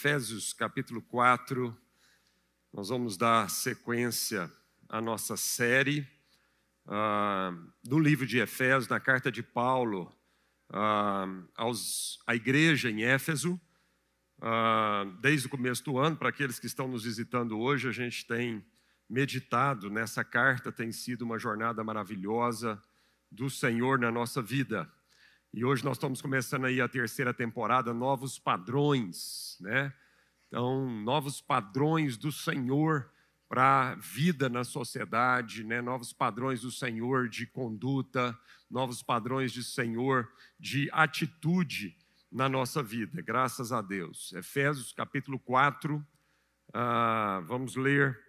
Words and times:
Efésios 0.00 0.54
capítulo 0.54 1.02
4. 1.02 1.76
Nós 2.72 2.88
vamos 2.88 3.18
dar 3.18 3.50
sequência 3.50 4.50
à 4.88 4.98
nossa 4.98 5.36
série 5.36 6.08
ah, 6.86 7.52
do 7.84 7.98
livro 7.98 8.26
de 8.26 8.38
Efésios, 8.38 8.88
na 8.88 8.98
carta 8.98 9.30
de 9.30 9.42
Paulo 9.42 10.10
ah, 10.70 11.26
aos, 11.54 12.18
à 12.26 12.34
igreja 12.34 12.90
em 12.90 13.02
Éfeso. 13.02 13.60
Ah, 14.40 15.04
desde 15.20 15.48
o 15.48 15.50
começo 15.50 15.84
do 15.84 15.98
ano, 15.98 16.16
para 16.16 16.30
aqueles 16.30 16.58
que 16.58 16.66
estão 16.66 16.88
nos 16.88 17.04
visitando 17.04 17.60
hoje, 17.60 17.86
a 17.86 17.92
gente 17.92 18.26
tem 18.26 18.64
meditado 19.06 19.90
nessa 19.90 20.24
carta, 20.24 20.72
tem 20.72 20.90
sido 20.92 21.26
uma 21.26 21.38
jornada 21.38 21.84
maravilhosa 21.84 22.82
do 23.30 23.50
Senhor 23.50 23.98
na 23.98 24.10
nossa 24.10 24.40
vida. 24.40 24.90
E 25.52 25.64
hoje 25.64 25.84
nós 25.84 25.96
estamos 25.96 26.22
começando 26.22 26.66
aí 26.66 26.80
a 26.80 26.88
terceira 26.88 27.34
temporada, 27.34 27.92
Novos 27.92 28.38
Padrões, 28.38 29.58
né? 29.60 29.92
Então, 30.46 30.88
novos 31.02 31.40
padrões 31.40 32.16
do 32.16 32.30
Senhor 32.30 33.10
para 33.48 33.90
a 33.90 33.94
vida 33.96 34.48
na 34.48 34.62
sociedade, 34.62 35.62
né? 35.62 35.80
novos 35.80 36.12
padrões 36.12 36.62
do 36.62 36.72
Senhor 36.72 37.28
de 37.28 37.46
conduta, 37.46 38.36
novos 38.68 39.00
padrões 39.00 39.52
do 39.52 39.62
Senhor 39.62 40.28
de 40.58 40.88
atitude 40.92 41.96
na 42.30 42.48
nossa 42.48 42.82
vida, 42.82 43.22
graças 43.22 43.72
a 43.72 43.80
Deus. 43.80 44.32
Efésios 44.32 44.92
capítulo 44.92 45.38
4, 45.38 46.04
ah, 46.74 47.42
vamos 47.44 47.76
ler, 47.76 48.20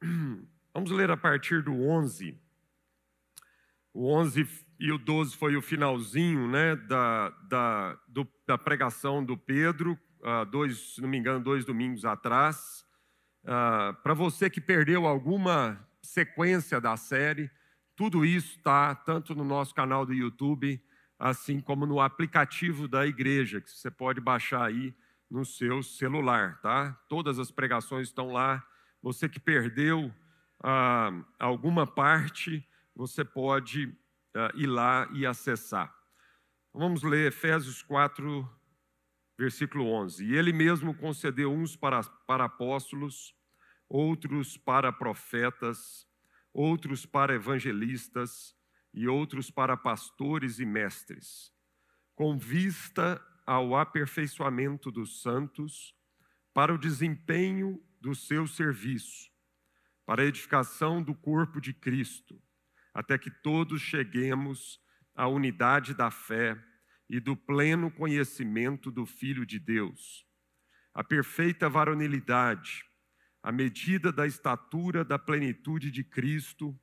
vamos 0.74 0.90
ler 0.90 1.10
a 1.10 1.16
partir 1.16 1.62
do 1.62 1.72
11. 1.72 2.38
O 3.94 4.10
11 4.12 4.69
e 4.80 4.90
o 4.90 4.96
12 4.96 5.36
foi 5.36 5.56
o 5.56 5.62
finalzinho 5.62 6.48
né, 6.48 6.74
da, 6.74 7.28
da, 7.42 7.98
do, 8.08 8.26
da 8.46 8.56
pregação 8.56 9.22
do 9.22 9.36
Pedro, 9.36 9.92
uh, 10.20 10.46
dois, 10.46 10.94
se 10.94 11.02
não 11.02 11.08
me 11.08 11.18
engano, 11.18 11.44
dois 11.44 11.66
domingos 11.66 12.06
atrás. 12.06 12.82
Uh, 13.44 13.92
Para 14.02 14.14
você 14.14 14.48
que 14.48 14.58
perdeu 14.58 15.06
alguma 15.06 15.86
sequência 16.02 16.80
da 16.80 16.96
série, 16.96 17.50
tudo 17.94 18.24
isso 18.24 18.56
está 18.56 18.94
tanto 18.94 19.34
no 19.34 19.44
nosso 19.44 19.74
canal 19.74 20.06
do 20.06 20.14
YouTube, 20.14 20.82
assim 21.18 21.60
como 21.60 21.84
no 21.84 22.00
aplicativo 22.00 22.88
da 22.88 23.06
igreja, 23.06 23.60
que 23.60 23.70
você 23.70 23.90
pode 23.90 24.18
baixar 24.18 24.64
aí 24.64 24.94
no 25.30 25.44
seu 25.44 25.82
celular, 25.82 26.58
tá? 26.62 26.98
Todas 27.06 27.38
as 27.38 27.50
pregações 27.50 28.08
estão 28.08 28.32
lá. 28.32 28.66
Você 29.02 29.28
que 29.28 29.38
perdeu 29.38 30.06
uh, 30.06 31.24
alguma 31.38 31.86
parte, 31.86 32.66
você 32.96 33.22
pode 33.22 33.94
uh, 34.36 34.56
ir 34.56 34.66
lá 34.66 35.08
e 35.12 35.26
acessar. 35.26 35.94
Vamos 36.72 37.02
ler 37.02 37.28
Efésios 37.28 37.82
4, 37.82 38.48
versículo 39.38 39.86
11. 39.86 40.24
E 40.24 40.34
ele 40.34 40.52
mesmo 40.52 40.94
concedeu 40.94 41.52
uns 41.52 41.76
para, 41.76 42.02
para 42.26 42.44
apóstolos, 42.44 43.34
outros 43.88 44.56
para 44.56 44.92
profetas, 44.92 46.06
outros 46.52 47.04
para 47.04 47.34
evangelistas 47.34 48.54
e 48.94 49.08
outros 49.08 49.50
para 49.50 49.76
pastores 49.76 50.58
e 50.58 50.66
mestres, 50.66 51.52
com 52.14 52.36
vista 52.36 53.24
ao 53.46 53.76
aperfeiçoamento 53.76 54.90
dos 54.90 55.22
santos, 55.22 55.94
para 56.52 56.74
o 56.74 56.78
desempenho 56.78 57.80
do 58.00 58.14
seu 58.14 58.46
serviço, 58.46 59.30
para 60.04 60.22
a 60.22 60.26
edificação 60.26 61.02
do 61.02 61.14
corpo 61.14 61.60
de 61.60 61.72
Cristo 61.72 62.40
até 62.94 63.18
que 63.18 63.30
todos 63.30 63.80
cheguemos 63.80 64.80
à 65.14 65.26
unidade 65.26 65.94
da 65.94 66.10
fé 66.10 66.56
e 67.08 67.18
do 67.18 67.36
pleno 67.36 67.90
conhecimento 67.90 68.90
do 68.90 69.04
Filho 69.04 69.44
de 69.44 69.58
Deus, 69.58 70.26
a 70.94 71.02
perfeita 71.02 71.68
varonilidade, 71.68 72.84
a 73.42 73.50
medida 73.50 74.12
da 74.12 74.26
estatura 74.26 75.04
da 75.04 75.18
plenitude 75.18 75.90
de 75.90 76.04
Cristo, 76.04 76.78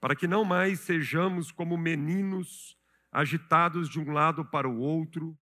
para 0.00 0.14
que 0.14 0.26
não 0.26 0.44
mais 0.44 0.80
sejamos 0.80 1.50
como 1.50 1.76
meninos 1.76 2.76
agitados 3.10 3.88
de 3.88 4.00
um 4.00 4.12
lado 4.12 4.44
para 4.44 4.68
o 4.68 4.78
outro 4.78 5.38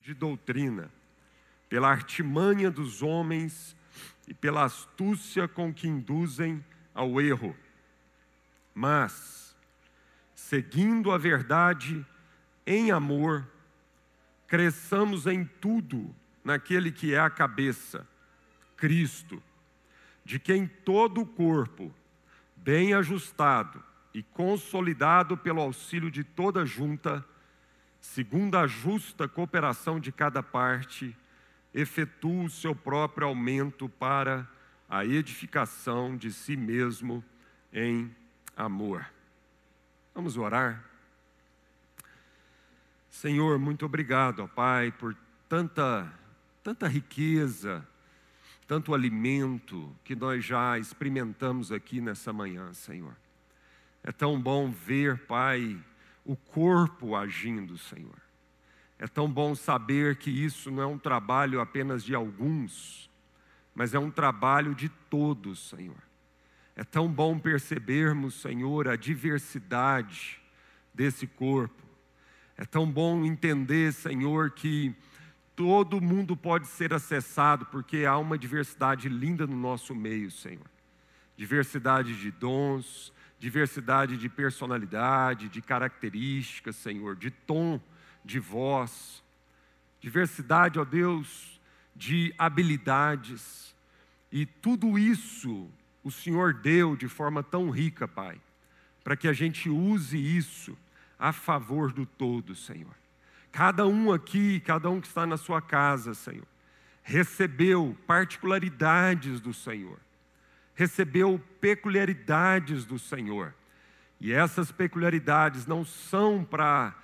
de 0.00 0.14
doutrina, 0.14 0.92
pela 1.68 1.88
artimanha 1.88 2.70
dos 2.70 3.02
homens 3.02 3.76
e 4.28 4.34
pela 4.34 4.64
astúcia 4.64 5.48
com 5.48 5.72
que 5.72 5.88
induzem 5.88 6.64
ao 6.94 7.20
erro, 7.20 7.56
mas, 8.72 9.56
seguindo 10.34 11.10
a 11.10 11.18
verdade 11.18 12.06
em 12.66 12.90
amor, 12.90 13.46
cresçamos 14.46 15.26
em 15.26 15.44
tudo 15.44 16.14
naquele 16.44 16.92
que 16.92 17.14
é 17.14 17.18
a 17.18 17.30
cabeça, 17.30 18.06
Cristo, 18.76 19.42
de 20.24 20.38
quem 20.38 20.66
todo 20.66 21.22
o 21.22 21.26
corpo, 21.26 21.92
bem 22.56 22.94
ajustado 22.94 23.82
e 24.12 24.22
consolidado 24.22 25.36
pelo 25.36 25.60
auxílio 25.60 26.10
de 26.10 26.22
toda 26.22 26.64
junta, 26.64 27.24
segundo 28.00 28.56
a 28.56 28.66
justa 28.66 29.26
cooperação 29.26 29.98
de 29.98 30.12
cada 30.12 30.42
parte, 30.42 31.16
efetua 31.74 32.44
o 32.44 32.50
seu 32.50 32.74
próprio 32.74 33.26
aumento 33.26 33.88
para 33.88 34.48
a 34.94 35.04
edificação 35.04 36.16
de 36.16 36.32
si 36.32 36.56
mesmo 36.56 37.24
em 37.72 38.14
amor. 38.56 39.04
Vamos 40.14 40.36
orar? 40.36 40.84
Senhor, 43.10 43.58
muito 43.58 43.84
obrigado, 43.84 44.44
ó 44.44 44.46
Pai, 44.46 44.92
por 44.92 45.16
tanta, 45.48 46.08
tanta 46.62 46.86
riqueza, 46.86 47.84
tanto 48.68 48.94
alimento 48.94 49.92
que 50.04 50.14
nós 50.14 50.44
já 50.44 50.78
experimentamos 50.78 51.72
aqui 51.72 52.00
nessa 52.00 52.32
manhã, 52.32 52.72
Senhor. 52.72 53.16
É 54.00 54.12
tão 54.12 54.40
bom 54.40 54.70
ver, 54.70 55.26
Pai, 55.26 55.76
o 56.24 56.36
corpo 56.36 57.16
agindo, 57.16 57.76
Senhor. 57.76 58.22
É 58.96 59.08
tão 59.08 59.28
bom 59.28 59.56
saber 59.56 60.14
que 60.14 60.30
isso 60.30 60.70
não 60.70 60.80
é 60.84 60.86
um 60.86 60.98
trabalho 60.98 61.60
apenas 61.60 62.04
de 62.04 62.14
alguns, 62.14 63.10
mas 63.74 63.94
é 63.94 63.98
um 63.98 64.10
trabalho 64.10 64.74
de 64.74 64.88
todos, 64.88 65.68
Senhor. 65.68 66.02
É 66.76 66.84
tão 66.84 67.08
bom 67.08 67.38
percebermos, 67.38 68.34
Senhor, 68.40 68.88
a 68.88 68.96
diversidade 68.96 70.40
desse 70.92 71.26
corpo. 71.26 71.82
É 72.56 72.64
tão 72.64 72.90
bom 72.90 73.24
entender, 73.24 73.92
Senhor, 73.92 74.50
que 74.50 74.94
todo 75.56 76.00
mundo 76.00 76.36
pode 76.36 76.66
ser 76.66 76.92
acessado, 76.92 77.66
porque 77.66 78.04
há 78.04 78.16
uma 78.18 78.38
diversidade 78.38 79.08
linda 79.08 79.46
no 79.46 79.56
nosso 79.56 79.94
meio, 79.94 80.30
Senhor. 80.30 80.66
Diversidade 81.36 82.18
de 82.20 82.30
dons, 82.30 83.12
diversidade 83.38 84.16
de 84.16 84.28
personalidade, 84.28 85.48
de 85.48 85.60
características, 85.60 86.76
Senhor, 86.76 87.16
de 87.16 87.30
tom 87.30 87.80
de 88.24 88.38
voz. 88.38 89.22
Diversidade, 90.00 90.78
ó 90.78 90.84
Deus, 90.84 91.53
de 91.94 92.34
habilidades. 92.38 93.74
E 94.30 94.44
tudo 94.44 94.98
isso 94.98 95.70
o 96.02 96.10
Senhor 96.10 96.54
deu 96.54 96.96
de 96.96 97.08
forma 97.08 97.42
tão 97.42 97.70
rica, 97.70 98.06
Pai, 98.06 98.40
para 99.02 99.16
que 99.16 99.28
a 99.28 99.32
gente 99.32 99.68
use 99.70 100.18
isso 100.18 100.76
a 101.18 101.32
favor 101.32 101.92
do 101.92 102.04
todo, 102.04 102.54
Senhor. 102.54 102.94
Cada 103.50 103.86
um 103.86 104.12
aqui, 104.12 104.60
cada 104.60 104.90
um 104.90 105.00
que 105.00 105.06
está 105.06 105.24
na 105.24 105.36
sua 105.36 105.62
casa, 105.62 106.12
Senhor, 106.12 106.46
recebeu 107.02 107.96
particularidades 108.06 109.40
do 109.40 109.54
Senhor, 109.54 109.98
recebeu 110.74 111.40
peculiaridades 111.60 112.84
do 112.84 112.98
Senhor. 112.98 113.54
E 114.20 114.32
essas 114.32 114.72
peculiaridades 114.72 115.66
não 115.66 115.84
são 115.84 116.44
para 116.44 116.94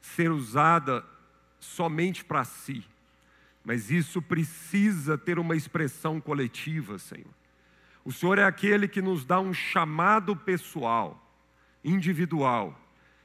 ser 0.00 0.30
usada 0.30 1.04
somente 1.60 2.24
para 2.24 2.44
si, 2.44 2.84
mas 3.64 3.90
isso 3.90 4.20
precisa 4.20 5.16
ter 5.16 5.38
uma 5.38 5.56
expressão 5.56 6.20
coletiva, 6.20 6.98
Senhor. 6.98 7.32
O 8.04 8.12
Senhor 8.12 8.38
é 8.38 8.44
aquele 8.44 8.86
que 8.86 9.00
nos 9.00 9.24
dá 9.24 9.40
um 9.40 9.54
chamado 9.54 10.36
pessoal, 10.36 11.34
individual, 11.82 12.78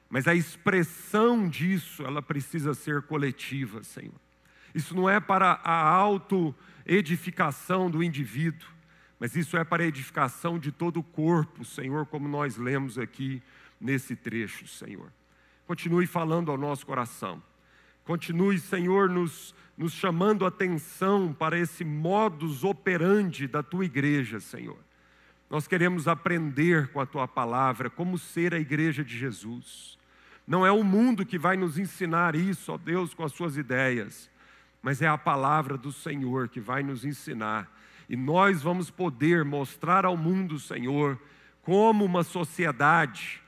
mas 0.09 0.27
a 0.27 0.33
expressão 0.33 1.47
disso, 1.47 2.03
ela 2.03 2.21
precisa 2.21 2.73
ser 2.73 3.01
coletiva, 3.01 3.83
Senhor. 3.83 4.15
Isso 4.73 4.95
não 4.95 5.09
é 5.09 5.19
para 5.19 5.59
a 5.63 5.89
auto-edificação 5.89 7.91
do 7.91 8.01
indivíduo, 8.01 8.67
mas 9.19 9.35
isso 9.35 9.57
é 9.57 9.63
para 9.63 9.83
a 9.83 9.87
edificação 9.87 10.57
de 10.57 10.71
todo 10.71 11.01
o 11.01 11.03
corpo, 11.03 11.65
Senhor, 11.65 12.05
como 12.05 12.27
nós 12.27 12.55
lemos 12.55 12.97
aqui 12.97 13.43
nesse 13.79 14.15
trecho, 14.15 14.65
Senhor. 14.67 15.11
Continue 15.67 16.07
falando 16.07 16.49
ao 16.49 16.57
nosso 16.57 16.85
coração. 16.85 17.43
Continue, 18.09 18.57
Senhor, 18.57 19.07
nos, 19.07 19.53
nos 19.77 19.93
chamando 19.93 20.43
atenção 20.43 21.31
para 21.31 21.59
esse 21.59 21.85
modus 21.85 22.63
operandi 22.63 23.47
da 23.47 23.61
tua 23.61 23.85
igreja, 23.85 24.39
Senhor. 24.39 24.79
Nós 25.47 25.67
queremos 25.67 26.07
aprender 26.07 26.87
com 26.87 26.99
a 26.99 27.05
tua 27.05 27.27
palavra 27.27 27.87
como 27.87 28.17
ser 28.17 28.51
a 28.55 28.59
igreja 28.59 29.03
de 29.03 29.15
Jesus. 29.15 29.95
Não 30.47 30.65
é 30.65 30.71
o 30.71 30.83
mundo 30.83 31.23
que 31.23 31.37
vai 31.37 31.55
nos 31.55 31.77
ensinar 31.77 32.33
isso, 32.33 32.71
ó 32.71 32.79
Deus, 32.79 33.13
com 33.13 33.23
as 33.23 33.31
suas 33.31 33.57
ideias, 33.57 34.27
mas 34.81 35.03
é 35.03 35.07
a 35.07 35.15
palavra 35.15 35.77
do 35.77 35.91
Senhor 35.91 36.49
que 36.49 36.59
vai 36.59 36.81
nos 36.81 37.05
ensinar. 37.05 37.71
E 38.09 38.15
nós 38.15 38.63
vamos 38.63 38.89
poder 38.89 39.45
mostrar 39.45 40.03
ao 40.03 40.17
mundo, 40.17 40.57
Senhor, 40.57 41.15
como 41.61 42.03
uma 42.05 42.23
sociedade 42.23 43.39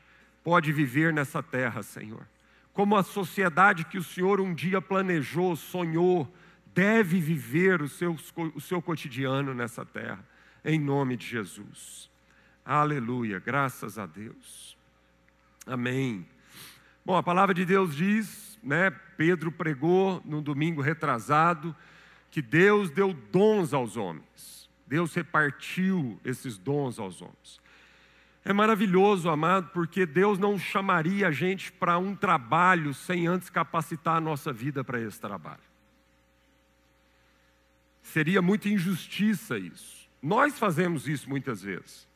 pode 0.43 0.71
viver 0.71 1.11
nessa 1.11 1.41
terra, 1.41 1.81
Senhor. 1.81 2.27
Como 2.73 2.95
a 2.95 3.03
sociedade 3.03 3.85
que 3.85 3.97
o 3.97 4.03
Senhor 4.03 4.39
um 4.39 4.53
dia 4.53 4.81
planejou, 4.81 5.55
sonhou, 5.55 6.31
deve 6.73 7.19
viver 7.19 7.81
o 7.81 7.89
seu, 7.89 8.15
o 8.55 8.61
seu 8.61 8.81
cotidiano 8.81 9.53
nessa 9.53 9.85
terra, 9.85 10.25
em 10.63 10.79
nome 10.79 11.17
de 11.17 11.25
Jesus. 11.25 12.09
Aleluia, 12.63 13.39
graças 13.39 13.97
a 13.97 14.05
Deus. 14.05 14.77
Amém. 15.65 16.25
Bom, 17.03 17.17
a 17.17 17.23
palavra 17.23 17.53
de 17.53 17.65
Deus 17.65 17.95
diz, 17.95 18.59
né? 18.63 18.91
Pedro 19.17 19.51
pregou 19.51 20.21
no 20.23 20.41
domingo 20.41 20.81
retrasado 20.81 21.75
que 22.29 22.41
Deus 22.41 22.89
deu 22.89 23.13
dons 23.13 23.73
aos 23.73 23.97
homens. 23.97 24.69
Deus 24.87 25.13
repartiu 25.13 26.19
esses 26.23 26.57
dons 26.57 26.99
aos 26.99 27.21
homens. 27.21 27.59
É 28.43 28.51
maravilhoso, 28.51 29.29
amado, 29.29 29.69
porque 29.71 30.05
Deus 30.05 30.39
não 30.39 30.57
chamaria 30.57 31.27
a 31.27 31.31
gente 31.31 31.71
para 31.71 31.97
um 31.99 32.15
trabalho 32.15 32.93
sem 32.93 33.27
antes 33.27 33.49
capacitar 33.49 34.17
a 34.17 34.21
nossa 34.21 34.51
vida 34.51 34.83
para 34.83 34.99
esse 34.99 35.19
trabalho. 35.19 35.61
Seria 38.01 38.41
muita 38.41 38.67
injustiça 38.67 39.59
isso. 39.59 40.09
Nós 40.21 40.57
fazemos 40.57 41.07
isso 41.07 41.29
muitas 41.29 41.61
vezes, 41.61 42.07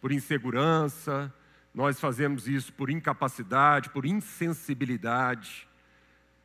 por 0.00 0.12
insegurança, 0.12 1.32
nós 1.74 1.98
fazemos 1.98 2.46
isso 2.46 2.72
por 2.72 2.88
incapacidade, 2.88 3.90
por 3.90 4.06
insensibilidade. 4.06 5.66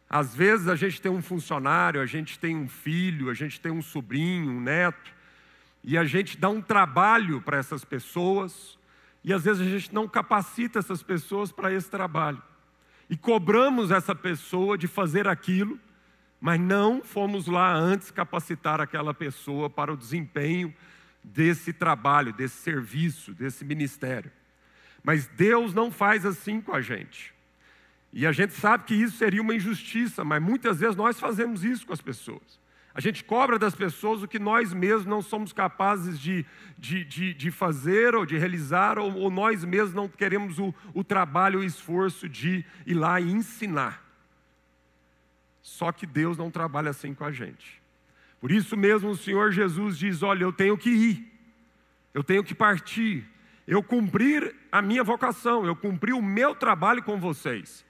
Às 0.10 0.34
vezes 0.34 0.68
a 0.68 0.76
gente 0.76 1.00
tem 1.00 1.12
um 1.12 1.22
funcionário, 1.22 2.02
a 2.02 2.06
gente 2.08 2.40
tem 2.40 2.56
um 2.56 2.68
filho, 2.68 3.30
a 3.30 3.34
gente 3.36 3.62
tem 3.62 3.72
um 3.72 3.82
sobrinho, 3.82 4.52
um 4.52 4.60
neto, 4.60 5.14
e 5.84 5.96
a 5.96 6.04
gente 6.04 6.36
dá 6.36 6.50
um 6.50 6.62
trabalho 6.62 7.40
para 7.42 7.58
essas 7.58 7.86
pessoas, 7.86 8.79
e 9.24 9.34
às 9.34 9.44
vezes 9.44 9.62
a 9.62 9.70
gente 9.70 9.94
não 9.94 10.08
capacita 10.08 10.80
essas 10.80 11.04
pessoas 11.04 11.52
para 11.52 11.74
esse 11.74 11.90
trabalho. 11.90 12.42
E 13.10 13.18
cobramos 13.18 13.92
essa 13.92 14.16
pessoa 14.16 14.78
de 14.78 14.88
fazer 14.88 15.28
aquilo, 15.28 15.80
mas 16.40 16.60
não 16.60 17.02
fomos 17.02 17.48
lá 17.48 17.74
antes 17.74 18.12
capacitar 18.12 18.80
aquela 18.80 19.14
pessoa 19.14 19.70
para 19.70 19.92
o 19.92 19.98
desempenho 19.98 20.74
desse 21.24 21.74
trabalho, 21.74 22.32
desse 22.32 22.58
serviço, 22.58 23.34
desse 23.34 23.66
ministério. 23.66 24.32
Mas 25.04 25.28
Deus 25.28 25.74
não 25.74 25.92
faz 25.92 26.26
assim 26.26 26.62
com 26.62 26.74
a 26.74 26.82
gente. 26.82 27.34
E 28.12 28.26
a 28.26 28.32
gente 28.32 28.54
sabe 28.54 28.86
que 28.86 28.96
isso 28.96 29.18
seria 29.18 29.42
uma 29.42 29.54
injustiça, 29.54 30.24
mas 30.24 30.42
muitas 30.42 30.80
vezes 30.80 30.96
nós 30.96 31.20
fazemos 31.20 31.64
isso 31.64 31.86
com 31.86 31.94
as 31.94 32.02
pessoas. 32.02 32.60
A 33.00 33.02
gente 33.02 33.24
cobra 33.24 33.58
das 33.58 33.74
pessoas 33.74 34.22
o 34.22 34.28
que 34.28 34.38
nós 34.38 34.74
mesmos 34.74 35.06
não 35.06 35.22
somos 35.22 35.54
capazes 35.54 36.20
de, 36.20 36.46
de, 36.78 37.06
de, 37.06 37.34
de 37.34 37.50
fazer 37.50 38.14
ou 38.14 38.26
de 38.26 38.38
realizar, 38.38 39.00
ou, 39.00 39.16
ou, 39.16 39.32
nós 39.32 39.64
mesmos 39.64 39.94
não 39.94 40.10
queremos 40.10 40.60
o, 40.60 40.76
o 40.94 41.02
trabalho, 41.02 41.62
o 41.62 41.64
esforço 41.64 42.28
de 42.28 42.66
ir 42.86 42.94
lá 42.96 43.22
e 43.22 43.32
ensinar. 43.32 44.06
Só 45.62 45.94
que 45.94 46.06
Deus 46.06 46.38
não 46.38 46.52
trabalha 46.52 46.90
assim 46.90 47.14
com 47.14 47.24
a 47.24 47.32
gente. 47.32 47.82
Por 48.38 48.52
isso 48.52 48.76
mesmo 48.76 49.12
o 49.12 49.16
Senhor 49.16 49.54
Jesus 49.54 49.98
diz: 49.98 50.22
Olha, 50.22 50.44
eu 50.44 50.52
tenho 50.52 50.78
que 50.78 50.90
ir, 50.90 51.32
eu 52.14 52.22
tenho 52.22 52.44
que 52.44 52.54
partir, 52.54 53.26
eu 53.66 53.82
cumprir 53.82 54.54
a 54.70 54.82
minha 54.82 55.06
vocação, 55.06 55.66
eu 55.66 55.74
cumpri 55.74 56.12
o 56.12 56.22
meu 56.22 56.54
trabalho 56.54 57.02
com 57.02 57.18
vocês. 57.18 57.86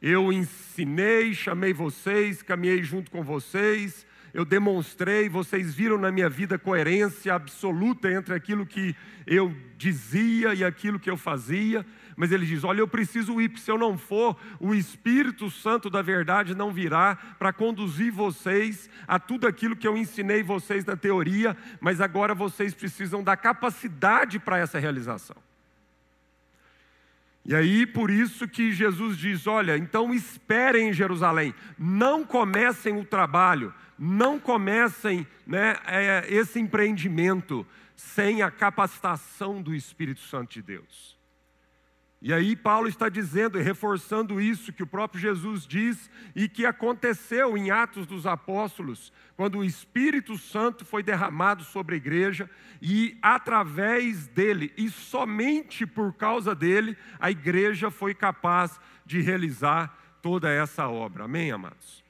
Eu 0.00 0.32
ensinei, 0.32 1.34
chamei 1.34 1.74
vocês, 1.74 2.40
caminhei 2.42 2.82
junto 2.82 3.10
com 3.10 3.22
vocês, 3.22 4.06
eu 4.34 4.44
demonstrei, 4.44 5.28
vocês 5.28 5.74
viram 5.74 5.98
na 5.98 6.10
minha 6.10 6.28
vida 6.28 6.58
coerência 6.58 7.34
absoluta 7.34 8.10
entre 8.10 8.34
aquilo 8.34 8.64
que 8.64 8.96
eu 9.26 9.54
dizia 9.76 10.54
e 10.54 10.64
aquilo 10.64 10.98
que 10.98 11.10
eu 11.10 11.18
fazia. 11.18 11.84
Mas 12.16 12.32
ele 12.32 12.46
diz: 12.46 12.64
Olha, 12.64 12.80
eu 12.80 12.88
preciso 12.88 13.40
ir, 13.40 13.58
se 13.58 13.70
eu 13.70 13.76
não 13.76 13.98
for, 13.98 14.38
o 14.58 14.74
Espírito 14.74 15.50
Santo 15.50 15.90
da 15.90 16.00
verdade 16.00 16.54
não 16.54 16.72
virá 16.72 17.16
para 17.38 17.52
conduzir 17.52 18.10
vocês 18.10 18.88
a 19.06 19.18
tudo 19.18 19.46
aquilo 19.46 19.76
que 19.76 19.86
eu 19.86 19.96
ensinei 19.96 20.42
vocês 20.42 20.84
na 20.84 20.96
teoria, 20.96 21.56
mas 21.80 22.00
agora 22.00 22.34
vocês 22.34 22.72
precisam 22.74 23.22
da 23.22 23.36
capacidade 23.36 24.38
para 24.38 24.58
essa 24.58 24.78
realização. 24.78 25.36
E 27.44 27.54
aí, 27.54 27.86
por 27.86 28.10
isso 28.10 28.46
que 28.46 28.72
Jesus 28.72 29.18
diz: 29.18 29.46
Olha, 29.46 29.76
então 29.76 30.14
esperem 30.14 30.88
em 30.88 30.92
Jerusalém, 30.92 31.54
não 31.78 32.24
comecem 32.24 32.96
o 32.96 33.04
trabalho, 33.04 33.74
não 33.98 34.38
comecem 34.38 35.26
né, 35.46 35.76
é, 35.86 36.24
esse 36.28 36.60
empreendimento 36.60 37.66
sem 37.96 38.42
a 38.42 38.50
capacitação 38.50 39.60
do 39.60 39.74
Espírito 39.74 40.20
Santo 40.20 40.52
de 40.52 40.62
Deus. 40.62 41.21
E 42.24 42.32
aí 42.32 42.54
Paulo 42.54 42.86
está 42.86 43.08
dizendo 43.08 43.58
e 43.58 43.62
reforçando 43.62 44.40
isso 44.40 44.72
que 44.72 44.84
o 44.84 44.86
próprio 44.86 45.20
Jesus 45.20 45.66
diz 45.66 46.08
e 46.36 46.48
que 46.48 46.64
aconteceu 46.64 47.58
em 47.58 47.72
Atos 47.72 48.06
dos 48.06 48.28
Apóstolos, 48.28 49.12
quando 49.36 49.58
o 49.58 49.64
Espírito 49.64 50.38
Santo 50.38 50.84
foi 50.84 51.02
derramado 51.02 51.64
sobre 51.64 51.96
a 51.96 51.98
igreja 51.98 52.48
e 52.80 53.18
através 53.20 54.28
dele 54.28 54.72
e 54.76 54.88
somente 54.88 55.84
por 55.84 56.14
causa 56.14 56.54
dele 56.54 56.96
a 57.18 57.28
igreja 57.28 57.90
foi 57.90 58.14
capaz 58.14 58.78
de 59.04 59.20
realizar 59.20 59.92
toda 60.22 60.48
essa 60.48 60.86
obra. 60.86 61.24
Amém, 61.24 61.50
amados. 61.50 62.04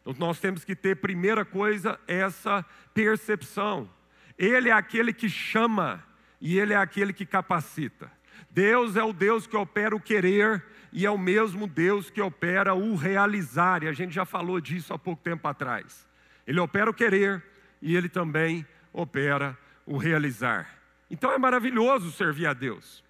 Então 0.00 0.14
nós 0.18 0.40
temos 0.40 0.64
que 0.64 0.74
ter 0.74 0.96
primeira 0.96 1.44
coisa 1.44 2.00
essa 2.08 2.64
percepção. 2.94 3.90
Ele 4.38 4.70
é 4.70 4.72
aquele 4.72 5.12
que 5.12 5.28
chama 5.28 6.02
e 6.40 6.58
ele 6.58 6.72
é 6.72 6.78
aquele 6.78 7.12
que 7.12 7.26
capacita. 7.26 8.16
Deus 8.50 8.96
é 8.96 9.02
o 9.02 9.12
Deus 9.12 9.46
que 9.46 9.56
opera 9.56 9.94
o 9.94 10.00
querer 10.00 10.64
e 10.92 11.04
é 11.04 11.10
o 11.10 11.18
mesmo 11.18 11.66
Deus 11.66 12.10
que 12.10 12.20
opera 12.20 12.74
o 12.74 12.94
realizar, 12.94 13.82
e 13.82 13.88
a 13.88 13.92
gente 13.92 14.14
já 14.14 14.24
falou 14.24 14.60
disso 14.60 14.94
há 14.94 14.98
pouco 14.98 15.22
tempo 15.22 15.46
atrás. 15.46 16.06
Ele 16.46 16.60
opera 16.60 16.90
o 16.90 16.94
querer 16.94 17.44
e 17.82 17.94
ele 17.94 18.08
também 18.08 18.66
opera 18.92 19.56
o 19.84 19.96
realizar. 19.96 20.66
Então 21.10 21.32
é 21.32 21.38
maravilhoso 21.38 22.10
servir 22.10 22.46
a 22.46 22.52
Deus. 22.52 23.04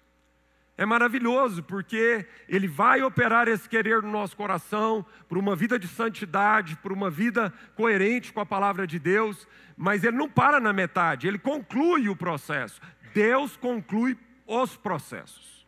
É 0.79 0.85
maravilhoso 0.85 1.61
porque 1.61 2.25
Ele 2.47 2.65
vai 2.65 3.01
operar 3.01 3.49
esse 3.49 3.67
querer 3.67 4.01
no 4.01 4.09
nosso 4.09 4.33
coração, 4.37 5.05
por 5.27 5.37
uma 5.37 5.53
vida 5.53 5.77
de 5.77 5.89
santidade, 5.89 6.77
por 6.77 6.93
uma 6.93 7.09
vida 7.09 7.53
coerente 7.75 8.31
com 8.31 8.39
a 8.39 8.45
palavra 8.45 8.87
de 8.87 8.97
Deus, 8.97 9.45
mas 9.75 10.05
Ele 10.05 10.15
não 10.15 10.29
para 10.29 10.57
na 10.57 10.71
metade, 10.71 11.27
Ele 11.27 11.37
conclui 11.37 12.07
o 12.07 12.15
processo. 12.15 12.79
Deus 13.13 13.57
conclui 13.57 14.17
os 14.49 14.75
processos. 14.75 15.65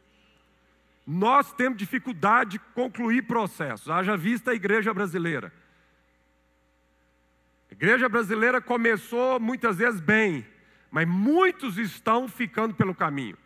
Nós 1.05 1.53
temos 1.53 1.77
dificuldade 1.77 2.51
de 2.51 2.59
concluir 2.73 3.23
processos, 3.23 3.89
haja 3.89 4.17
vista 4.17 4.51
a 4.51 4.55
igreja 4.55 4.93
brasileira. 4.93 5.53
A 7.69 7.73
igreja 7.73 8.09
brasileira 8.09 8.59
começou 8.59 9.39
muitas 9.39 9.77
vezes 9.77 10.01
bem, 10.01 10.45
mas 10.89 11.07
muitos 11.07 11.77
estão 11.77 12.27
ficando 12.27 12.73
pelo 12.73 12.95
caminho. 12.95 13.37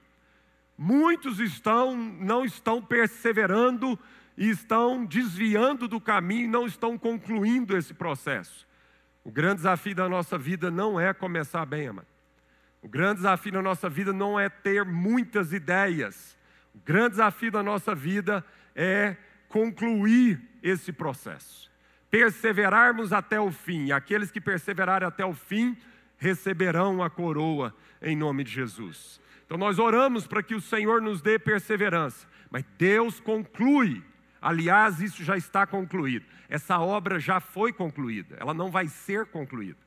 Muitos 0.77 1.39
estão 1.39 1.95
não 1.95 2.43
estão 2.43 2.81
perseverando 2.81 3.99
e 4.37 4.49
estão 4.49 5.05
desviando 5.05 5.87
do 5.87 6.01
caminho, 6.01 6.49
não 6.49 6.65
estão 6.65 6.97
concluindo 6.97 7.77
esse 7.77 7.93
processo. 7.93 8.67
O 9.23 9.31
grande 9.31 9.57
desafio 9.57 9.95
da 9.95 10.07
nossa 10.07 10.37
vida 10.37 10.69
não 10.69 10.99
é 10.99 11.13
começar 11.13 11.65
bem, 11.65 11.87
amado. 11.87 12.14
O 12.85 12.87
grande 12.87 13.15
desafio 13.15 13.51
da 13.51 13.63
nossa 13.63 13.89
vida 13.89 14.13
não 14.13 14.39
é 14.39 14.47
ter 14.47 14.85
muitas 14.85 15.51
ideias. 15.51 16.37
O 16.71 16.77
grande 16.85 17.09
desafio 17.11 17.51
da 17.51 17.63
nossa 17.63 17.95
vida 17.95 18.45
é 18.75 19.17
concluir 19.49 20.39
esse 20.61 20.93
processo. 20.93 21.71
Perseverarmos 22.11 23.11
até 23.11 23.39
o 23.39 23.51
fim. 23.51 23.91
Aqueles 23.91 24.29
que 24.29 24.39
perseverarem 24.39 25.07
até 25.07 25.25
o 25.25 25.33
fim 25.33 25.75
receberão 26.19 27.01
a 27.01 27.09
coroa 27.09 27.75
em 27.99 28.15
nome 28.15 28.43
de 28.43 28.51
Jesus. 28.51 29.19
Então 29.47 29.57
nós 29.57 29.79
oramos 29.79 30.27
para 30.27 30.43
que 30.43 30.53
o 30.53 30.61
Senhor 30.61 31.01
nos 31.01 31.23
dê 31.23 31.39
perseverança, 31.39 32.27
mas 32.51 32.63
Deus 32.77 33.19
conclui. 33.19 34.03
Aliás, 34.39 35.01
isso 35.01 35.23
já 35.23 35.35
está 35.35 35.65
concluído. 35.65 36.27
Essa 36.47 36.77
obra 36.77 37.19
já 37.19 37.39
foi 37.39 37.73
concluída, 37.73 38.37
ela 38.39 38.53
não 38.53 38.69
vai 38.69 38.87
ser 38.87 39.25
concluída. 39.25 39.84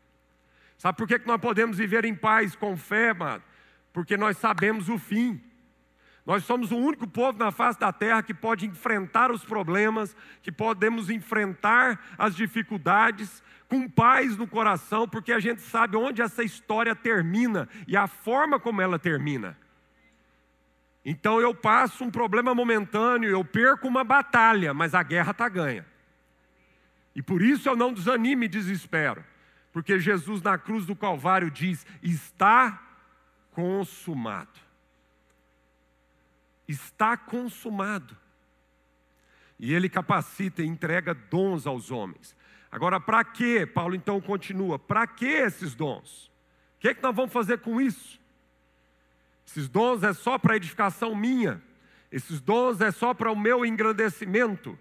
Sabe 0.79 0.97
por 0.97 1.09
que 1.09 1.21
nós 1.27 1.41
podemos 1.41 1.77
viver 1.77 2.05
em 2.05 2.15
paz, 2.15 2.55
com 2.55 2.77
fé, 2.77 3.13
mano? 3.13 3.43
Porque 3.93 4.17
nós 4.17 4.39
sabemos 4.39 4.89
o 4.89 4.97
fim. 4.97 5.43
Nós 6.25 6.45
somos 6.45 6.71
o 6.71 6.77
único 6.77 7.07
povo 7.07 7.39
na 7.39 7.51
face 7.51 7.81
da 7.81 7.93
terra 7.93 8.23
que 8.23 8.33
pode 8.33 8.65
enfrentar 8.65 9.31
os 9.33 9.45
problemas, 9.45 10.17
que 10.43 10.53
podemos 10.53 11.11
enfrentar 11.11 11.99
as 12.17 12.37
dificuldades 12.37 13.43
com 13.69 13.89
paz 13.89 14.37
no 14.37 14.47
coração, 14.47 15.09
porque 15.09 15.33
a 15.33 15.41
gente 15.41 15.61
sabe 15.61 15.97
onde 15.97 16.23
essa 16.23 16.43
história 16.43 16.95
termina 16.95 17.69
e 17.87 17.97
a 17.97 18.07
forma 18.07 18.61
como 18.61 18.81
ela 18.81 18.99
termina. 18.99 19.57
Então 21.05 21.41
eu 21.41 21.55
passo 21.55 22.05
um 22.05 22.11
problema 22.11 22.55
momentâneo, 22.55 23.31
eu 23.31 23.45
perco 23.45 23.89
uma 23.89 24.05
batalha, 24.05 24.73
mas 24.73 24.95
a 24.95 25.03
guerra 25.03 25.33
está 25.33 25.49
ganha. 25.49 25.85
E 27.15 27.23
por 27.23 27.43
isso 27.43 27.69
eu 27.69 27.75
não 27.75 27.93
desanime 27.93 28.47
e 28.47 28.49
desespero, 28.49 29.25
porque 29.73 29.99
Jesus 29.99 30.43
na 30.43 30.57
cruz 30.57 30.87
do 30.87 30.97
Calvário 30.97 31.51
diz: 31.51 31.87
está 32.03 32.83
consumado. 33.53 34.61
Está 36.67 37.17
consumado. 37.17 38.17
E 39.59 39.75
ele 39.75 39.89
capacita 39.89 40.63
e 40.63 40.67
entrega 40.67 41.15
dons 41.15 41.67
aos 41.67 41.91
homens. 41.91 42.37
Agora, 42.71 43.01
para 43.01 43.25
que? 43.25 43.67
Paulo 43.67 43.95
então 43.95 44.21
continua: 44.21 44.79
para 44.79 45.07
que 45.07 45.27
esses 45.27 45.75
dons? 45.75 46.27
O 46.77 46.81
que, 46.81 46.89
é 46.89 46.95
que 46.95 47.03
nós 47.03 47.15
vamos 47.15 47.33
fazer 47.33 47.59
com 47.59 47.81
isso? 47.81 48.21
Esses 49.47 49.69
dons 49.69 50.03
é 50.03 50.13
só 50.13 50.39
para 50.39 50.57
edificação 50.57 51.15
minha, 51.15 51.63
esses 52.13 52.41
dons 52.41 52.81
é 52.81 52.91
só 52.91 53.15
para 53.15 53.33
o 53.33 53.37
meu 53.37 53.65
engrandecimento, 53.65 54.79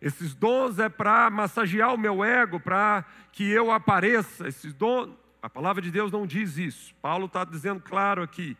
esses 0.00 0.34
dons 0.34 0.78
é 0.78 0.88
para 0.88 1.28
massagear 1.28 1.94
o 1.94 1.98
meu 1.98 2.24
ego, 2.24 2.58
para 2.58 3.04
que 3.32 3.48
eu 3.50 3.70
apareça. 3.70 4.48
Esses 4.48 4.72
dons, 4.72 5.10
a 5.42 5.50
palavra 5.50 5.82
de 5.82 5.90
Deus 5.90 6.10
não 6.10 6.26
diz 6.26 6.56
isso. 6.56 6.94
Paulo 7.02 7.26
está 7.26 7.44
dizendo 7.44 7.80
claro 7.80 8.22
aqui. 8.22 8.56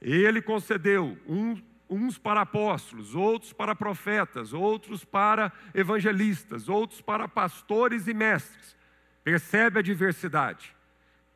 Ele 0.00 0.40
concedeu 0.40 1.18
um, 1.28 1.60
uns 1.90 2.16
para 2.16 2.42
apóstolos, 2.42 3.14
outros 3.14 3.52
para 3.52 3.74
profetas, 3.74 4.54
outros 4.54 5.04
para 5.04 5.52
evangelistas, 5.74 6.68
outros 6.68 7.02
para 7.02 7.28
pastores 7.28 8.08
e 8.08 8.14
mestres. 8.14 8.74
Percebe 9.22 9.80
a 9.80 9.82
diversidade. 9.82 10.74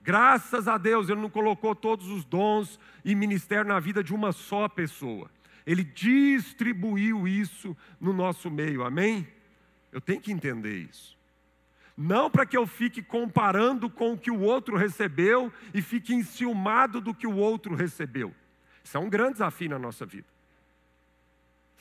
Graças 0.00 0.66
a 0.66 0.78
Deus, 0.78 1.08
Ele 1.08 1.20
não 1.20 1.30
colocou 1.30 1.74
todos 1.74 2.08
os 2.08 2.24
dons 2.24 2.80
e 3.04 3.14
ministério 3.14 3.68
na 3.68 3.78
vida 3.78 4.02
de 4.02 4.14
uma 4.14 4.32
só 4.32 4.68
pessoa. 4.68 5.30
Ele 5.66 5.84
distribuiu 5.84 7.26
isso 7.26 7.76
no 8.00 8.12
nosso 8.12 8.50
meio, 8.50 8.84
amém? 8.84 9.26
Eu 9.90 10.00
tenho 10.00 10.20
que 10.20 10.32
entender 10.32 10.74
isso. 10.74 11.16
Não 11.96 12.30
para 12.30 12.46
que 12.46 12.56
eu 12.56 12.66
fique 12.66 13.02
comparando 13.02 13.88
com 13.90 14.12
o 14.12 14.18
que 14.18 14.30
o 14.30 14.40
outro 14.40 14.76
recebeu 14.76 15.52
e 15.74 15.82
fique 15.82 16.14
enciumado 16.14 17.00
do 17.00 17.14
que 17.14 17.26
o 17.26 17.36
outro 17.36 17.74
recebeu. 17.74 18.34
Isso 18.82 18.96
é 18.96 19.00
um 19.00 19.10
grande 19.10 19.34
desafio 19.34 19.70
na 19.70 19.78
nossa 19.78 20.06
vida. 20.06 20.26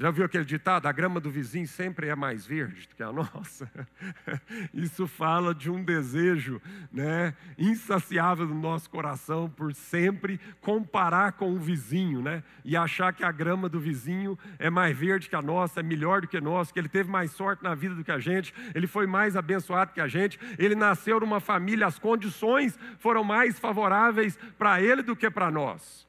Já 0.02 0.10
viu 0.10 0.26
aquele 0.26 0.44
ditado? 0.44 0.88
A 0.88 0.92
grama 0.92 1.20
do 1.20 1.30
vizinho 1.30 1.68
sempre 1.68 2.08
é 2.08 2.16
mais 2.16 2.44
verde 2.44 2.88
do 2.88 2.96
que 2.96 3.04
a 3.04 3.12
nossa. 3.12 3.70
Isso 4.74 5.06
fala 5.06 5.54
de 5.54 5.70
um 5.70 5.84
desejo 5.84 6.60
né, 6.92 7.36
insaciável 7.56 8.48
do 8.48 8.54
nosso 8.56 8.90
coração 8.90 9.48
por 9.48 9.76
sempre 9.76 10.40
comparar 10.60 11.34
com 11.34 11.54
o 11.54 11.60
vizinho, 11.60 12.20
né? 12.20 12.42
E 12.66 12.76
achar 12.76 13.14
que 13.14 13.24
a 13.24 13.32
grama 13.32 13.70
do 13.70 13.80
vizinho 13.80 14.36
é 14.58 14.72
mais 14.72 14.98
verde 14.98 15.30
que 15.30 15.36
a 15.36 15.42
nossa, 15.42 15.82
é 15.82 15.84
melhor 15.84 16.22
do 16.22 16.28
que 16.28 16.38
a 16.38 16.42
nossa, 16.42 16.74
que 16.74 16.80
ele 16.80 16.90
teve 16.90 17.08
mais 17.08 17.30
sorte 17.34 17.64
na 17.64 17.76
vida 17.76 17.94
do 17.94 18.04
que 18.04 18.12
a 18.12 18.18
gente, 18.18 18.56
ele 18.74 18.88
foi 18.88 19.06
mais 19.06 19.38
abençoado 19.38 19.94
que 19.94 20.02
a 20.02 20.08
gente, 20.08 20.40
ele 20.58 20.74
nasceu 20.74 21.20
numa 21.20 21.40
família, 21.40 21.86
as 21.86 22.00
condições 22.00 22.76
foram 22.98 23.24
mais 23.24 23.60
favoráveis 23.60 24.36
para 24.58 24.82
ele 24.82 25.04
do 25.04 25.16
que 25.16 25.30
para 25.30 25.52
nós. 25.52 26.08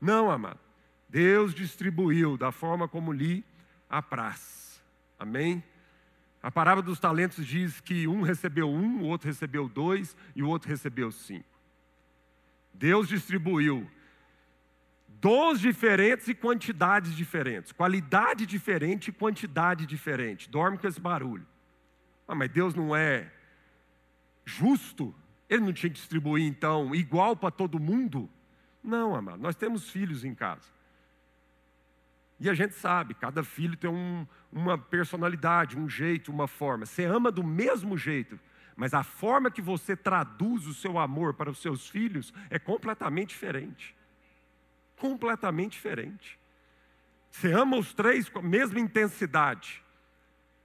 Não, 0.00 0.30
amado. 0.30 0.69
Deus 1.10 1.52
distribuiu 1.52 2.36
da 2.36 2.52
forma 2.52 2.86
como 2.86 3.12
lhe 3.12 3.44
apraz. 3.88 4.80
Amém? 5.18 5.62
A 6.40 6.50
parábola 6.50 6.86
dos 6.86 7.00
talentos 7.00 7.44
diz 7.44 7.80
que 7.80 8.06
um 8.06 8.22
recebeu 8.22 8.70
um, 8.70 9.02
o 9.02 9.06
outro 9.06 9.26
recebeu 9.26 9.68
dois 9.68 10.16
e 10.36 10.42
o 10.42 10.48
outro 10.48 10.68
recebeu 10.68 11.10
cinco. 11.10 11.44
Deus 12.72 13.08
distribuiu 13.08 13.90
dons 15.08 15.60
diferentes 15.60 16.28
e 16.28 16.34
quantidades 16.34 17.14
diferentes, 17.14 17.72
qualidade 17.72 18.46
diferente 18.46 19.08
e 19.08 19.12
quantidade 19.12 19.86
diferente. 19.86 20.48
Dorme 20.48 20.78
com 20.78 20.86
esse 20.86 21.00
barulho. 21.00 21.46
Ah, 22.26 22.36
mas 22.36 22.48
Deus 22.50 22.72
não 22.72 22.94
é 22.94 23.30
justo? 24.44 25.12
Ele 25.48 25.62
não 25.62 25.72
tinha 25.72 25.90
que 25.90 25.96
distribuir 25.96 26.46
então 26.46 26.94
igual 26.94 27.34
para 27.34 27.50
todo 27.50 27.80
mundo? 27.80 28.30
Não, 28.82 29.16
amado. 29.16 29.42
Nós 29.42 29.56
temos 29.56 29.90
filhos 29.90 30.24
em 30.24 30.34
casa. 30.34 30.79
E 32.40 32.48
a 32.48 32.54
gente 32.54 32.74
sabe, 32.74 33.12
cada 33.12 33.44
filho 33.44 33.76
tem 33.76 33.90
um, 33.90 34.26
uma 34.50 34.78
personalidade, 34.78 35.78
um 35.78 35.88
jeito, 35.88 36.32
uma 36.32 36.48
forma. 36.48 36.86
Você 36.86 37.04
ama 37.04 37.30
do 37.30 37.44
mesmo 37.44 37.98
jeito, 37.98 38.40
mas 38.74 38.94
a 38.94 39.02
forma 39.02 39.50
que 39.50 39.60
você 39.60 39.94
traduz 39.94 40.66
o 40.66 40.72
seu 40.72 40.98
amor 40.98 41.34
para 41.34 41.50
os 41.50 41.58
seus 41.58 41.86
filhos 41.86 42.32
é 42.48 42.58
completamente 42.58 43.28
diferente. 43.28 43.94
Completamente 44.96 45.72
diferente. 45.72 46.38
Você 47.30 47.52
ama 47.52 47.76
os 47.76 47.92
três 47.92 48.30
com 48.30 48.38
a 48.38 48.42
mesma 48.42 48.80
intensidade. 48.80 49.84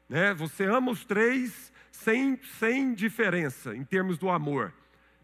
Né? 0.08 0.34
Você 0.34 0.64
ama 0.64 0.92
os 0.92 1.04
três 1.04 1.74
sem, 1.92 2.40
sem 2.58 2.94
diferença 2.94 3.76
em 3.76 3.84
termos 3.84 4.18
do 4.18 4.30
amor. 4.30 4.74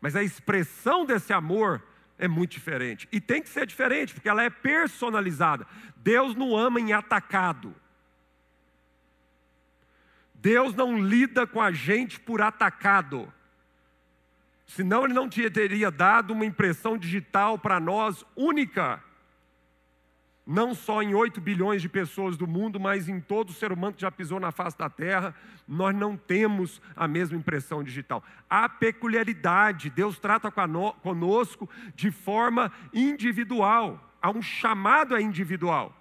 Mas 0.02 0.18
a 0.18 0.24
expressão 0.24 1.06
desse 1.06 1.32
amor 1.32 1.82
é 2.22 2.28
muito 2.28 2.52
diferente. 2.52 3.10
E 3.12 3.20
tem 3.20 3.42
que 3.42 3.50
ser 3.50 3.66
diferente, 3.66 4.14
porque 4.14 4.30
ela 4.30 4.44
é 4.44 4.50
personalizada. 4.50 5.66
Deus 5.98 6.36
não 6.36 6.56
ama 6.56 6.80
em 6.80 6.94
atacado. 6.94 7.76
Deus 10.36 10.74
não 10.76 10.98
lida 10.98 11.48
com 11.48 11.60
a 11.60 11.72
gente 11.72 12.20
por 12.20 12.42
atacado. 12.42 13.34
Senão 14.68 15.04
Ele 15.04 15.14
não 15.14 15.28
teria 15.28 15.90
dado 15.90 16.32
uma 16.32 16.46
impressão 16.46 16.96
digital 16.96 17.58
para 17.58 17.80
nós 17.80 18.24
única 18.36 19.04
não 20.46 20.74
só 20.74 21.02
em 21.02 21.14
8 21.14 21.40
bilhões 21.40 21.82
de 21.82 21.90
pessoas 21.90 22.36
do 22.36 22.48
mundo, 22.48 22.80
mas 22.80 23.08
em 23.08 23.20
todo 23.20 23.54
ser 23.54 23.72
humano 23.72 23.94
que 23.94 24.02
já 24.02 24.12
pisou 24.12 24.40
na 24.40 24.52
face 24.52 24.78
da 24.78 24.90
terra, 24.90 25.36
nós 25.68 25.96
não 25.96 26.18
temos 26.18 26.82
a 26.96 27.08
mesma 27.08 27.38
impressão 27.38 27.84
digital. 27.84 28.24
Há 28.50 28.68
peculiaridade, 28.68 29.90
Deus 29.90 30.20
trata 30.20 30.52
conosco 30.52 31.70
de 31.96 32.12
forma 32.12 32.72
individual, 32.94 34.14
há 34.22 34.30
um 34.32 34.42
chamado 34.42 35.16
a 35.16 35.22
individual. 35.22 35.96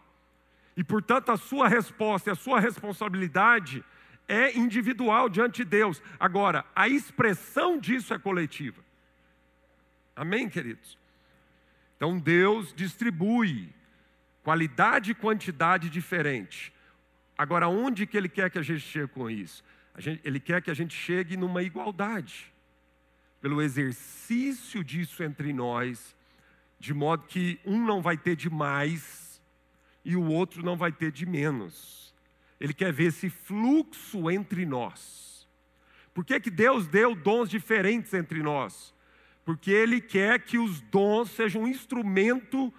E 0.77 0.83
portanto 0.83 1.31
a 1.31 1.37
sua 1.37 1.69
resposta 1.69 2.31
e 2.31 2.33
a 2.33 2.37
sua 2.37 2.59
responsabilidade 2.59 3.85
é 4.27 4.57
individual 4.57 5.29
diante 5.29 5.59
de 5.59 5.65
Deus. 5.65 6.03
Agora, 6.19 6.65
a 6.75 6.89
expressão 6.89 7.79
disso 7.79 8.15
é 8.15 8.19
coletiva. 8.19 8.83
Amém, 10.17 10.49
queridos? 10.49 10.99
Então 11.97 12.19
Deus 12.19 12.73
distribui 12.73 13.75
Qualidade 14.43 15.13
e 15.13 15.15
quantidade 15.15 15.91
diferente. 15.91 16.73
Agora, 17.37 17.69
onde 17.69 18.07
que 18.07 18.17
ele 18.17 18.29
quer 18.29 18.51
que 18.51 18.59
a 18.59 18.63
gente 18.63 18.81
chegue 18.81 19.09
com 19.09 19.31
isso? 19.31 19.63
Gente, 19.99 20.21
ele 20.25 20.41
quer 20.41 20.63
que 20.63 20.71
a 20.71 20.75
gente 20.75 20.95
chegue 20.95 21.37
numa 21.37 21.63
igualdade. 21.63 22.53
Pelo 23.41 23.61
exercício 23.61 24.85
disso 24.85 25.23
entre 25.23 25.53
nós, 25.53 26.17
de 26.79 26.95
modo 26.95 27.27
que 27.27 27.59
um 27.65 27.85
não 27.85 28.01
vai 28.01 28.17
ter 28.17 28.37
de 28.37 28.49
mais 28.49 29.41
e 30.05 30.17
o 30.17 30.25
outro 30.25 30.63
não 30.63 30.77
vai 30.77 30.93
ter 30.93 31.13
de 31.13 31.27
menos. 31.27 32.15
Ele 32.59 32.75
quer 32.75 32.93
ver 32.93 33.05
esse 33.05 33.29
fluxo 33.31 34.31
entre 34.31 34.65
nós. 34.67 35.49
Por 36.13 36.25
que, 36.25 36.41
que 36.41 36.51
Deus 36.51 36.87
deu 36.87 37.15
dons 37.15 37.49
diferentes 37.49 38.13
entre 38.13 38.43
nós? 38.43 38.95
Porque 39.45 39.71
Ele 39.71 40.01
quer 40.01 40.41
que 40.41 40.59
os 40.59 40.81
dons 40.81 41.31
sejam 41.31 41.63
um 41.63 41.69
instrumento 41.69 42.73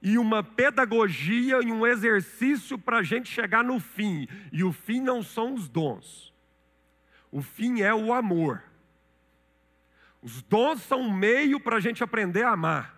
e 0.00 0.16
uma 0.16 0.42
pedagogia 0.42 1.60
e 1.62 1.72
um 1.72 1.86
exercício 1.86 2.78
para 2.78 2.98
a 2.98 3.02
gente 3.02 3.28
chegar 3.28 3.64
no 3.64 3.80
fim. 3.80 4.28
E 4.52 4.62
o 4.62 4.72
fim 4.72 5.00
não 5.00 5.22
são 5.22 5.54
os 5.54 5.68
dons, 5.68 6.32
o 7.30 7.42
fim 7.42 7.80
é 7.80 7.94
o 7.94 8.12
amor. 8.12 8.62
Os 10.20 10.42
dons 10.42 10.82
são 10.82 11.00
um 11.02 11.12
meio 11.12 11.60
para 11.60 11.76
a 11.76 11.80
gente 11.80 12.02
aprender 12.02 12.42
a 12.42 12.50
amar. 12.50 12.96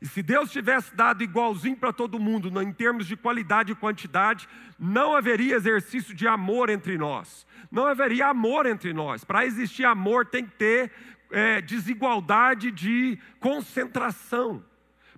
E 0.00 0.06
se 0.06 0.22
Deus 0.22 0.50
tivesse 0.50 0.94
dado 0.94 1.22
igualzinho 1.22 1.76
para 1.76 1.92
todo 1.92 2.20
mundo, 2.20 2.62
em 2.62 2.72
termos 2.72 3.06
de 3.06 3.16
qualidade 3.16 3.72
e 3.72 3.74
quantidade, 3.74 4.48
não 4.78 5.16
haveria 5.16 5.56
exercício 5.56 6.14
de 6.14 6.26
amor 6.26 6.70
entre 6.70 6.96
nós. 6.96 7.46
Não 7.70 7.84
haveria 7.84 8.28
amor 8.28 8.66
entre 8.66 8.92
nós. 8.92 9.24
Para 9.24 9.44
existir 9.44 9.84
amor, 9.84 10.26
tem 10.26 10.44
que 10.44 10.52
ter 10.52 10.92
é, 11.30 11.60
desigualdade 11.60 12.70
de 12.70 13.18
concentração 13.40 14.64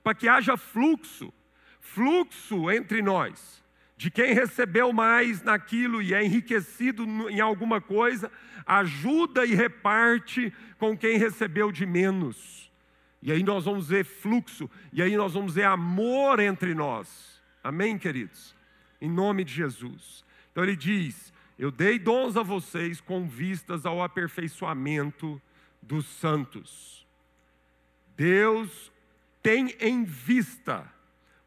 para 0.02 0.14
que 0.14 0.28
haja 0.28 0.57
fluxo, 0.57 1.33
fluxo 1.80 2.71
entre 2.71 3.02
nós, 3.02 3.62
de 3.97 4.11
quem 4.11 4.33
recebeu 4.33 4.92
mais 4.92 5.42
naquilo 5.42 6.00
e 6.00 6.14
é 6.14 6.25
enriquecido 6.25 7.04
em 7.28 7.40
alguma 7.40 7.80
coisa, 7.80 8.30
ajuda 8.66 9.45
e 9.45 9.54
reparte 9.54 10.52
com 10.78 10.97
quem 10.97 11.19
recebeu 11.19 11.71
de 11.71 11.85
menos. 11.85 12.71
E 13.23 13.30
aí 13.30 13.42
nós 13.42 13.66
vamos 13.66 13.88
ver 13.88 14.04
fluxo, 14.04 14.71
e 14.92 15.02
aí 15.02 15.16
nós 15.16 15.35
vamos 15.35 15.54
ver 15.54 15.64
amor 15.64 16.40
entre 16.40 16.75
nós. 16.75 17.42
Amém, 17.62 17.99
queridos? 17.99 18.57
Em 19.00 19.11
nome 19.11 19.45
de 19.45 19.52
Jesus. 19.52 20.25
Então 20.50 20.64
ele 20.64 20.76
diz: 20.76 21.33
Eu 21.59 21.71
dei 21.71 21.99
dons 21.99 22.37
a 22.37 22.42
vocês 22.42 23.00
com 23.00 23.28
vistas 23.28 23.85
ao 23.85 24.02
aperfeiçoamento 24.02 25.40
dos 25.83 26.07
santos. 26.07 27.07
Deus 28.16 28.90
tem 29.43 29.75
em 29.81 30.05
vista 30.05 30.87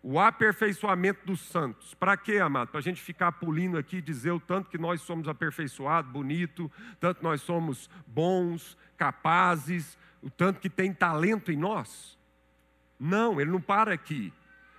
o 0.01 0.19
aperfeiçoamento 0.19 1.25
dos 1.25 1.39
santos. 1.39 1.93
Para 1.93 2.17
quê, 2.17 2.37
amado? 2.37 2.69
Para 2.69 2.79
a 2.79 2.83
gente 2.83 3.01
ficar 3.01 3.31
pulindo 3.31 3.77
aqui 3.77 3.97
e 3.97 4.01
dizer 4.01 4.31
o 4.31 4.39
tanto 4.39 4.69
que 4.69 4.77
nós 4.77 5.01
somos 5.01 5.29
aperfeiçoados, 5.29 6.11
bonito, 6.11 6.69
tanto 6.99 7.23
nós 7.23 7.41
somos 7.41 7.89
bons, 8.05 8.77
capazes, 8.97 9.97
o 10.21 10.29
tanto 10.29 10.59
que 10.59 10.69
tem 10.69 10.93
talento 10.93 11.51
em 11.51 11.57
nós? 11.57 12.17
Não, 12.99 13.39
ele 13.39 13.49
não 13.51 13.61
para 13.61 13.93
aqui. 13.93 14.33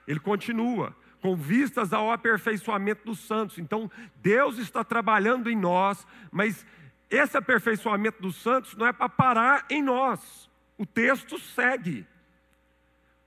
Ele 0.06 0.21
continua 0.21 0.94
com 1.23 1.35
vistas 1.35 1.94
ao 1.94 2.12
aperfeiçoamento 2.12 3.06
dos 3.06 3.18
santos. 3.21 3.59
Então, 3.59 3.90
Deus 4.16 4.59
está 4.59 4.85
trabalhando 4.85 5.49
em 5.49 5.56
nós, 5.56 6.06
mas 6.30 6.66
esse 7.09 7.35
aperfeiçoamento 7.35 8.21
dos 8.21 8.37
santos 8.37 8.76
não 8.76 8.87
é 8.87 8.92
para 8.92 9.09
parar 9.09 9.64
em 9.71 9.83
nós. 9.83 10.50
O 10.76 10.85
texto 10.85 11.38
segue 11.38 12.06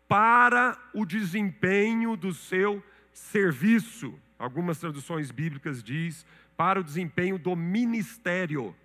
para 0.08 0.78
o 0.94 1.06
desempenho 1.06 2.16
do 2.16 2.34
seu 2.34 2.84
serviço. 3.12 4.18
Algumas 4.40 4.80
traduções 4.80 5.32
bíblicas 5.32 5.84
diz 5.84 6.26
para 6.56 6.80
o 6.80 6.84
desempenho 6.84 7.38
do 7.38 7.56
ministério. 7.56 8.76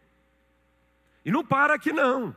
E 1.25 1.31
não 1.31 1.45
para 1.45 1.75
aqui 1.75 1.93
não. 1.93 2.35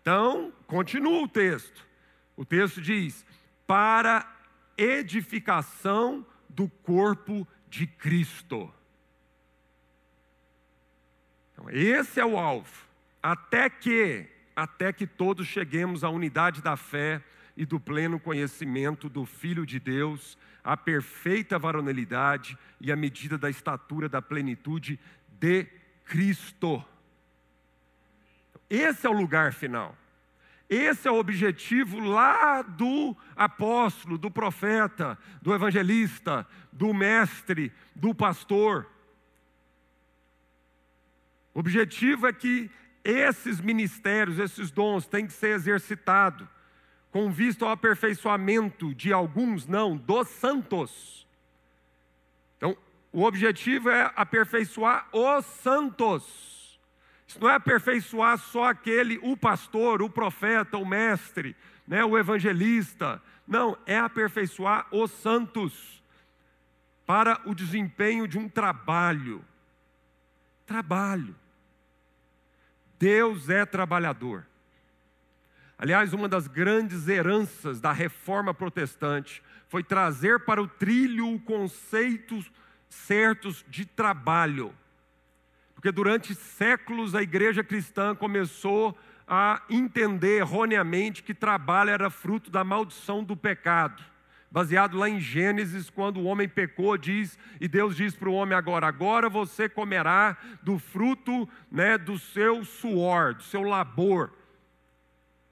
Então, 0.00 0.52
continua 0.66 1.22
o 1.22 1.28
texto. 1.28 1.86
O 2.36 2.44
texto 2.44 2.80
diz: 2.80 3.24
para 3.66 4.26
edificação 4.76 6.26
do 6.48 6.68
corpo 6.68 7.46
de 7.68 7.86
Cristo. 7.86 8.72
Então, 11.52 11.68
esse 11.70 12.20
é 12.20 12.24
o 12.24 12.38
alvo. 12.38 12.86
Até 13.22 13.68
que, 13.68 14.26
até 14.54 14.92
que 14.92 15.06
todos 15.06 15.46
cheguemos 15.46 16.04
à 16.04 16.08
unidade 16.08 16.62
da 16.62 16.76
fé 16.76 17.22
e 17.58 17.66
do 17.66 17.80
pleno 17.80 18.20
conhecimento 18.20 19.08
do 19.08 19.26
Filho 19.26 19.66
de 19.66 19.80
Deus, 19.80 20.38
a 20.62 20.76
perfeita 20.76 21.58
varonilidade 21.58 22.56
e 22.80 22.92
a 22.92 22.94
medida 22.94 23.36
da 23.36 23.50
estatura 23.50 24.08
da 24.08 24.22
plenitude 24.22 24.96
de 25.40 25.66
Cristo. 26.04 26.84
Esse 28.70 29.08
é 29.08 29.10
o 29.10 29.12
lugar 29.12 29.52
final. 29.52 29.98
Esse 30.70 31.08
é 31.08 31.10
o 31.10 31.18
objetivo 31.18 31.98
lá 31.98 32.62
do 32.62 33.16
apóstolo, 33.34 34.16
do 34.16 34.30
profeta, 34.30 35.18
do 35.42 35.52
evangelista, 35.52 36.46
do 36.72 36.94
mestre, 36.94 37.72
do 37.92 38.14
pastor. 38.14 38.88
O 41.52 41.58
objetivo 41.58 42.28
é 42.28 42.32
que 42.32 42.70
esses 43.02 43.60
ministérios, 43.60 44.38
esses 44.38 44.70
dons, 44.70 45.08
têm 45.08 45.26
que 45.26 45.32
ser 45.32 45.56
exercitados 45.56 46.46
com 47.10 47.30
vista 47.30 47.64
ao 47.64 47.70
aperfeiçoamento 47.70 48.94
de 48.94 49.12
alguns, 49.12 49.66
não, 49.66 49.96
dos 49.96 50.28
santos. 50.28 51.26
Então, 52.56 52.76
o 53.12 53.24
objetivo 53.24 53.88
é 53.88 54.12
aperfeiçoar 54.14 55.08
os 55.12 55.44
santos. 55.46 56.78
Isso 57.26 57.40
não 57.40 57.50
é 57.50 57.54
aperfeiçoar 57.54 58.38
só 58.38 58.64
aquele, 58.64 59.18
o 59.22 59.36
pastor, 59.36 60.02
o 60.02 60.10
profeta, 60.10 60.78
o 60.78 60.86
mestre, 60.86 61.56
né, 61.86 62.04
o 62.04 62.16
evangelista. 62.16 63.22
Não, 63.46 63.76
é 63.86 63.98
aperfeiçoar 63.98 64.86
os 64.90 65.10
santos 65.10 66.02
para 67.06 67.40
o 67.46 67.54
desempenho 67.54 68.28
de 68.28 68.38
um 68.38 68.48
trabalho. 68.48 69.42
Trabalho. 70.66 71.34
Deus 72.98 73.48
é 73.48 73.64
trabalhador. 73.64 74.44
Aliás, 75.78 76.12
uma 76.12 76.28
das 76.28 76.48
grandes 76.48 77.06
heranças 77.06 77.80
da 77.80 77.92
reforma 77.92 78.52
protestante 78.52 79.40
foi 79.68 79.84
trazer 79.84 80.40
para 80.40 80.60
o 80.60 80.66
trilho 80.66 81.32
o 81.32 81.38
conceito 81.38 82.44
certos 82.88 83.64
de 83.68 83.86
trabalho. 83.86 84.74
Porque 85.74 85.92
durante 85.92 86.34
séculos 86.34 87.14
a 87.14 87.22
igreja 87.22 87.62
cristã 87.62 88.12
começou 88.12 88.98
a 89.28 89.62
entender 89.70 90.38
erroneamente 90.38 91.22
que 91.22 91.32
trabalho 91.32 91.90
era 91.90 92.10
fruto 92.10 92.50
da 92.50 92.64
maldição 92.64 93.22
do 93.22 93.36
pecado. 93.36 94.02
Baseado 94.50 94.96
lá 94.96 95.08
em 95.08 95.20
Gênesis, 95.20 95.90
quando 95.90 96.18
o 96.18 96.24
homem 96.24 96.48
pecou, 96.48 96.96
diz, 96.96 97.38
e 97.60 97.68
Deus 97.68 97.94
diz 97.94 98.16
para 98.16 98.30
o 98.30 98.32
homem 98.32 98.56
agora: 98.56 98.86
agora 98.86 99.28
você 99.28 99.68
comerá 99.68 100.36
do 100.62 100.78
fruto 100.78 101.46
né, 101.70 101.98
do 101.98 102.18
seu 102.18 102.64
suor, 102.64 103.34
do 103.34 103.42
seu 103.42 103.62
labor. 103.62 104.32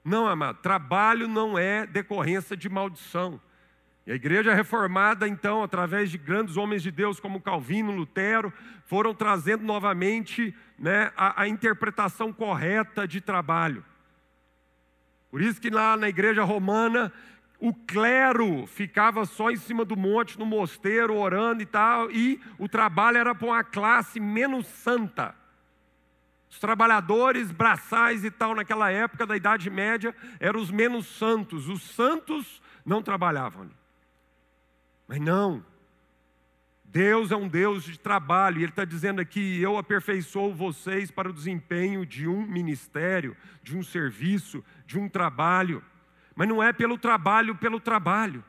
Não, 0.07 0.25
amado, 0.25 0.59
trabalho 0.59 1.27
não 1.27 1.59
é 1.59 1.85
decorrência 1.85 2.55
de 2.55 2.69
maldição. 2.69 3.41
E 4.05 4.11
a 4.13 4.15
igreja 4.15 4.53
reformada, 4.53 5.27
então, 5.27 5.61
através 5.61 6.09
de 6.09 6.17
grandes 6.17 6.55
homens 6.55 6.81
de 6.81 6.91
Deus 6.91 7.19
como 7.19 7.41
Calvino, 7.41 7.91
Lutero, 7.91 8.53
foram 8.85 9.13
trazendo 9.13 9.65
novamente 9.65 10.55
né, 10.79 11.11
a, 11.17 11.41
a 11.41 11.47
interpretação 11.49 12.31
correta 12.31 13.05
de 13.05 13.19
trabalho. 13.19 13.83
Por 15.29 15.41
isso 15.41 15.59
que 15.59 15.69
lá 15.69 15.97
na 15.97 16.07
igreja 16.07 16.41
romana, 16.45 17.11
o 17.59 17.73
clero 17.73 18.65
ficava 18.65 19.25
só 19.25 19.51
em 19.51 19.57
cima 19.57 19.83
do 19.83 19.97
monte, 19.97 20.39
no 20.39 20.45
mosteiro, 20.45 21.17
orando 21.17 21.61
e 21.61 21.65
tal, 21.65 22.09
e 22.09 22.39
o 22.57 22.69
trabalho 22.69 23.17
era 23.17 23.35
para 23.35 23.47
uma 23.47 23.61
classe 23.61 24.21
menos 24.21 24.67
santa. 24.67 25.35
Os 26.57 26.59
trabalhadores 26.59 27.51
braçais 27.51 28.25
e 28.25 28.31
tal, 28.31 28.55
naquela 28.55 28.89
época 28.89 29.27
da 29.27 29.37
Idade 29.37 29.69
Média, 29.69 30.15
eram 30.39 30.59
os 30.59 30.71
menos 30.71 31.05
santos. 31.05 31.69
Os 31.69 31.83
santos 31.83 32.59
não 32.83 32.99
trabalhavam. 32.99 33.69
Mas 35.07 35.19
não. 35.21 35.63
Deus 36.83 37.29
é 37.29 37.35
um 37.35 37.47
Deus 37.47 37.83
de 37.83 37.99
trabalho, 37.99 38.57
e 38.57 38.63
Ele 38.63 38.71
está 38.71 38.85
dizendo 38.85 39.21
aqui: 39.21 39.61
eu 39.61 39.77
aperfeiçoo 39.77 40.51
vocês 40.51 41.11
para 41.11 41.29
o 41.29 41.33
desempenho 41.33 42.03
de 42.07 42.27
um 42.27 42.41
ministério, 42.41 43.37
de 43.61 43.77
um 43.77 43.83
serviço, 43.83 44.65
de 44.87 44.97
um 44.97 45.07
trabalho. 45.07 45.83
Mas 46.35 46.47
não 46.47 46.63
é 46.63 46.73
pelo 46.73 46.97
trabalho, 46.97 47.53
pelo 47.53 47.79
trabalho. 47.79 48.43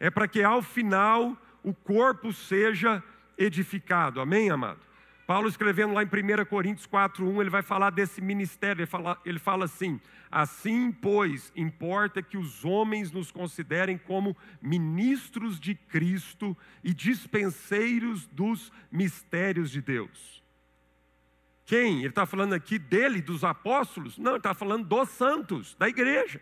É 0.00 0.10
para 0.10 0.26
que 0.26 0.42
ao 0.42 0.62
final 0.62 1.36
o 1.62 1.72
corpo 1.72 2.32
seja 2.32 3.00
edificado. 3.38 4.20
Amém, 4.20 4.50
amado? 4.50 4.87
Paulo 5.28 5.46
escrevendo 5.46 5.92
lá 5.92 6.02
em 6.02 6.06
1 6.06 6.46
Coríntios 6.46 6.86
4:1, 6.86 7.42
ele 7.42 7.50
vai 7.50 7.60
falar 7.60 7.90
desse 7.90 8.18
ministério, 8.18 8.80
ele 8.80 8.86
fala, 8.86 9.20
ele 9.26 9.38
fala 9.38 9.66
assim: 9.66 10.00
Assim, 10.30 10.90
pois, 10.90 11.52
importa 11.54 12.22
que 12.22 12.38
os 12.38 12.64
homens 12.64 13.12
nos 13.12 13.30
considerem 13.30 13.98
como 13.98 14.34
ministros 14.62 15.60
de 15.60 15.74
Cristo 15.74 16.56
e 16.82 16.94
dispenseiros 16.94 18.26
dos 18.28 18.72
mistérios 18.90 19.70
de 19.70 19.82
Deus. 19.82 20.42
Quem? 21.66 21.98
Ele 21.98 22.08
está 22.08 22.24
falando 22.24 22.54
aqui 22.54 22.78
dele, 22.78 23.20
dos 23.20 23.44
apóstolos? 23.44 24.16
Não, 24.16 24.30
ele 24.30 24.38
está 24.38 24.54
falando 24.54 24.86
dos 24.86 25.10
santos, 25.10 25.74
da 25.74 25.90
igreja. 25.90 26.40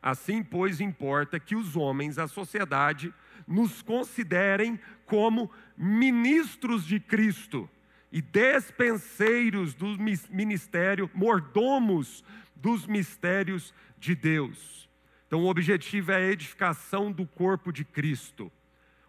Assim, 0.00 0.42
pois, 0.42 0.80
importa 0.80 1.38
que 1.38 1.54
os 1.54 1.76
homens, 1.76 2.18
a 2.18 2.26
sociedade, 2.26 3.12
nos 3.46 3.82
considerem 3.82 4.80
como 5.04 5.50
ministros 5.76 6.86
de 6.86 6.98
Cristo 6.98 7.68
e 8.14 8.22
despenseiros 8.22 9.74
do 9.74 9.98
ministério, 10.30 11.10
mordomos 11.12 12.22
dos 12.54 12.86
mistérios 12.86 13.74
de 13.98 14.14
Deus. 14.14 14.88
Então, 15.26 15.40
o 15.40 15.50
objetivo 15.50 16.12
é 16.12 16.14
a 16.14 16.30
edificação 16.30 17.10
do 17.10 17.26
corpo 17.26 17.72
de 17.72 17.84
Cristo. 17.84 18.52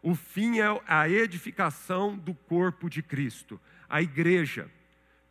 O 0.02 0.15
fim 0.15 0.58
é 0.58 0.82
a 0.88 1.08
edificação 1.08 2.18
do 2.18 2.34
corpo 2.34 2.89
de 2.89 3.04
Cristo, 3.04 3.62
a 3.88 4.02
igreja. 4.02 4.72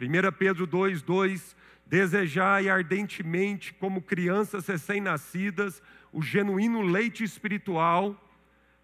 1 0.00 0.32
Pedro 0.38 0.68
2, 0.68 1.02
2: 1.02 1.56
Desejai 1.84 2.68
ardentemente, 2.68 3.74
como 3.74 4.00
crianças 4.00 4.68
recém-nascidas, 4.68 5.82
o 6.12 6.22
genuíno 6.22 6.80
leite 6.80 7.24
espiritual, 7.24 8.16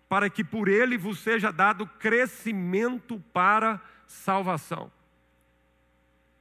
para 0.08 0.28
que 0.28 0.42
por 0.42 0.66
ele 0.66 0.98
vos 0.98 1.20
seja 1.20 1.52
dado 1.52 1.86
crescimento 1.86 3.22
para 3.32 3.74
a 3.74 3.80
salvação. 4.10 4.90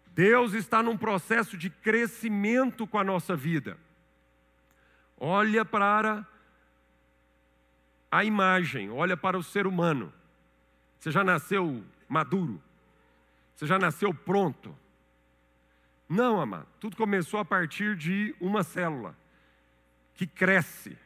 Deus 0.07 0.53
está 0.53 0.81
num 0.81 0.97
processo 0.97 1.55
de 1.55 1.69
crescimento 1.69 2.87
com 2.87 2.97
a 2.97 3.03
nossa 3.03 3.35
vida. 3.35 3.77
Olha 5.15 5.63
para 5.63 6.27
a 8.11 8.23
imagem, 8.23 8.89
olha 8.89 9.15
para 9.15 9.37
o 9.37 9.43
ser 9.43 9.67
humano. 9.67 10.11
Você 10.99 11.11
já 11.11 11.23
nasceu 11.23 11.83
maduro? 12.07 12.61
Você 13.55 13.67
já 13.67 13.77
nasceu 13.77 14.13
pronto? 14.13 14.75
Não, 16.07 16.41
amado. 16.41 16.67
Tudo 16.79 16.97
começou 16.97 17.39
a 17.39 17.45
partir 17.45 17.95
de 17.95 18.35
uma 18.41 18.63
célula 18.63 19.15
que 20.15 20.25
cresce, 20.25 20.97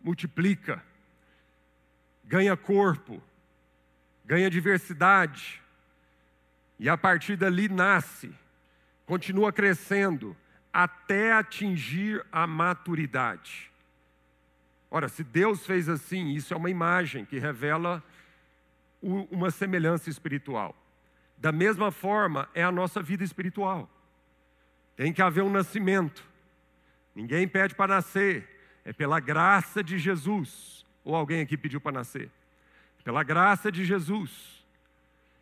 multiplica, 0.00 0.84
ganha 2.24 2.56
corpo, 2.56 3.22
ganha 4.24 4.50
diversidade, 4.50 5.59
e 6.80 6.88
a 6.88 6.96
partir 6.96 7.36
dali 7.36 7.68
nasce, 7.68 8.32
continua 9.04 9.52
crescendo, 9.52 10.34
até 10.72 11.30
atingir 11.30 12.24
a 12.32 12.46
maturidade. 12.46 13.70
Ora, 14.90 15.06
se 15.06 15.22
Deus 15.22 15.66
fez 15.66 15.90
assim, 15.90 16.30
isso 16.30 16.54
é 16.54 16.56
uma 16.56 16.70
imagem 16.70 17.26
que 17.26 17.38
revela 17.38 18.02
uma 19.02 19.50
semelhança 19.50 20.08
espiritual. 20.08 20.74
Da 21.36 21.52
mesma 21.52 21.90
forma, 21.90 22.48
é 22.54 22.62
a 22.62 22.72
nossa 22.72 23.02
vida 23.02 23.22
espiritual. 23.22 23.88
Tem 24.96 25.12
que 25.12 25.20
haver 25.20 25.44
um 25.44 25.50
nascimento. 25.50 26.24
Ninguém 27.14 27.46
pede 27.46 27.74
para 27.74 27.96
nascer, 27.96 28.48
é 28.86 28.92
pela 28.92 29.20
graça 29.20 29.84
de 29.84 29.98
Jesus. 29.98 30.86
Ou 31.04 31.14
alguém 31.14 31.42
aqui 31.42 31.58
pediu 31.58 31.80
para 31.80 31.92
nascer? 31.92 32.30
Pela 33.04 33.22
graça 33.22 33.70
de 33.70 33.84
Jesus. 33.84 34.59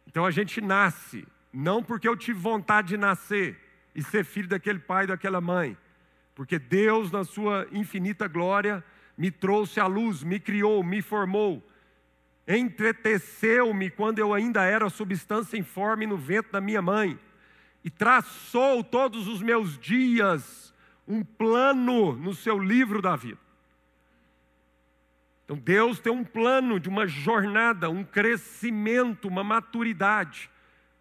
Então 0.08 0.24
a 0.24 0.30
gente 0.30 0.62
nasce, 0.62 1.28
não 1.52 1.82
porque 1.82 2.08
eu 2.08 2.16
tive 2.16 2.40
vontade 2.40 2.88
de 2.88 2.96
nascer 2.96 3.60
e 3.94 4.02
ser 4.02 4.24
filho 4.24 4.48
daquele 4.48 4.78
pai 4.78 5.04
e 5.04 5.08
daquela 5.08 5.38
mãe, 5.38 5.76
porque 6.34 6.58
Deus, 6.58 7.12
na 7.12 7.24
sua 7.24 7.68
infinita 7.70 8.26
glória, 8.26 8.82
me 9.18 9.30
trouxe 9.30 9.78
à 9.78 9.86
luz, 9.86 10.22
me 10.22 10.40
criou, 10.40 10.82
me 10.82 11.02
formou, 11.02 11.62
entreteceu-me 12.46 13.90
quando 13.90 14.18
eu 14.18 14.32
ainda 14.32 14.64
era 14.64 14.88
substância 14.88 15.58
informe 15.58 16.06
no 16.06 16.16
ventre 16.16 16.52
da 16.52 16.60
minha 16.60 16.80
mãe, 16.80 17.18
e 17.84 17.90
traçou 17.90 18.82
todos 18.82 19.28
os 19.28 19.42
meus 19.42 19.78
dias 19.78 20.72
um 21.06 21.22
plano 21.22 22.14
no 22.14 22.34
seu 22.34 22.58
livro 22.58 23.02
da 23.02 23.14
vida. 23.14 23.47
Então 25.48 25.56
Deus 25.56 25.98
tem 25.98 26.12
um 26.12 26.22
plano 26.22 26.78
de 26.78 26.90
uma 26.90 27.06
jornada, 27.06 27.88
um 27.88 28.04
crescimento, 28.04 29.26
uma 29.26 29.42
maturidade. 29.42 30.50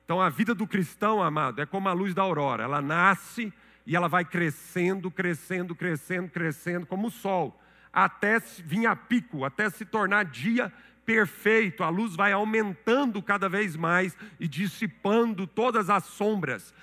Então 0.05 0.21
a 0.21 0.29
vida 0.29 0.55
do 0.55 0.65
cristão, 0.65 1.21
amado, 1.21 1.61
é 1.61 1.65
como 1.65 1.89
a 1.89 1.91
luz 1.91 2.13
da 2.15 2.21
aurora, 2.21 2.63
ela 2.63 2.81
nasce 2.81 3.51
e 3.85 3.93
ela 3.93 4.07
vai 4.07 4.23
crescendo, 4.23 5.11
crescendo, 5.11 5.75
crescendo, 5.75 6.29
crescendo, 6.29 6.85
como 6.85 7.07
o 7.07 7.11
sol 7.11 7.61
até 7.91 8.39
vir 8.39 8.85
a 8.85 8.95
pico, 8.95 9.43
até 9.43 9.69
se 9.69 9.83
tornar 9.83 10.23
dia 10.23 10.71
perfeito. 11.05 11.83
A 11.83 11.89
luz 11.89 12.15
vai 12.15 12.31
aumentando 12.31 13.21
cada 13.21 13.49
vez 13.49 13.75
mais 13.75 14.15
e 14.39 14.47
dissipando 14.47 15.45
todas 15.45 15.89
as 15.89 16.05
sombras. 16.05 16.73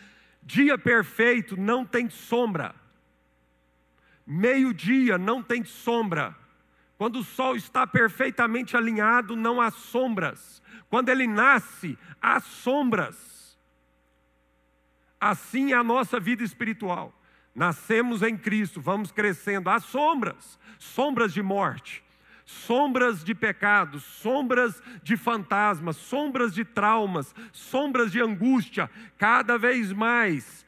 Dia 0.42 0.76
perfeito 0.76 1.56
não 1.56 1.82
tem 1.82 2.10
sombra. 2.10 2.74
Meio-dia 4.26 5.16
não 5.16 5.42
tem 5.42 5.64
sombra. 5.64 6.43
Quando 7.04 7.18
o 7.18 7.22
sol 7.22 7.54
está 7.54 7.86
perfeitamente 7.86 8.78
alinhado, 8.78 9.36
não 9.36 9.60
há 9.60 9.70
sombras. 9.70 10.62
Quando 10.88 11.10
ele 11.10 11.26
nasce, 11.26 11.98
há 12.18 12.40
sombras. 12.40 13.58
Assim 15.20 15.72
é 15.72 15.76
a 15.76 15.84
nossa 15.84 16.18
vida 16.18 16.42
espiritual. 16.42 17.12
Nascemos 17.54 18.22
em 18.22 18.38
Cristo, 18.38 18.80
vamos 18.80 19.12
crescendo. 19.12 19.68
Há 19.68 19.80
sombras, 19.80 20.58
sombras 20.78 21.34
de 21.34 21.42
morte, 21.42 22.02
sombras 22.46 23.22
de 23.22 23.34
pecados, 23.34 24.02
sombras 24.02 24.82
de 25.02 25.14
fantasmas, 25.18 25.98
sombras 25.98 26.54
de 26.54 26.64
traumas, 26.64 27.34
sombras 27.52 28.10
de 28.10 28.22
angústia. 28.22 28.90
Cada 29.18 29.58
vez 29.58 29.92
mais 29.92 30.63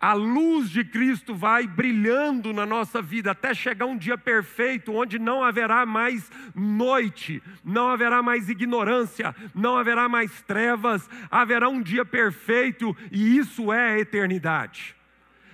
a 0.00 0.12
luz 0.12 0.70
de 0.70 0.84
Cristo 0.84 1.34
vai 1.34 1.66
brilhando 1.66 2.52
na 2.52 2.64
nossa 2.64 3.02
vida 3.02 3.32
até 3.32 3.52
chegar 3.52 3.86
um 3.86 3.96
dia 3.96 4.16
perfeito, 4.16 4.94
onde 4.94 5.18
não 5.18 5.42
haverá 5.42 5.84
mais 5.84 6.30
noite, 6.54 7.42
não 7.64 7.88
haverá 7.88 8.22
mais 8.22 8.48
ignorância, 8.48 9.34
não 9.54 9.76
haverá 9.76 10.08
mais 10.08 10.40
trevas, 10.42 11.08
haverá 11.30 11.68
um 11.68 11.82
dia 11.82 12.04
perfeito 12.04 12.96
e 13.10 13.38
isso 13.38 13.72
é 13.72 13.94
a 13.94 13.98
eternidade. 13.98 14.94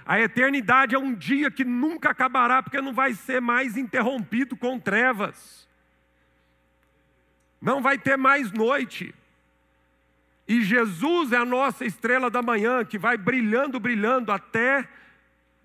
A 0.04 0.20
eternidade 0.20 0.94
é 0.94 0.98
um 0.98 1.14
dia 1.14 1.50
que 1.50 1.64
nunca 1.64 2.10
acabará, 2.10 2.62
porque 2.62 2.80
não 2.80 2.92
vai 2.92 3.14
ser 3.14 3.40
mais 3.40 3.78
interrompido 3.78 4.54
com 4.54 4.78
trevas. 4.78 5.66
Não 7.58 7.80
vai 7.80 7.96
ter 7.96 8.18
mais 8.18 8.52
noite. 8.52 9.14
E 10.46 10.62
Jesus 10.62 11.32
é 11.32 11.36
a 11.36 11.44
nossa 11.44 11.84
estrela 11.84 12.30
da 12.30 12.42
manhã, 12.42 12.84
que 12.84 12.98
vai 12.98 13.16
brilhando, 13.16 13.80
brilhando, 13.80 14.30
até 14.30 14.88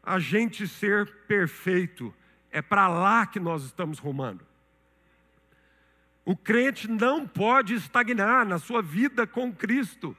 a 0.01 0.19
gente 0.19 0.67
ser 0.67 1.05
perfeito. 1.27 2.13
É 2.49 2.61
para 2.61 2.87
lá 2.87 3.25
que 3.25 3.39
nós 3.39 3.63
estamos 3.63 3.99
rumando. 3.99 4.47
O 6.25 6.35
crente 6.35 6.87
não 6.87 7.27
pode 7.27 7.73
estagnar 7.73 8.45
na 8.45 8.59
sua 8.59 8.81
vida 8.81 9.25
com 9.25 9.51
Cristo. 9.51 10.15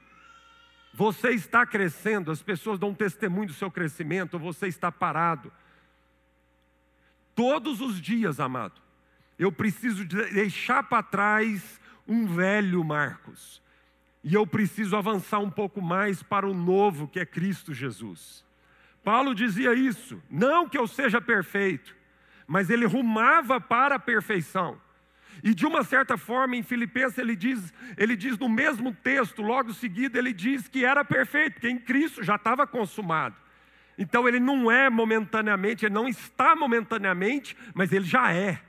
Você 0.93 1.29
está 1.29 1.65
crescendo, 1.65 2.31
as 2.31 2.41
pessoas 2.41 2.77
dão 2.77 2.93
testemunho 2.93 3.47
do 3.47 3.53
seu 3.53 3.71
crescimento, 3.71 4.37
você 4.37 4.67
está 4.67 4.91
parado. 4.91 5.51
Todos 7.33 7.79
os 7.79 7.99
dias, 8.01 8.39
amado, 8.39 8.81
eu 9.39 9.51
preciso 9.51 10.03
deixar 10.05 10.83
para 10.83 11.01
trás 11.01 11.79
um 12.07 12.27
velho 12.27 12.83
Marcos, 12.83 13.60
e 14.23 14.33
eu 14.33 14.45
preciso 14.45 14.95
avançar 14.95 15.39
um 15.39 15.49
pouco 15.49 15.81
mais 15.81 16.21
para 16.21 16.47
o 16.47 16.53
novo 16.53 17.07
que 17.07 17.19
é 17.19 17.25
Cristo 17.25 17.73
Jesus. 17.73 18.45
Paulo 19.03 19.33
dizia 19.33 19.73
isso, 19.73 20.21
não 20.29 20.69
que 20.69 20.77
eu 20.77 20.87
seja 20.87 21.19
perfeito, 21.19 21.95
mas 22.45 22.69
ele 22.69 22.85
rumava 22.85 23.59
para 23.59 23.95
a 23.95 23.99
perfeição. 23.99 24.79
E 25.43 25.55
de 25.55 25.65
uma 25.65 25.83
certa 25.83 26.17
forma, 26.17 26.55
em 26.55 26.61
Filipenses, 26.61 27.17
ele 27.17 27.35
diz, 27.35 27.73
ele 27.97 28.15
diz 28.15 28.37
no 28.37 28.47
mesmo 28.47 28.93
texto, 28.93 29.41
logo 29.41 29.73
seguido, 29.73 30.17
ele 30.17 30.33
diz 30.33 30.67
que 30.67 30.85
era 30.85 31.03
perfeito, 31.03 31.59
que 31.59 31.67
em 31.67 31.79
Cristo 31.79 32.21
já 32.21 32.35
estava 32.35 32.67
consumado. 32.67 33.35
Então 33.97 34.27
ele 34.27 34.39
não 34.39 34.71
é 34.71 34.89
momentaneamente, 34.89 35.85
ele 35.85 35.93
não 35.93 36.07
está 36.07 36.55
momentaneamente, 36.55 37.57
mas 37.73 37.91
ele 37.91 38.05
já 38.05 38.31
é. 38.31 38.61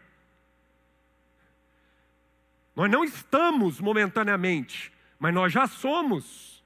Nós 2.74 2.90
não 2.90 3.04
estamos 3.04 3.80
momentaneamente, 3.80 4.90
mas 5.22 5.32
nós 5.32 5.52
já 5.52 5.68
somos 5.68 6.64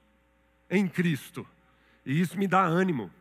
em 0.67 0.87
Cristo. 0.87 1.47
E 2.03 2.19
isso 2.19 2.39
me 2.39 2.47
dá 2.47 2.63
ânimo. 2.63 3.11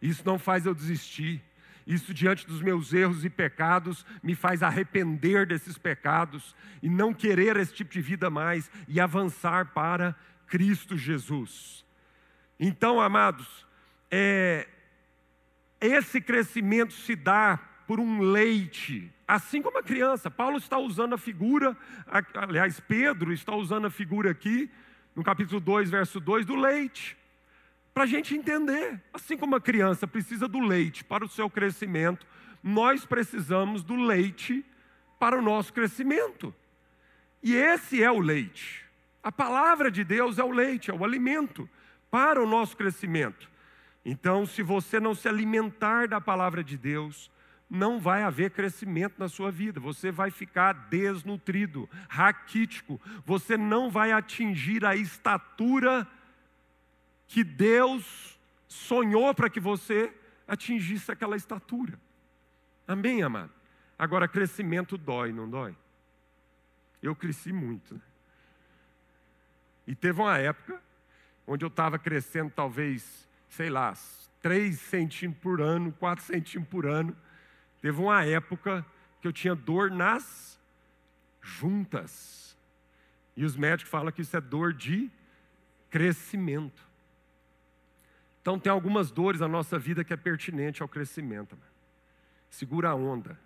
Isso 0.00 0.22
não 0.24 0.38
faz 0.38 0.64
eu 0.64 0.72
desistir. 0.72 1.42
Isso, 1.84 2.14
diante 2.14 2.46
dos 2.46 2.62
meus 2.62 2.92
erros 2.92 3.24
e 3.24 3.28
pecados, 3.28 4.06
me 4.22 4.36
faz 4.36 4.62
arrepender 4.62 5.44
desses 5.44 5.76
pecados 5.76 6.54
e 6.80 6.88
não 6.88 7.12
querer 7.12 7.56
esse 7.56 7.74
tipo 7.74 7.92
de 7.92 8.00
vida 8.00 8.30
mais 8.30 8.70
e 8.86 9.00
avançar 9.00 9.72
para 9.72 10.14
Cristo 10.46 10.96
Jesus. 10.96 11.84
Então, 12.56 13.00
amados, 13.00 13.66
é, 14.08 14.68
esse 15.80 16.20
crescimento 16.20 16.92
se 16.92 17.16
dá 17.16 17.58
por 17.86 18.00
um 18.00 18.20
leite, 18.20 19.12
assim 19.26 19.62
como 19.62 19.78
a 19.78 19.82
criança. 19.82 20.30
Paulo 20.30 20.58
está 20.58 20.78
usando 20.78 21.14
a 21.14 21.18
figura, 21.18 21.76
aliás, 22.34 22.80
Pedro 22.80 23.32
está 23.32 23.54
usando 23.54 23.86
a 23.86 23.90
figura 23.90 24.30
aqui, 24.30 24.70
no 25.14 25.22
capítulo 25.22 25.60
2, 25.60 25.88
verso 25.88 26.20
2, 26.20 26.44
do 26.44 26.56
leite 26.56 27.16
para 27.96 28.04
a 28.04 28.06
gente 28.06 28.34
entender. 28.34 29.00
Assim 29.10 29.38
como 29.38 29.56
a 29.56 29.60
criança 29.60 30.06
precisa 30.06 30.46
do 30.46 30.60
leite 30.60 31.02
para 31.02 31.24
o 31.24 31.28
seu 31.28 31.48
crescimento, 31.48 32.26
nós 32.62 33.06
precisamos 33.06 33.82
do 33.82 33.96
leite 33.96 34.62
para 35.18 35.38
o 35.38 35.40
nosso 35.40 35.72
crescimento. 35.72 36.54
E 37.42 37.54
esse 37.54 38.02
é 38.02 38.10
o 38.10 38.20
leite. 38.20 38.84
A 39.22 39.32
palavra 39.32 39.90
de 39.90 40.04
Deus 40.04 40.38
é 40.38 40.44
o 40.44 40.50
leite, 40.50 40.90
é 40.90 40.94
o 40.94 41.04
alimento 41.04 41.66
para 42.10 42.42
o 42.42 42.46
nosso 42.46 42.76
crescimento. 42.76 43.48
Então, 44.04 44.44
se 44.44 44.62
você 44.62 45.00
não 45.00 45.14
se 45.14 45.26
alimentar 45.26 46.06
da 46.06 46.20
palavra 46.20 46.62
de 46.62 46.76
Deus, 46.76 47.30
não 47.68 47.98
vai 47.98 48.22
haver 48.22 48.50
crescimento 48.50 49.18
na 49.18 49.28
sua 49.28 49.50
vida, 49.50 49.80
você 49.80 50.10
vai 50.12 50.30
ficar 50.30 50.72
desnutrido, 50.88 51.88
raquítico, 52.08 53.00
você 53.24 53.56
não 53.56 53.90
vai 53.90 54.12
atingir 54.12 54.84
a 54.84 54.94
estatura 54.94 56.06
que 57.26 57.42
Deus 57.42 58.38
sonhou 58.68 59.34
para 59.34 59.50
que 59.50 59.58
você 59.58 60.14
atingisse 60.46 61.10
aquela 61.10 61.36
estatura. 61.36 61.98
Amém, 62.86 63.22
amado? 63.22 63.50
Agora, 63.98 64.28
crescimento 64.28 64.96
dói, 64.96 65.32
não 65.32 65.48
dói? 65.48 65.76
Eu 67.02 67.16
cresci 67.16 67.52
muito. 67.52 67.94
Né? 67.94 68.00
E 69.86 69.94
teve 69.94 70.20
uma 70.20 70.38
época 70.38 70.80
onde 71.46 71.64
eu 71.64 71.68
estava 71.68 71.98
crescendo 71.98 72.52
talvez, 72.54 73.28
sei 73.48 73.70
lá, 73.70 73.94
3 74.40 74.78
centímetros 74.78 75.42
por 75.42 75.60
ano, 75.60 75.92
4 75.92 76.24
centímetros 76.24 76.70
por 76.70 76.86
ano. 76.86 77.16
Teve 77.80 78.00
uma 78.00 78.24
época 78.24 78.84
que 79.20 79.28
eu 79.28 79.32
tinha 79.32 79.54
dor 79.54 79.90
nas 79.90 80.58
juntas. 81.40 82.56
E 83.36 83.44
os 83.44 83.56
médicos 83.56 83.90
falam 83.90 84.10
que 84.10 84.22
isso 84.22 84.36
é 84.36 84.40
dor 84.40 84.72
de 84.72 85.10
crescimento. 85.90 86.82
Então 88.40 88.58
tem 88.58 88.70
algumas 88.70 89.10
dores 89.10 89.40
na 89.40 89.48
nossa 89.48 89.78
vida 89.78 90.04
que 90.04 90.12
é 90.12 90.16
pertinente 90.16 90.82
ao 90.82 90.88
crescimento. 90.88 91.56
Segura 92.48 92.90
a 92.90 92.94
onda. 92.94 93.38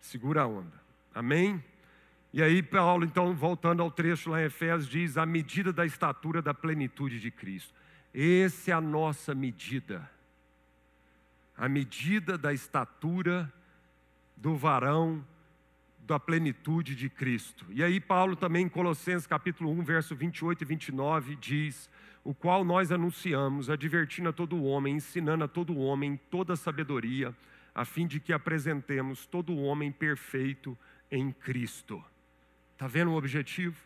Segura 0.00 0.42
a 0.42 0.46
onda. 0.46 0.80
Amém? 1.14 1.62
E 2.32 2.42
aí 2.42 2.62
Paulo, 2.62 3.04
então, 3.04 3.32
voltando 3.32 3.80
ao 3.80 3.90
trecho 3.90 4.30
lá 4.30 4.42
em 4.42 4.46
Efésios, 4.46 4.88
diz: 4.88 5.16
a 5.16 5.24
medida 5.24 5.72
da 5.72 5.86
estatura 5.86 6.42
da 6.42 6.52
plenitude 6.52 7.20
de 7.20 7.30
Cristo. 7.30 7.72
Essa 8.12 8.72
é 8.72 8.74
a 8.74 8.80
nossa 8.80 9.34
medida. 9.34 10.10
A 11.56 11.68
medida 11.68 12.36
da 12.36 12.52
estatura 12.52 13.52
do 14.36 14.56
varão 14.56 15.24
da 16.00 16.20
plenitude 16.20 16.94
de 16.94 17.08
Cristo. 17.08 17.64
E 17.70 17.82
aí 17.82 17.98
Paulo 18.00 18.36
também 18.36 18.66
em 18.66 18.68
Colossenses 18.68 19.26
capítulo 19.26 19.70
1, 19.70 19.84
verso 19.84 20.14
28 20.14 20.62
e 20.62 20.64
29 20.64 21.36
diz: 21.36 21.88
"O 22.22 22.34
qual 22.34 22.64
nós 22.64 22.92
anunciamos, 22.92 23.70
advertindo 23.70 24.28
a 24.28 24.32
todo 24.32 24.62
homem, 24.62 24.96
ensinando 24.96 25.44
a 25.44 25.48
todo 25.48 25.78
homem 25.78 26.20
toda 26.30 26.56
sabedoria, 26.56 27.34
a 27.74 27.84
fim 27.84 28.06
de 28.06 28.20
que 28.20 28.32
apresentemos 28.32 29.26
todo 29.26 29.56
homem 29.56 29.90
perfeito 29.90 30.76
em 31.10 31.32
Cristo." 31.32 32.04
Tá 32.76 32.86
vendo 32.86 33.12
o 33.12 33.16
objetivo? 33.16 33.76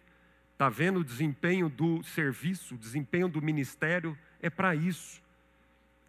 Tá 0.57 0.69
vendo 0.69 1.01
o 1.01 1.05
desempenho 1.05 1.69
do 1.69 2.03
serviço, 2.03 2.75
o 2.75 2.79
desempenho 2.79 3.29
do 3.29 3.41
ministério? 3.41 4.19
É 4.41 4.51
para 4.51 4.75
isso. 4.75 5.23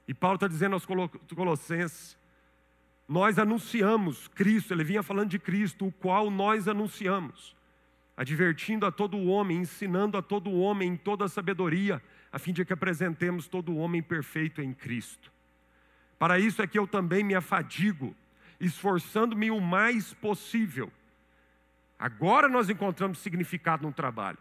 E 0.10 0.14
Paulo 0.16 0.38
está 0.38 0.48
dizendo 0.48 0.74
aos 0.74 0.88
Colossenses: 1.36 2.18
nós 3.08 3.38
anunciamos 3.38 4.28
Cristo, 4.30 4.74
ele 4.74 4.84
vinha 4.84 5.04
falando 5.04 5.30
de 5.30 5.38
Cristo, 5.38 5.86
o 5.86 5.92
qual 5.92 6.32
nós 6.32 6.68
anunciamos, 6.68 7.56
advertindo 8.18 8.88
a 8.88 8.92
todo 8.92 9.24
homem, 9.26 9.60
ensinando 9.60 10.18
a 10.18 10.22
todo 10.24 10.52
homem 10.52 10.94
em 10.94 10.98
toda 10.98 11.26
a 11.26 11.30
sabedoria, 11.30 12.02
a 12.32 12.40
fim 12.40 12.52
de 12.52 12.66
que 12.66 12.74
apresentemos 12.74 13.48
todo 13.48 13.78
homem 13.78 14.02
perfeito 14.02 14.64
em 14.64 14.74
Cristo. 14.74 15.32
Para 16.18 16.40
isso 16.40 16.60
é 16.64 16.66
que 16.66 16.80
eu 16.80 16.88
também 16.88 17.24
me 17.24 17.36
afadigo, 17.36 18.16
esforçando-me 18.60 19.52
o 19.52 19.62
mais 19.62 20.12
possível. 20.12 20.92
Agora 22.00 22.50
nós 22.50 22.68
encontramos 22.68 23.20
significado 23.20 23.86
no 23.86 23.94
trabalho. 23.94 24.40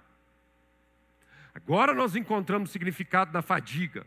Agora 1.54 1.92
nós 1.92 2.16
encontramos 2.16 2.70
significado 2.70 3.34
na 3.34 3.42
fadiga. 3.42 4.06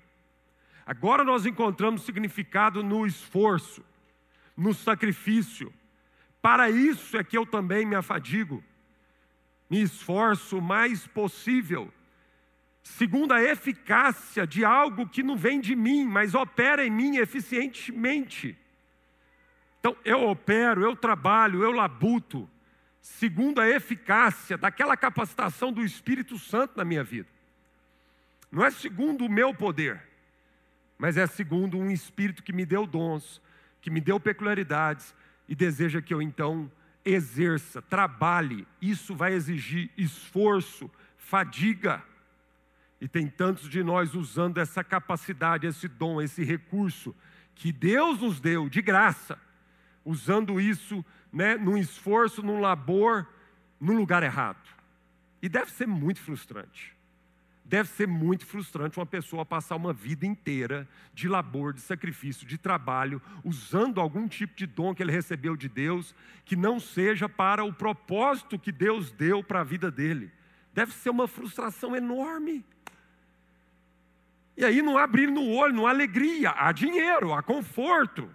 Agora 0.86 1.24
nós 1.24 1.46
encontramos 1.46 2.04
significado 2.04 2.84
no 2.84 3.06
esforço 3.06 3.84
no 4.56 4.74
sacrifício. 4.74 5.74
Para 6.42 6.70
isso 6.70 7.18
é 7.18 7.24
que 7.24 7.38
eu 7.38 7.46
também 7.46 7.86
me 7.86 7.96
afadigo, 7.96 8.64
me 9.70 9.82
esforço 9.82 10.58
o 10.58 10.62
mais 10.62 11.08
possível, 11.08 11.92
segundo 12.84 13.34
a 13.34 13.42
eficácia 13.42 14.46
de 14.46 14.66
algo 14.66 15.08
que 15.08 15.24
não 15.24 15.36
vem 15.36 15.60
de 15.60 15.76
mim, 15.76 16.04
mas 16.06 16.36
opera 16.36 16.86
em 16.86 16.90
mim 16.90 17.18
eficientemente. 17.18 18.58
Então, 19.80 19.96
eu 20.04 20.30
opero, 20.30 20.84
eu 20.84 20.96
trabalho, 20.96 21.64
eu 21.64 21.72
labuto, 21.72 22.50
segundo 23.02 23.60
a 23.60 23.68
eficácia 23.68 24.58
daquela 24.58 24.96
capacitação 24.96 25.72
do 25.72 25.84
Espírito 25.84 26.38
Santo 26.38 26.78
na 26.78 26.86
minha 26.86 27.04
vida. 27.04 27.30
Não 28.52 28.64
é 28.64 28.70
segundo 28.70 29.26
o 29.26 29.32
meu 29.32 29.54
poder, 29.54 30.02
mas 31.02 31.18
é 31.18 31.26
segundo 31.26 31.80
um 31.80 31.90
Espírito 31.90 32.44
que 32.44 32.54
me 32.54 32.64
deu 32.64 32.86
dons, 32.86 33.42
que 33.82 33.90
me 33.90 34.00
deu 34.00 34.20
peculiaridades 34.20 35.16
e 35.50 35.56
deseja 35.56 36.00
que 36.00 36.14
eu 36.14 36.22
então 36.22 36.72
exerça, 37.04 37.82
trabalhe. 37.82 38.68
Isso 38.80 39.16
vai 39.16 39.34
exigir 39.34 39.90
esforço, 39.98 40.92
fadiga. 41.18 42.04
E 43.02 43.08
tem 43.08 43.28
tantos 43.28 43.68
de 43.68 43.82
nós 43.82 44.14
usando 44.14 44.60
essa 44.60 44.84
capacidade, 44.84 45.66
esse 45.66 45.88
dom, 45.88 46.22
esse 46.22 46.44
recurso 46.44 47.16
que 47.56 47.72
Deus 47.72 48.20
nos 48.20 48.40
deu 48.40 48.70
de 48.70 48.80
graça, 48.80 49.40
usando 50.06 50.62
isso 50.62 51.04
né, 51.34 51.56
num 51.56 51.80
esforço, 51.80 52.44
num 52.44 52.62
labor, 52.62 53.28
no 53.80 53.94
lugar 53.94 54.22
errado. 54.22 54.70
E 55.42 55.50
deve 55.50 55.72
ser 55.72 55.88
muito 55.88 56.22
frustrante. 56.22 56.96
Deve 57.72 57.88
ser 57.88 58.06
muito 58.06 58.46
frustrante 58.46 59.00
uma 59.00 59.06
pessoa 59.06 59.46
passar 59.46 59.78
uma 59.78 59.94
vida 59.94 60.26
inteira 60.26 60.86
de 61.14 61.30
labor, 61.30 61.72
de 61.72 61.80
sacrifício, 61.80 62.46
de 62.46 62.58
trabalho, 62.58 63.22
usando 63.46 64.02
algum 64.02 64.28
tipo 64.28 64.54
de 64.58 64.66
dom 64.66 64.94
que 64.94 65.02
ele 65.02 65.14
recebeu 65.14 65.56
de 65.56 65.70
Deus, 65.70 66.14
que 66.44 66.58
não 66.58 66.82
seja 66.82 67.30
para 67.30 67.64
o 67.64 67.72
propósito 67.72 68.60
que 68.60 68.74
Deus 68.74 69.10
deu 69.14 69.42
para 69.42 69.62
a 69.62 69.64
vida 69.64 69.90
dele. 69.90 70.30
Deve 70.74 70.92
ser 70.92 71.12
uma 71.12 71.30
frustração 71.30 71.96
enorme. 71.96 72.66
E 74.58 74.66
aí 74.66 74.82
não 74.82 74.98
há 74.98 75.08
brilho 75.08 75.32
no 75.32 75.48
olho, 75.52 75.74
não 75.74 75.88
há 75.88 75.92
alegria, 75.92 76.54
há 76.58 76.74
dinheiro, 76.74 77.34
há 77.34 77.42
conforto, 77.42 78.30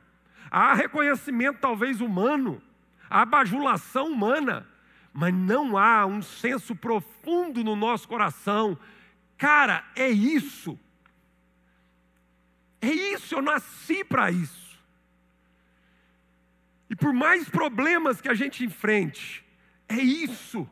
há 0.51 0.73
reconhecimento 0.73 1.59
talvez 1.61 2.01
humano, 2.01 2.63
há 3.11 3.23
bajulação 3.27 4.13
humana, 4.13 4.67
mas 5.13 5.35
não 5.35 5.77
há 5.77 6.07
um 6.07 6.23
senso 6.23 6.75
profundo 6.75 7.63
no 7.63 7.77
nosso 7.77 8.09
coração 8.09 8.79
Cara, 9.37 9.85
é 9.95 10.09
isso. 10.09 10.79
É 12.81 12.91
isso, 12.91 13.35
eu 13.35 13.43
nasci 13.43 14.05
para 14.05 14.31
isso. 14.31 14.67
E 16.89 16.95
por 16.95 17.13
mais 17.13 17.49
problemas 17.49 18.21
que 18.21 18.29
a 18.29 18.35
gente 18.35 18.65
enfrente, 18.65 19.45
é 19.89 19.97
isso. 19.97 20.69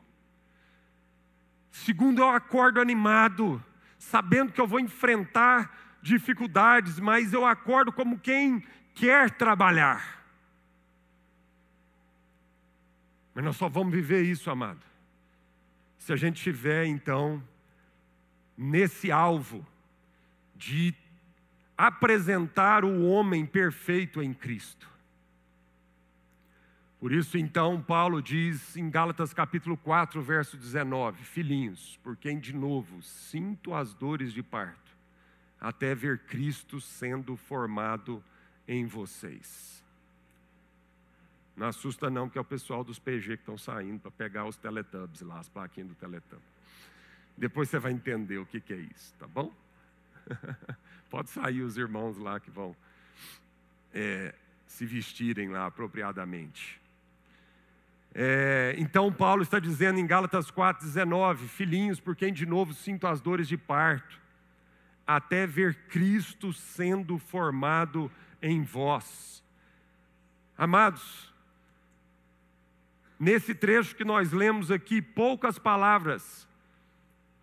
Segundo, 1.71 2.21
eu 2.21 2.29
acordo 2.29 2.81
animado, 2.81 3.63
sabendo 3.99 4.53
que 4.53 4.61
eu 4.61 4.67
vou 4.67 4.79
enfrentar 4.79 5.99
dificuldades, 6.01 7.01
mas 7.01 7.33
eu 7.33 7.45
acordo 7.45 7.93
como 7.93 8.19
quem 8.19 8.63
quer 8.95 9.31
trabalhar. 9.31 10.25
Mas 13.35 13.45
nós 13.45 13.57
só 13.57 13.69
vamos 13.69 13.93
viver 13.93 14.23
isso, 14.23 14.51
amado, 14.51 14.81
se 15.99 16.13
a 16.13 16.17
gente 16.17 16.41
tiver 16.41 16.87
então 16.87 17.43
nesse 18.57 19.11
alvo 19.11 19.67
de 20.55 20.95
apresentar 21.77 22.85
o 22.85 23.05
homem 23.05 23.45
perfeito 23.45 24.23
em 24.23 24.33
Cristo. 24.33 24.89
Por 27.01 27.13
isso, 27.13 27.37
então, 27.37 27.83
Paulo 27.83 28.23
diz 28.23 28.77
em 28.77 28.89
Gálatas 28.89 29.35
capítulo 29.35 29.77
4, 29.77 30.23
verso 30.23 30.57
19: 30.57 31.23
Filhinhos, 31.23 31.99
por 32.03 32.17
quem 32.17 32.39
de 32.39 32.55
novo 32.55 33.03
sinto 33.03 33.75
as 33.75 33.93
dores 33.93 34.33
de 34.33 34.43
parto, 34.43 34.97
até 35.61 35.95
ver 35.95 36.21
Cristo 36.21 36.81
sendo 36.81 37.37
formado 37.37 38.25
em 38.67 38.87
vocês. 38.87 39.85
Não 41.55 41.67
assusta, 41.69 42.09
não, 42.09 42.29
que 42.29 42.39
é 42.39 42.41
o 42.41 42.45
pessoal 42.45 42.83
dos 42.83 42.99
PG 42.99 43.37
que 43.37 43.43
estão 43.43 43.59
saindo 43.59 44.01
para 44.01 44.11
pegar 44.11 44.47
os 44.47 44.57
Teletubbies 44.57 45.21
lá, 45.21 45.39
as 45.39 45.49
plaquinhas 45.49 45.91
do 45.91 45.95
Teletubbies. 45.95 46.54
Depois 47.37 47.69
você 47.69 47.79
vai 47.79 47.93
entender 47.93 48.39
o 48.39 48.47
que, 48.47 48.61
que 48.61 48.73
é 48.73 48.77
isso, 48.77 49.15
tá 49.19 49.27
bom? 49.27 49.53
Pode 51.11 51.31
sair 51.31 51.63
os 51.63 51.77
irmãos 51.77 52.17
lá 52.17 52.39
que 52.41 52.51
vão 52.51 52.75
é, 53.93 54.35
se 54.67 54.87
vestirem 54.87 55.49
lá 55.49 55.67
apropriadamente. 55.67 56.81
É, 58.15 58.75
então, 58.79 59.13
Paulo 59.13 59.43
está 59.43 59.59
dizendo 59.59 59.99
em 59.99 60.07
Gálatas 60.07 60.51
4,19: 60.51 61.49
Filhinhos, 61.49 61.99
por 61.99 62.15
quem 62.15 62.33
de 62.33 62.47
novo 62.47 62.73
sinto 62.73 63.07
as 63.07 63.21
dores 63.21 63.49
de 63.49 63.57
parto, 63.57 64.21
até 65.05 65.47
ver 65.47 65.75
Cristo 65.89 66.53
sendo 66.53 67.19
formado 67.19 68.11
em 68.41 68.63
vós. 68.63 69.43
Amados, 70.57 71.33
nesse 73.19 73.55
trecho 73.55 73.97
que 73.97 74.05
nós 74.05 74.31
lemos 74.31 74.71
aqui, 74.71 75.03
poucas 75.03 75.59
palavras 75.59 76.47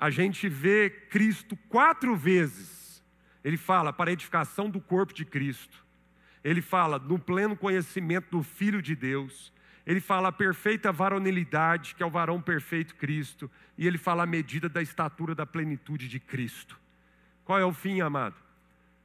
a 0.02 0.10
gente 0.10 0.50
vê 0.50 0.90
Cristo 0.90 1.56
quatro 1.70 2.16
vezes. 2.16 3.04
Ele 3.44 3.56
fala 3.56 3.94
para 3.94 4.10
a 4.10 4.14
edificação 4.14 4.68
do 4.68 4.82
corpo 4.82 5.14
de 5.14 5.24
Cristo. 5.24 5.86
Ele 6.44 6.60
fala 6.60 6.98
no 6.98 7.20
pleno 7.20 7.56
conhecimento 7.56 8.32
do 8.32 8.42
Filho 8.42 8.82
de 8.82 8.96
Deus. 8.96 9.54
Ele 9.86 10.02
fala 10.02 10.30
a 10.30 10.32
perfeita 10.32 10.92
varonilidade, 10.92 11.94
que 11.94 12.02
é 12.02 12.06
o 12.06 12.10
varão 12.10 12.42
perfeito 12.42 12.96
Cristo. 12.96 13.50
E 13.78 13.86
ele 13.86 14.00
fala 14.00 14.24
a 14.24 14.26
medida 14.26 14.68
da 14.68 14.82
estatura 14.82 15.36
da 15.36 15.46
plenitude 15.46 16.10
de 16.10 16.20
Cristo. 16.20 16.80
Qual 17.46 17.60
é 17.60 17.66
o 17.66 17.72
fim, 17.72 18.02
amado? 18.02 18.36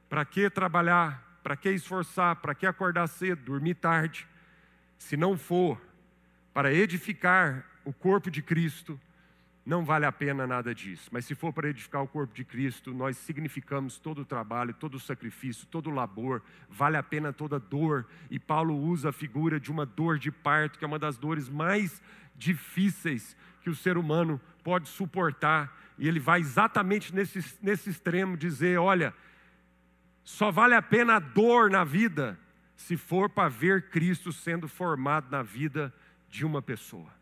Para 0.09 0.25
que 0.25 0.49
trabalhar? 0.49 1.39
Para 1.43 1.55
que 1.55 1.69
esforçar? 1.69 2.37
Para 2.37 2.55
que 2.55 2.65
acordar 2.65 3.05
cedo, 3.05 3.43
dormir 3.43 3.75
tarde? 3.75 4.27
Se 4.97 5.15
não 5.15 5.37
for 5.37 5.79
para 6.55 6.73
edificar 6.73 7.63
o 7.85 7.93
corpo 7.93 8.31
de 8.31 8.41
Cristo, 8.41 8.99
não 9.67 9.83
vale 9.83 10.05
a 10.05 10.13
pena 10.13 10.47
nada 10.47 10.73
disso. 10.73 11.09
Mas 11.11 11.25
se 11.25 11.35
for 11.35 11.51
para 11.51 11.67
edificar 11.67 12.01
o 12.01 12.07
corpo 12.07 12.33
de 12.33 12.45
Cristo, 12.45 12.93
nós 12.93 13.17
significamos 13.17 13.99
todo 13.99 14.21
o 14.21 14.25
trabalho, 14.25 14.73
todo 14.73 14.95
o 14.95 14.99
sacrifício, 14.99 15.67
todo 15.67 15.89
o 15.89 15.93
labor, 15.93 16.41
vale 16.69 16.95
a 16.95 17.03
pena 17.03 17.33
toda 17.33 17.59
dor. 17.59 18.07
E 18.31 18.39
Paulo 18.39 18.77
usa 18.77 19.09
a 19.09 19.11
figura 19.11 19.59
de 19.59 19.69
uma 19.69 19.85
dor 19.85 20.17
de 20.17 20.31
parto, 20.31 20.79
que 20.79 20.85
é 20.85 20.87
uma 20.87 20.97
das 20.97 21.17
dores 21.17 21.49
mais 21.49 22.01
difíceis 22.33 23.35
que 23.61 23.69
o 23.69 23.75
ser 23.75 23.97
humano 23.97 24.39
pode 24.63 24.87
suportar. 24.87 25.77
E 25.99 26.07
ele 26.07 26.21
vai 26.21 26.39
exatamente 26.39 27.13
nesse, 27.13 27.43
nesse 27.61 27.89
extremo 27.89 28.37
dizer: 28.37 28.79
olha, 28.79 29.13
só 30.23 30.49
vale 30.49 30.75
a 30.75 30.81
pena 30.81 31.17
a 31.17 31.19
dor 31.19 31.69
na 31.69 31.83
vida 31.83 32.39
se 32.77 32.95
for 32.95 33.29
para 33.29 33.49
ver 33.49 33.89
Cristo 33.89 34.31
sendo 34.31 34.65
formado 34.65 35.29
na 35.29 35.43
vida 35.43 35.93
de 36.29 36.45
uma 36.45 36.61
pessoa. 36.61 37.16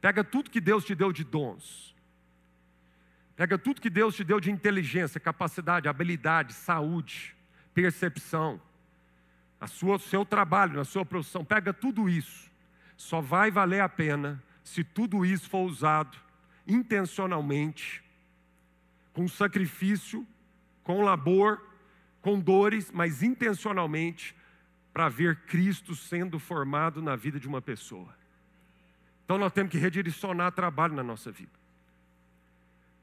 Pega 0.00 0.22
tudo 0.22 0.50
que 0.50 0.60
Deus 0.60 0.84
te 0.84 0.94
deu 0.94 1.12
de 1.12 1.24
dons. 1.24 1.94
Pega 3.36 3.56
tudo 3.56 3.80
que 3.80 3.90
Deus 3.90 4.16
te 4.16 4.24
deu 4.24 4.40
de 4.40 4.50
inteligência, 4.50 5.20
capacidade, 5.20 5.88
habilidade, 5.88 6.52
saúde, 6.52 7.36
percepção. 7.72 8.60
a 9.60 9.66
sua 9.66 9.98
seu 9.98 10.24
trabalho, 10.24 10.74
na 10.74 10.84
sua 10.84 11.04
profissão, 11.04 11.44
pega 11.44 11.72
tudo 11.72 12.08
isso. 12.08 12.48
Só 12.96 13.20
vai 13.20 13.50
valer 13.50 13.80
a 13.80 13.88
pena 13.88 14.42
se 14.62 14.84
tudo 14.84 15.24
isso 15.24 15.48
for 15.48 15.64
usado 15.66 16.16
intencionalmente, 16.66 18.02
com 19.12 19.26
sacrifício, 19.26 20.26
com 20.84 21.02
labor, 21.02 21.60
com 22.20 22.38
dores, 22.38 22.90
mas 22.92 23.22
intencionalmente, 23.22 24.36
para 24.92 25.08
ver 25.08 25.36
Cristo 25.46 25.94
sendo 25.94 26.38
formado 26.38 27.00
na 27.00 27.16
vida 27.16 27.40
de 27.40 27.48
uma 27.48 27.62
pessoa. 27.62 28.14
Então 29.28 29.36
nós 29.36 29.52
temos 29.52 29.70
que 29.70 29.76
redirecionar 29.76 30.50
trabalho 30.52 30.94
na 30.94 31.02
nossa 31.02 31.30
vida. 31.30 31.52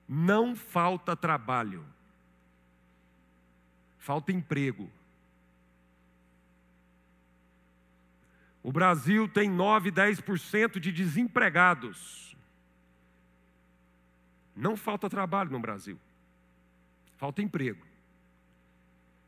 Não 0.10 0.56
falta 0.56 1.16
trabalho, 1.16 1.86
falta 4.00 4.32
emprego. 4.32 4.90
O 8.64 8.72
Brasil 8.72 9.28
tem 9.28 9.48
9, 9.48 9.92
10% 9.92 10.80
de 10.80 10.92
desempregados. 10.92 12.36
Não 14.56 14.76
falta 14.76 15.08
trabalho 15.08 15.52
no 15.52 15.60
Brasil, 15.60 16.00
falta 17.18 17.44
emprego. 17.44 17.86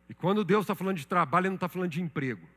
E 0.10 0.16
quando 0.16 0.44
Deus 0.44 0.64
está 0.64 0.74
falando 0.74 0.98
de 0.98 1.06
trabalho, 1.06 1.44
Ele 1.44 1.50
não 1.50 1.58
está 1.58 1.70
falando 1.70 1.92
de 1.92 2.02
emprego. 2.02 2.57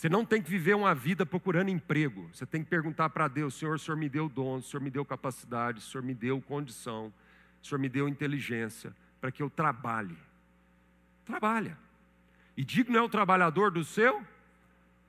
Você 0.00 0.08
não 0.08 0.24
tem 0.24 0.40
que 0.40 0.48
viver 0.48 0.74
uma 0.74 0.94
vida 0.94 1.26
procurando 1.26 1.68
emprego. 1.68 2.30
Você 2.32 2.46
tem 2.46 2.64
que 2.64 2.70
perguntar 2.70 3.10
para 3.10 3.28
Deus: 3.28 3.52
Senhor, 3.54 3.74
o 3.74 3.78
Senhor 3.78 3.98
me 3.98 4.08
deu 4.08 4.30
dom, 4.30 4.56
o 4.56 4.62
Senhor 4.62 4.82
me 4.82 4.88
deu 4.88 5.04
capacidade, 5.04 5.80
o 5.80 5.82
Senhor 5.82 6.02
me 6.02 6.14
deu 6.14 6.40
condição, 6.40 7.12
o 7.62 7.66
Senhor 7.66 7.78
me 7.78 7.86
deu 7.86 8.08
inteligência 8.08 8.96
para 9.20 9.30
que 9.30 9.42
eu 9.42 9.50
trabalhe. 9.50 10.16
Trabalha. 11.26 11.76
E 12.56 12.64
digno 12.64 12.96
é 12.96 13.02
o 13.02 13.10
trabalhador 13.10 13.70
do 13.70 13.84
seu 13.84 14.24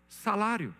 salário. 0.10 0.76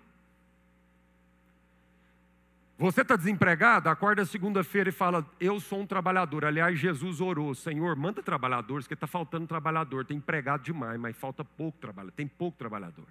Você 2.78 3.04
está 3.04 3.16
desempregado? 3.16 3.88
Acorda 3.88 4.26
segunda-feira 4.26 4.90
e 4.90 4.92
fala: 4.92 5.26
Eu 5.40 5.58
sou 5.62 5.80
um 5.80 5.88
trabalhador. 5.88 6.44
Aliás, 6.44 6.78
Jesus 6.78 7.22
orou: 7.22 7.56
Senhor, 7.56 7.96
manda 7.96 8.22
trabalhadores, 8.22 8.84
porque 8.84 8.94
está 8.94 9.08
faltando 9.08 9.48
trabalhador. 9.48 10.04
Tem 10.04 10.18
empregado 10.18 10.64
demais, 10.64 11.00
mas 11.00 11.16
falta 11.16 11.46
pouco 11.46 11.78
trabalhador. 11.78 12.12
Tem 12.12 12.28
pouco 12.28 12.58
trabalhador. 12.58 13.08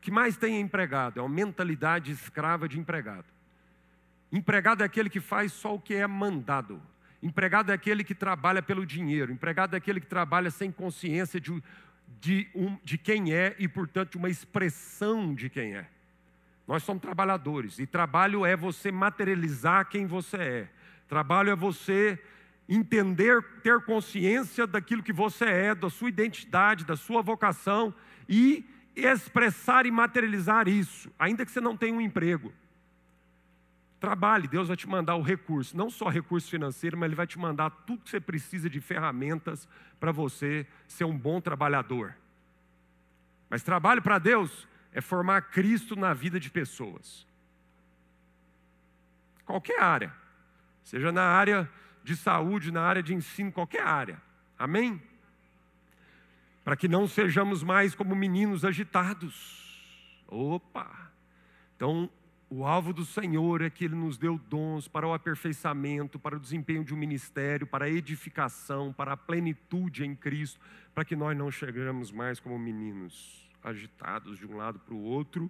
Que 0.00 0.10
mais 0.10 0.36
tem 0.36 0.60
empregado? 0.60 1.18
É 1.18 1.22
uma 1.22 1.28
mentalidade 1.28 2.12
escrava 2.12 2.68
de 2.68 2.78
empregado. 2.78 3.26
Empregado 4.30 4.82
é 4.82 4.86
aquele 4.86 5.08
que 5.08 5.20
faz 5.20 5.52
só 5.52 5.74
o 5.74 5.80
que 5.80 5.94
é 5.94 6.06
mandado. 6.06 6.80
Empregado 7.22 7.70
é 7.70 7.74
aquele 7.74 8.04
que 8.04 8.14
trabalha 8.14 8.62
pelo 8.62 8.84
dinheiro. 8.84 9.32
Empregado 9.32 9.74
é 9.74 9.78
aquele 9.78 10.00
que 10.00 10.06
trabalha 10.06 10.50
sem 10.50 10.70
consciência 10.70 11.40
de, 11.40 11.62
de, 12.20 12.48
um, 12.54 12.76
de 12.84 12.98
quem 12.98 13.32
é 13.32 13.56
e, 13.58 13.66
portanto, 13.66 14.16
uma 14.16 14.28
expressão 14.28 15.34
de 15.34 15.48
quem 15.48 15.74
é. 15.74 15.88
Nós 16.66 16.82
somos 16.82 17.00
trabalhadores 17.00 17.78
e 17.78 17.86
trabalho 17.86 18.44
é 18.44 18.56
você 18.56 18.90
materializar 18.90 19.88
quem 19.88 20.06
você 20.06 20.36
é. 20.36 20.68
Trabalho 21.08 21.50
é 21.50 21.56
você 21.56 22.18
entender, 22.68 23.40
ter 23.62 23.80
consciência 23.82 24.66
daquilo 24.66 25.02
que 25.02 25.12
você 25.12 25.44
é, 25.44 25.74
da 25.74 25.88
sua 25.88 26.08
identidade, 26.08 26.84
da 26.84 26.96
sua 26.96 27.22
vocação 27.22 27.94
e 28.28 28.64
expressar 28.96 29.84
e 29.84 29.90
materializar 29.90 30.66
isso, 30.66 31.12
ainda 31.18 31.44
que 31.44 31.52
você 31.52 31.60
não 31.60 31.76
tenha 31.76 31.94
um 31.94 32.00
emprego. 32.00 32.52
Trabalhe, 34.00 34.48
Deus 34.48 34.68
vai 34.68 34.76
te 34.76 34.88
mandar 34.88 35.16
o 35.16 35.22
recurso, 35.22 35.76
não 35.76 35.90
só 35.90 36.08
recurso 36.08 36.50
financeiro, 36.50 36.96
mas 36.96 37.08
Ele 37.08 37.14
vai 37.14 37.26
te 37.26 37.38
mandar 37.38 37.70
tudo 37.70 38.02
que 38.02 38.10
você 38.10 38.20
precisa 38.20 38.70
de 38.70 38.80
ferramentas 38.80 39.68
para 40.00 40.12
você 40.12 40.66
ser 40.88 41.04
um 41.04 41.16
bom 41.16 41.40
trabalhador. 41.40 42.14
Mas 43.48 43.62
trabalhe 43.62 44.00
para 44.00 44.18
Deus 44.18 44.66
é 44.92 45.00
formar 45.00 45.42
Cristo 45.42 45.94
na 45.94 46.14
vida 46.14 46.40
de 46.40 46.50
pessoas. 46.50 47.26
Qualquer 49.44 49.80
área, 49.80 50.12
seja 50.82 51.12
na 51.12 51.22
área 51.22 51.70
de 52.02 52.16
saúde, 52.16 52.72
na 52.72 52.82
área 52.82 53.02
de 53.02 53.14
ensino, 53.14 53.52
qualquer 53.52 53.82
área. 53.82 54.20
Amém? 54.58 55.00
Para 56.66 56.74
que 56.74 56.88
não 56.88 57.06
sejamos 57.06 57.62
mais 57.62 57.94
como 57.94 58.16
meninos 58.16 58.64
agitados. 58.64 60.02
Opa! 60.26 61.12
Então, 61.76 62.10
o 62.50 62.66
alvo 62.66 62.92
do 62.92 63.04
Senhor 63.04 63.62
é 63.62 63.70
que 63.70 63.84
Ele 63.84 63.94
nos 63.94 64.18
deu 64.18 64.36
dons 64.36 64.88
para 64.88 65.06
o 65.06 65.14
aperfeiçoamento, 65.14 66.18
para 66.18 66.34
o 66.34 66.40
desempenho 66.40 66.82
de 66.82 66.92
um 66.92 66.96
ministério, 66.96 67.68
para 67.68 67.84
a 67.84 67.88
edificação, 67.88 68.92
para 68.92 69.12
a 69.12 69.16
plenitude 69.16 70.04
em 70.04 70.16
Cristo, 70.16 70.58
para 70.92 71.04
que 71.04 71.14
nós 71.14 71.38
não 71.38 71.52
chegamos 71.52 72.10
mais 72.10 72.40
como 72.40 72.58
meninos 72.58 73.48
agitados 73.62 74.36
de 74.36 74.44
um 74.44 74.56
lado 74.56 74.80
para 74.80 74.92
o 74.92 75.00
outro 75.00 75.48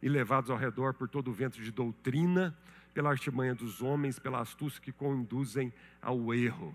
e 0.00 0.08
levados 0.08 0.50
ao 0.50 0.56
redor 0.56 0.94
por 0.94 1.08
todo 1.08 1.32
o 1.32 1.34
vento 1.34 1.60
de 1.60 1.72
doutrina, 1.72 2.56
pela 2.94 3.10
artimanha 3.10 3.56
dos 3.56 3.82
homens, 3.82 4.20
pela 4.20 4.38
astúcia 4.38 4.80
que 4.80 4.92
conduzem 4.92 5.72
ao 6.00 6.32
erro. 6.32 6.72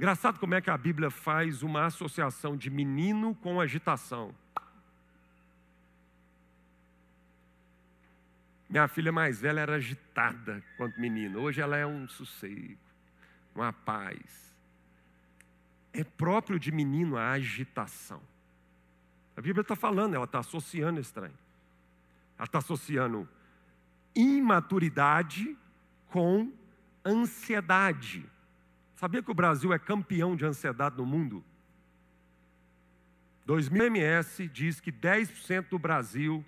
Engraçado 0.00 0.40
como 0.40 0.54
é 0.54 0.62
que 0.62 0.70
a 0.70 0.78
Bíblia 0.78 1.10
faz 1.10 1.62
uma 1.62 1.84
associação 1.84 2.56
de 2.56 2.70
menino 2.70 3.34
com 3.34 3.60
agitação. 3.60 4.34
Minha 8.66 8.88
filha 8.88 9.12
mais 9.12 9.42
velha 9.42 9.60
era 9.60 9.74
agitada 9.74 10.64
quanto 10.78 10.98
menino, 10.98 11.40
hoje 11.40 11.60
ela 11.60 11.76
é 11.76 11.84
um 11.84 12.08
sossego, 12.08 12.80
uma 13.54 13.74
paz. 13.74 14.56
É 15.92 16.02
próprio 16.02 16.58
de 16.58 16.72
menino 16.72 17.18
a 17.18 17.32
agitação. 17.32 18.22
A 19.36 19.42
Bíblia 19.42 19.60
está 19.60 19.76
falando, 19.76 20.14
ela 20.14 20.24
está 20.24 20.38
associando 20.38 20.98
trem. 21.12 21.30
Ela 22.38 22.46
está 22.46 22.56
associando 22.56 23.28
imaturidade 24.14 25.54
com 26.06 26.50
ansiedade. 27.04 28.26
Sabia 29.00 29.22
que 29.22 29.30
o 29.30 29.34
Brasil 29.34 29.72
é 29.72 29.78
campeão 29.78 30.36
de 30.36 30.44
ansiedade 30.44 30.98
no 30.98 31.06
mundo? 31.06 31.42
2000 33.46 33.86
MS 33.86 34.46
diz 34.48 34.78
que 34.78 34.92
10% 34.92 35.70
do 35.70 35.78
Brasil 35.78 36.44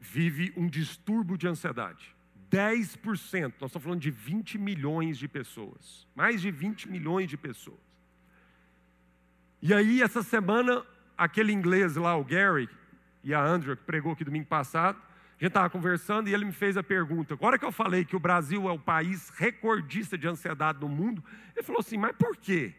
vive 0.00 0.54
um 0.56 0.66
distúrbio 0.66 1.36
de 1.36 1.46
ansiedade. 1.46 2.16
10%, 2.50 3.52
nós 3.60 3.68
estamos 3.68 3.84
falando 3.84 4.00
de 4.00 4.10
20 4.10 4.56
milhões 4.56 5.18
de 5.18 5.28
pessoas, 5.28 6.08
mais 6.16 6.40
de 6.40 6.50
20 6.50 6.88
milhões 6.88 7.28
de 7.28 7.36
pessoas. 7.36 7.76
E 9.60 9.74
aí, 9.74 10.00
essa 10.00 10.22
semana, 10.22 10.82
aquele 11.14 11.52
inglês 11.52 11.96
lá, 11.96 12.16
o 12.16 12.24
Gary, 12.24 12.70
e 13.22 13.34
a 13.34 13.44
Andrew, 13.44 13.76
que 13.76 13.84
pregou 13.84 14.12
aqui 14.12 14.24
domingo 14.24 14.46
passado, 14.46 14.98
gente 15.44 15.52
estava 15.52 15.70
conversando 15.70 16.28
e 16.28 16.34
ele 16.34 16.44
me 16.44 16.52
fez 16.52 16.76
a 16.76 16.82
pergunta: 16.82 17.32
agora 17.32 17.58
que 17.58 17.64
eu 17.64 17.72
falei 17.72 18.04
que 18.04 18.14
o 18.14 18.20
Brasil 18.20 18.68
é 18.68 18.72
o 18.72 18.78
país 18.78 19.30
recordista 19.30 20.18
de 20.18 20.28
ansiedade 20.28 20.78
no 20.78 20.88
mundo, 20.88 21.24
ele 21.56 21.64
falou 21.64 21.80
assim, 21.80 21.96
mas 21.96 22.14
por 22.14 22.36
quê? 22.36 22.74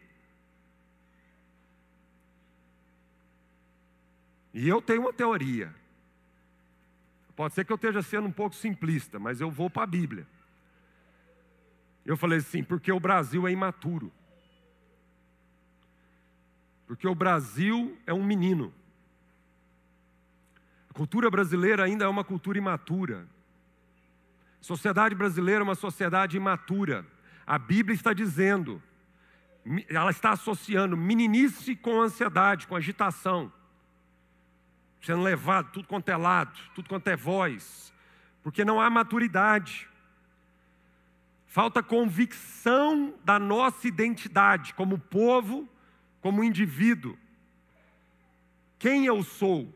E 4.54 4.68
eu 4.68 4.80
tenho 4.80 5.00
uma 5.00 5.12
teoria. 5.12 5.74
Pode 7.34 7.54
ser 7.54 7.64
que 7.64 7.72
eu 7.72 7.76
esteja 7.76 8.02
sendo 8.02 8.28
um 8.28 8.32
pouco 8.32 8.54
simplista, 8.54 9.18
mas 9.18 9.40
eu 9.40 9.50
vou 9.50 9.68
para 9.68 9.82
a 9.82 9.86
Bíblia. 9.86 10.26
Eu 12.04 12.16
falei 12.16 12.38
assim, 12.38 12.62
porque 12.62 12.92
o 12.92 13.00
Brasil 13.00 13.48
é 13.48 13.50
imaturo. 13.50 14.12
Porque 16.86 17.08
o 17.08 17.14
Brasil 17.14 17.96
é 18.06 18.12
um 18.12 18.22
menino. 18.22 18.72
A 20.92 20.94
cultura 20.94 21.30
brasileira 21.30 21.84
ainda 21.84 22.04
é 22.04 22.08
uma 22.08 22.22
cultura 22.22 22.58
imatura. 22.58 23.26
A 24.60 24.62
sociedade 24.62 25.14
brasileira 25.14 25.60
é 25.60 25.64
uma 25.64 25.74
sociedade 25.74 26.36
imatura. 26.36 27.06
A 27.46 27.58
Bíblia 27.58 27.94
está 27.94 28.12
dizendo, 28.12 28.80
ela 29.88 30.10
está 30.10 30.32
associando 30.32 30.94
meninice 30.94 31.74
com 31.74 32.02
ansiedade, 32.02 32.66
com 32.66 32.76
agitação. 32.76 33.50
Sendo 35.00 35.22
levado 35.22 35.70
tudo 35.72 35.88
quanto 35.88 36.10
é 36.10 36.16
lado, 36.16 36.60
tudo 36.74 36.90
quanto 36.90 37.08
é 37.08 37.16
voz. 37.16 37.90
Porque 38.42 38.62
não 38.62 38.78
há 38.78 38.90
maturidade. 38.90 39.88
Falta 41.46 41.82
convicção 41.82 43.14
da 43.24 43.38
nossa 43.38 43.88
identidade 43.88 44.74
como 44.74 44.98
povo 44.98 45.66
como 46.20 46.44
indivíduo. 46.44 47.16
Quem 48.78 49.06
eu 49.06 49.22
sou? 49.22 49.72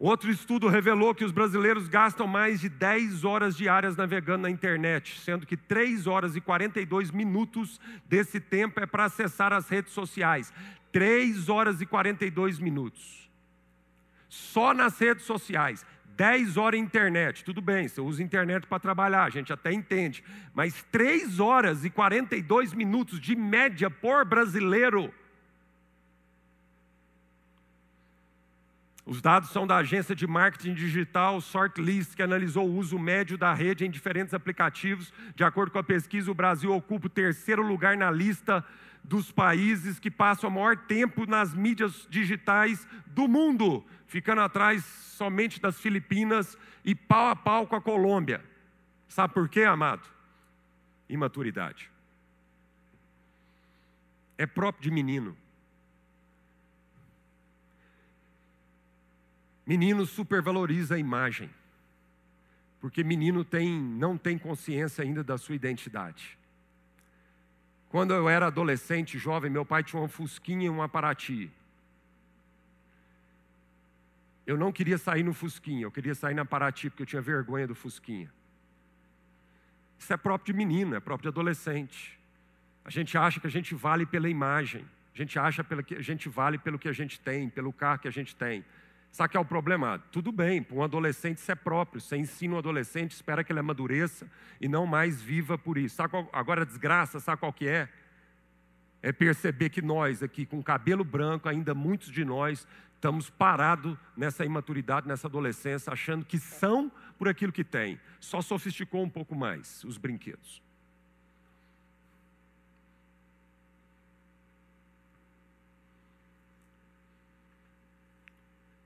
Outro 0.00 0.30
estudo 0.30 0.66
revelou 0.66 1.14
que 1.14 1.26
os 1.26 1.30
brasileiros 1.30 1.86
gastam 1.86 2.26
mais 2.26 2.58
de 2.58 2.70
10 2.70 3.22
horas 3.22 3.54
diárias 3.54 3.98
navegando 3.98 4.44
na 4.44 4.50
internet, 4.50 5.20
sendo 5.20 5.46
que 5.46 5.58
3 5.58 6.06
horas 6.06 6.34
e 6.34 6.40
42 6.40 7.10
minutos 7.10 7.78
desse 8.06 8.40
tempo 8.40 8.80
é 8.80 8.86
para 8.86 9.04
acessar 9.04 9.52
as 9.52 9.68
redes 9.68 9.92
sociais. 9.92 10.54
3 10.90 11.50
horas 11.50 11.82
e 11.82 11.86
42 11.86 12.58
minutos. 12.58 13.30
Só 14.26 14.72
nas 14.72 14.98
redes 14.98 15.26
sociais. 15.26 15.84
10 16.16 16.56
horas 16.56 16.80
internet, 16.80 17.44
tudo 17.44 17.60
bem, 17.60 17.86
você 17.86 18.00
usa 18.00 18.22
internet 18.22 18.66
para 18.66 18.78
trabalhar, 18.78 19.24
a 19.24 19.30
gente 19.30 19.52
até 19.52 19.70
entende, 19.72 20.24
mas 20.54 20.82
3 20.90 21.40
horas 21.40 21.84
e 21.84 21.90
42 21.90 22.72
minutos 22.72 23.20
de 23.20 23.36
média 23.36 23.90
por 23.90 24.24
brasileiro 24.24 25.12
Os 29.06 29.22
dados 29.22 29.50
são 29.50 29.66
da 29.66 29.76
agência 29.76 30.14
de 30.14 30.26
marketing 30.26 30.74
digital 30.74 31.40
Sortlist, 31.40 32.14
que 32.14 32.22
analisou 32.22 32.68
o 32.68 32.76
uso 32.76 32.98
médio 32.98 33.38
da 33.38 33.54
rede 33.54 33.84
em 33.84 33.90
diferentes 33.90 34.34
aplicativos. 34.34 35.12
De 35.34 35.42
acordo 35.42 35.72
com 35.72 35.78
a 35.78 35.82
pesquisa, 35.82 36.30
o 36.30 36.34
Brasil 36.34 36.72
ocupa 36.72 37.06
o 37.06 37.10
terceiro 37.10 37.62
lugar 37.62 37.96
na 37.96 38.10
lista 38.10 38.64
dos 39.02 39.32
países 39.32 39.98
que 39.98 40.10
passam 40.10 40.50
o 40.50 40.52
maior 40.52 40.76
tempo 40.76 41.26
nas 41.26 41.54
mídias 41.54 42.06
digitais 42.10 42.86
do 43.06 43.26
mundo, 43.26 43.84
ficando 44.06 44.42
atrás 44.42 44.84
somente 44.84 45.60
das 45.60 45.80
Filipinas 45.80 46.56
e 46.84 46.94
pau 46.94 47.28
a 47.28 47.36
pau 47.36 47.66
com 47.66 47.76
a 47.76 47.80
Colômbia. 47.80 48.44
Sabe 49.08 49.32
por 49.34 49.48
quê, 49.48 49.64
amado? 49.64 50.06
Imaturidade. 51.08 51.90
É 54.36 54.46
próprio 54.46 54.82
de 54.82 54.90
menino. 54.90 55.36
Menino 59.70 60.04
supervaloriza 60.04 60.96
a 60.96 60.98
imagem, 60.98 61.48
porque 62.80 63.04
menino 63.04 63.44
tem, 63.44 63.80
não 63.80 64.18
tem 64.18 64.36
consciência 64.36 65.04
ainda 65.04 65.22
da 65.22 65.38
sua 65.38 65.54
identidade. 65.54 66.36
Quando 67.88 68.12
eu 68.12 68.28
era 68.28 68.48
adolescente, 68.48 69.16
jovem, 69.16 69.48
meu 69.48 69.64
pai 69.64 69.84
tinha 69.84 70.02
uma 70.02 70.08
Fusquinha 70.08 70.66
e 70.66 70.68
um 70.70 70.82
Aparati. 70.82 71.48
Eu 74.44 74.58
não 74.58 74.72
queria 74.72 74.98
sair 74.98 75.22
no 75.22 75.32
Fusquinha, 75.32 75.82
eu 75.84 75.92
queria 75.92 76.16
sair 76.16 76.34
na 76.34 76.44
Paraty, 76.44 76.90
porque 76.90 77.04
eu 77.04 77.06
tinha 77.06 77.22
vergonha 77.22 77.68
do 77.68 77.74
Fusquinha. 77.76 78.28
Isso 80.00 80.12
é 80.12 80.16
próprio 80.16 80.52
de 80.52 80.58
menino, 80.58 80.96
é 80.96 80.98
próprio 80.98 81.30
de 81.30 81.32
adolescente. 81.32 82.18
A 82.84 82.90
gente 82.90 83.16
acha 83.16 83.38
que 83.38 83.46
a 83.46 83.50
gente 83.58 83.72
vale 83.76 84.04
pela 84.04 84.28
imagem, 84.28 84.84
a 85.14 85.16
gente 85.16 85.38
acha 85.38 85.62
que 85.62 85.94
a 85.94 86.02
gente 86.02 86.28
vale 86.28 86.58
pelo 86.58 86.76
que 86.76 86.88
a 86.88 86.92
gente 86.92 87.20
tem, 87.20 87.48
pelo 87.48 87.72
carro 87.72 88.00
que 88.00 88.08
a 88.08 88.10
gente 88.10 88.34
tem. 88.34 88.64
Sabe 89.10 89.32
que 89.32 89.36
é 89.36 89.40
o 89.40 89.44
problema? 89.44 89.98
Tudo 90.12 90.30
bem, 90.30 90.62
para 90.62 90.76
um 90.76 90.82
adolescente 90.82 91.38
isso 91.38 91.50
é 91.50 91.54
próprio. 91.54 92.00
Você 92.00 92.16
ensina 92.16 92.54
um 92.54 92.58
adolescente, 92.58 93.12
espera 93.12 93.42
que 93.42 93.52
ele 93.52 93.58
amadureça 93.58 94.30
e 94.60 94.68
não 94.68 94.86
mais 94.86 95.20
viva 95.20 95.58
por 95.58 95.76
isso. 95.76 95.96
Sabe 95.96 96.10
qual, 96.10 96.28
agora 96.32 96.62
a 96.62 96.64
desgraça, 96.64 97.18
sabe 97.18 97.40
qual 97.40 97.52
que 97.52 97.66
é? 97.68 97.88
É 99.02 99.12
perceber 99.12 99.70
que 99.70 99.82
nós 99.82 100.22
aqui, 100.22 100.46
com 100.46 100.62
cabelo 100.62 101.02
branco, 101.02 101.48
ainda 101.48 101.74
muitos 101.74 102.10
de 102.10 102.24
nós, 102.24 102.66
estamos 102.94 103.30
parados 103.30 103.96
nessa 104.16 104.44
imaturidade, 104.44 105.08
nessa 105.08 105.26
adolescência, 105.26 105.92
achando 105.92 106.24
que 106.24 106.38
são 106.38 106.92
por 107.18 107.28
aquilo 107.28 107.52
que 107.52 107.64
têm. 107.64 107.98
Só 108.20 108.40
sofisticou 108.40 109.02
um 109.02 109.08
pouco 109.08 109.34
mais 109.34 109.82
os 109.84 109.96
brinquedos. 109.96 110.62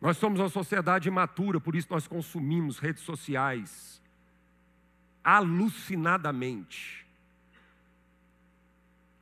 Nós 0.05 0.19
somos 0.19 0.39
uma 0.39 0.51
sociedade 0.51 1.09
imatura, 1.09 1.59
por 1.59 1.75
isso 1.75 1.89
nós 1.91 2.07
consumimos 2.07 2.79
redes 2.79 3.03
sociais 3.03 4.03
alucinadamente. 5.25 7.07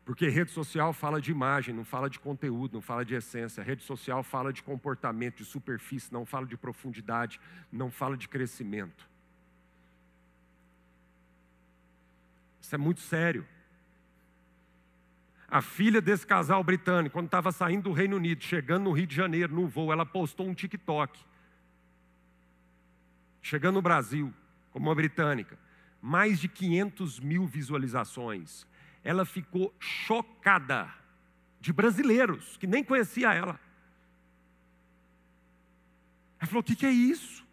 Porque 0.04 0.28
rede 0.28 0.50
social 0.50 0.92
fala 0.92 1.20
de 1.20 1.30
imagem, 1.30 1.72
não 1.72 1.84
fala 1.84 2.10
de 2.10 2.18
conteúdo, 2.18 2.74
não 2.74 2.80
fala 2.80 3.04
de 3.04 3.14
essência. 3.14 3.62
Rede 3.62 3.84
social 3.84 4.24
fala 4.24 4.52
de 4.52 4.60
comportamento, 4.60 5.36
de 5.36 5.44
superfície, 5.44 6.12
não 6.12 6.26
fala 6.26 6.46
de 6.46 6.56
profundidade, 6.56 7.40
não 7.70 7.88
fala 7.88 8.16
de 8.16 8.28
crescimento. 8.28 9.08
Isso 12.60 12.74
é 12.74 12.78
muito 12.78 12.98
sério. 12.98 13.46
A 15.52 15.60
filha 15.60 16.00
desse 16.00 16.26
casal 16.26 16.64
britânico, 16.64 17.12
quando 17.12 17.26
estava 17.26 17.52
saindo 17.52 17.82
do 17.82 17.92
Reino 17.92 18.16
Unido, 18.16 18.42
chegando 18.42 18.84
no 18.84 18.92
Rio 18.92 19.06
de 19.06 19.14
Janeiro, 19.14 19.54
no 19.54 19.68
voo, 19.68 19.92
ela 19.92 20.06
postou 20.06 20.48
um 20.48 20.54
TikTok. 20.54 21.22
Chegando 23.42 23.74
no 23.74 23.82
Brasil, 23.82 24.32
como 24.70 24.88
uma 24.88 24.94
britânica, 24.94 25.58
mais 26.00 26.40
de 26.40 26.48
500 26.48 27.20
mil 27.20 27.46
visualizações. 27.46 28.66
Ela 29.04 29.26
ficou 29.26 29.74
chocada 29.78 30.90
de 31.60 31.70
brasileiros 31.70 32.56
que 32.56 32.66
nem 32.66 32.82
conhecia 32.82 33.34
ela. 33.34 33.60
Ela 36.40 36.46
falou: 36.46 36.62
o 36.62 36.64
que, 36.64 36.74
que 36.74 36.86
é 36.86 36.90
isso? 36.90 37.46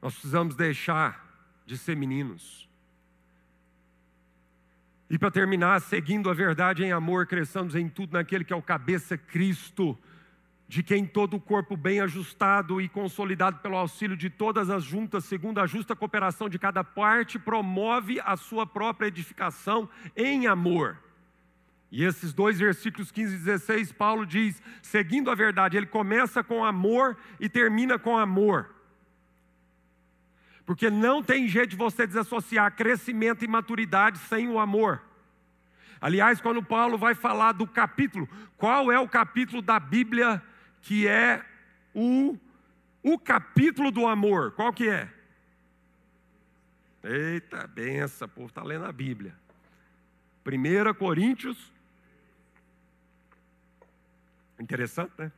Nós 0.00 0.12
precisamos 0.12 0.54
deixar 0.54 1.26
de 1.66 1.76
ser 1.76 1.96
meninos 1.96 2.66
e 5.08 5.16
para 5.18 5.30
terminar, 5.30 5.80
seguindo 5.80 6.28
a 6.28 6.34
verdade 6.34 6.84
em 6.84 6.90
amor, 6.90 7.26
cresçamos 7.26 7.76
em 7.76 7.88
tudo 7.88 8.14
naquele 8.14 8.44
que 8.44 8.52
é 8.52 8.56
o 8.56 8.62
cabeça 8.62 9.16
Cristo, 9.16 9.96
de 10.68 10.82
quem 10.82 11.06
todo 11.06 11.36
o 11.36 11.40
corpo 11.40 11.76
bem 11.76 12.00
ajustado 12.00 12.80
e 12.80 12.88
consolidado 12.88 13.58
pelo 13.58 13.76
auxílio 13.76 14.16
de 14.16 14.28
todas 14.28 14.68
as 14.68 14.82
juntas, 14.82 15.24
segundo 15.24 15.60
a 15.60 15.66
justa 15.66 15.94
cooperação 15.94 16.48
de 16.48 16.58
cada 16.58 16.82
parte, 16.82 17.38
promove 17.38 18.20
a 18.20 18.36
sua 18.36 18.66
própria 18.66 19.06
edificação 19.06 19.88
em 20.16 20.48
amor. 20.48 20.98
E 21.90 22.02
esses 22.02 22.32
dois 22.32 22.58
versículos 22.58 23.12
15 23.12 23.36
e 23.36 23.38
16, 23.38 23.92
Paulo 23.92 24.26
diz, 24.26 24.60
seguindo 24.82 25.30
a 25.30 25.36
verdade, 25.36 25.76
ele 25.76 25.86
começa 25.86 26.42
com 26.42 26.64
amor 26.64 27.16
e 27.38 27.48
termina 27.48 27.96
com 27.96 28.18
amor. 28.18 28.75
Porque 30.66 30.90
não 30.90 31.22
tem 31.22 31.46
jeito 31.46 31.70
de 31.70 31.76
você 31.76 32.06
desassociar 32.06 32.74
crescimento 32.74 33.44
e 33.44 33.48
maturidade 33.48 34.18
sem 34.18 34.48
o 34.48 34.58
amor. 34.58 35.00
Aliás, 36.00 36.40
quando 36.40 36.62
Paulo 36.62 36.98
vai 36.98 37.14
falar 37.14 37.52
do 37.52 37.66
capítulo, 37.66 38.28
qual 38.58 38.90
é 38.90 38.98
o 38.98 39.08
capítulo 39.08 39.62
da 39.62 39.78
Bíblia 39.78 40.42
que 40.82 41.06
é 41.06 41.44
o, 41.94 42.36
o 43.02 43.18
capítulo 43.18 43.90
do 43.90 44.06
amor? 44.06 44.52
Qual 44.52 44.72
que 44.72 44.88
é? 44.88 45.08
Eita, 47.02 47.66
benção, 47.68 48.28
povo 48.28 48.48
está 48.48 48.62
lendo 48.62 48.84
a 48.84 48.92
Bíblia. 48.92 49.34
1 50.44 50.94
Coríntios. 50.94 51.72
Interessante, 54.58 55.12
né? 55.16 55.30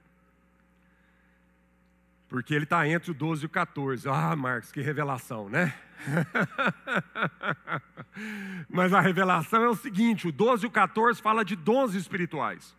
Porque 2.28 2.54
ele 2.54 2.64
está 2.64 2.86
entre 2.86 3.10
o 3.10 3.14
12 3.14 3.44
e 3.44 3.46
o 3.46 3.48
14. 3.48 4.06
Ah, 4.08 4.36
Marcos, 4.36 4.70
que 4.70 4.82
revelação, 4.82 5.48
né? 5.48 5.74
Mas 8.68 8.92
a 8.92 9.00
revelação 9.00 9.62
é 9.62 9.68
o 9.68 9.74
seguinte: 9.74 10.28
o 10.28 10.32
12 10.32 10.64
e 10.64 10.68
o 10.68 10.70
14 10.70 11.22
fala 11.22 11.44
de 11.44 11.56
dons 11.56 11.94
espirituais. 11.94 12.76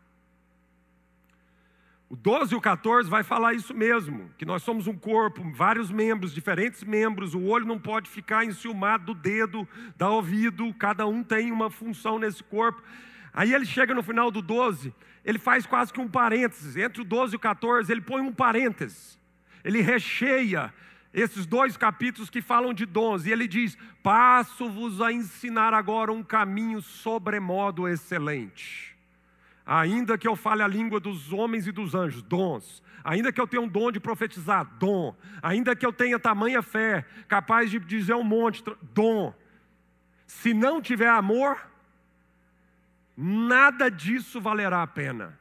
O 2.10 2.16
12 2.16 2.54
e 2.54 2.58
o 2.58 2.62
14 2.62 3.10
vai 3.10 3.24
falar 3.24 3.54
isso 3.54 3.74
mesmo, 3.74 4.32
que 4.36 4.46
nós 4.46 4.64
somos 4.64 4.88
um 4.88 4.96
corpo, 4.96 5.44
vários 5.52 5.92
membros, 5.92 6.34
diferentes 6.34 6.84
membros, 6.84 7.36
o 7.36 7.44
olho 7.44 7.68
não 7.68 7.78
pode 7.78 8.10
ficar 8.10 8.44
enciumado 8.44 9.06
do 9.06 9.14
dedo, 9.14 9.68
da 9.96 10.10
ouvido, 10.10 10.74
cada 10.74 11.06
um 11.06 11.24
tem 11.24 11.52
uma 11.52 11.70
função 11.70 12.18
nesse 12.18 12.44
corpo. 12.44 12.82
Aí 13.32 13.54
ele 13.54 13.66
chega 13.66 13.94
no 13.94 14.02
final 14.02 14.32
do 14.32 14.42
12, 14.42 14.92
ele 15.24 15.38
faz 15.38 15.68
quase 15.68 15.94
que 15.94 16.00
um 16.00 16.08
parênteses, 16.08 16.76
entre 16.78 17.04
o 17.04 17.06
12 17.06 17.36
e 17.36 17.38
o 17.38 17.40
14, 17.40 17.92
ele 17.92 18.02
põe 18.02 18.24
um 18.24 18.34
parênteses 18.34 19.19
ele 19.70 19.82
recheia 19.82 20.74
esses 21.14 21.46
dois 21.46 21.78
capítulos 21.78 22.30
que 22.30 22.42
falam 22.42 22.74
de 22.74 22.88
dons, 22.88 23.26
e 23.26 23.32
ele 23.32 23.48
diz: 23.48 23.78
Passo-vos 24.02 25.00
a 25.00 25.14
ensinar 25.14 25.76
agora 25.76 26.12
um 26.12 26.24
caminho 26.24 26.82
sobremodo 26.82 27.88
excelente. 27.88 28.98
Ainda 29.64 30.18
que 30.18 30.28
eu 30.28 30.36
fale 30.36 30.64
a 30.64 30.68
língua 30.68 31.00
dos 31.00 31.32
homens 31.32 31.68
e 31.68 31.72
dos 31.72 31.94
anjos, 31.94 32.24
dons. 32.24 32.82
Ainda 33.04 33.32
que 33.32 33.40
eu 33.40 33.48
tenha 33.48 33.62
um 33.62 33.68
dom 33.68 33.92
de 33.92 34.00
profetizar, 34.00 34.66
dom. 34.80 35.16
Ainda 35.42 35.76
que 35.76 35.86
eu 35.86 35.94
tenha 35.94 36.20
tamanha 36.20 36.64
fé, 36.64 37.06
capaz 37.28 37.70
de 37.70 37.80
dizer 37.80 38.16
um 38.16 38.24
monte, 38.24 38.64
dom. 38.82 39.32
Se 40.26 40.52
não 40.52 40.82
tiver 40.82 41.10
amor, 41.10 41.60
nada 43.16 43.90
disso 43.90 44.42
valerá 44.42 44.82
a 44.82 44.88
pena. 44.88 45.38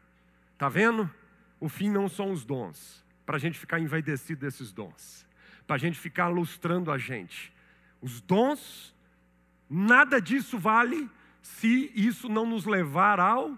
Está 0.52 0.68
vendo? 0.68 1.10
O 1.58 1.68
fim 1.70 1.88
não 1.88 2.10
são 2.10 2.30
os 2.30 2.44
dons 2.44 3.07
para 3.28 3.36
a 3.36 3.38
gente 3.38 3.58
ficar 3.58 3.78
envaidecido 3.78 4.40
desses 4.40 4.72
dons, 4.72 5.26
para 5.66 5.76
a 5.76 5.78
gente 5.78 5.98
ficar 5.98 6.28
lustrando 6.28 6.90
a 6.90 6.96
gente. 6.96 7.52
Os 8.00 8.22
dons, 8.22 8.94
nada 9.68 10.18
disso 10.18 10.58
vale 10.58 11.10
se 11.42 11.92
isso 11.94 12.26
não 12.26 12.46
nos 12.46 12.64
levar 12.64 13.20
ao 13.20 13.52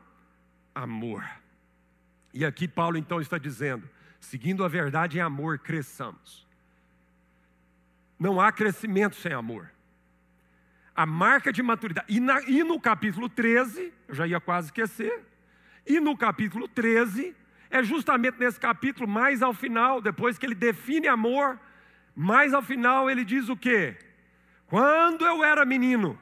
amor. 0.74 1.24
E 2.34 2.44
aqui 2.44 2.66
Paulo 2.66 2.96
então 2.98 3.20
está 3.20 3.38
dizendo: 3.38 3.88
seguindo 4.18 4.64
a 4.64 4.68
verdade 4.68 5.18
em 5.18 5.20
amor, 5.20 5.60
cresçamos. 5.60 6.44
Não 8.18 8.40
há 8.40 8.50
crescimento 8.50 9.14
sem 9.14 9.32
amor. 9.32 9.70
A 10.96 11.06
marca 11.06 11.52
de 11.52 11.62
maturidade. 11.62 12.12
E, 12.12 12.18
na, 12.18 12.42
e 12.42 12.64
no 12.64 12.80
capítulo 12.80 13.28
13, 13.28 13.92
eu 14.08 14.16
já 14.16 14.26
ia 14.26 14.40
quase 14.40 14.66
esquecer, 14.66 15.24
e 15.86 16.00
no 16.00 16.16
capítulo 16.16 16.66
13, 16.66 17.36
é 17.70 17.82
justamente 17.82 18.38
nesse 18.38 18.58
capítulo, 18.58 19.08
mais 19.08 19.42
ao 19.42 19.54
final, 19.54 20.00
depois 20.00 20.36
que 20.36 20.44
ele 20.44 20.54
define 20.54 21.06
amor, 21.06 21.58
mais 22.14 22.52
ao 22.52 22.62
final 22.62 23.08
ele 23.08 23.24
diz 23.24 23.48
o 23.48 23.56
quê? 23.56 23.96
Quando 24.66 25.24
eu 25.24 25.42
era 25.44 25.64
menino, 25.64 26.18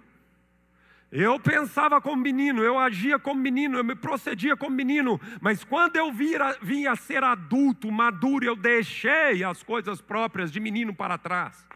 Eu 1.10 1.40
pensava 1.40 2.02
como 2.02 2.22
menino, 2.22 2.62
eu 2.62 2.78
agia 2.78 3.18
como 3.18 3.40
menino, 3.40 3.78
eu 3.78 3.84
me 3.84 3.94
procedia 3.94 4.54
como 4.54 4.76
menino, 4.76 5.18
mas 5.40 5.64
quando 5.64 5.96
eu 5.96 6.12
vira, 6.12 6.58
vinha 6.60 6.92
a 6.92 6.96
ser 6.96 7.24
adulto, 7.24 7.90
maduro, 7.90 8.44
eu 8.44 8.54
deixei 8.54 9.42
as 9.42 9.62
coisas 9.62 10.02
próprias 10.02 10.52
de 10.52 10.60
menino 10.60 10.94
para 10.94 11.16
trás. 11.16 11.66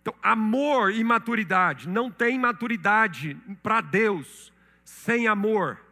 Então, 0.00 0.14
amor 0.22 0.90
e 0.90 1.04
maturidade. 1.04 1.88
Não 1.88 2.10
tem 2.10 2.38
maturidade 2.38 3.36
para 3.62 3.82
Deus 3.82 4.50
sem 4.84 5.28
amor. 5.28 5.83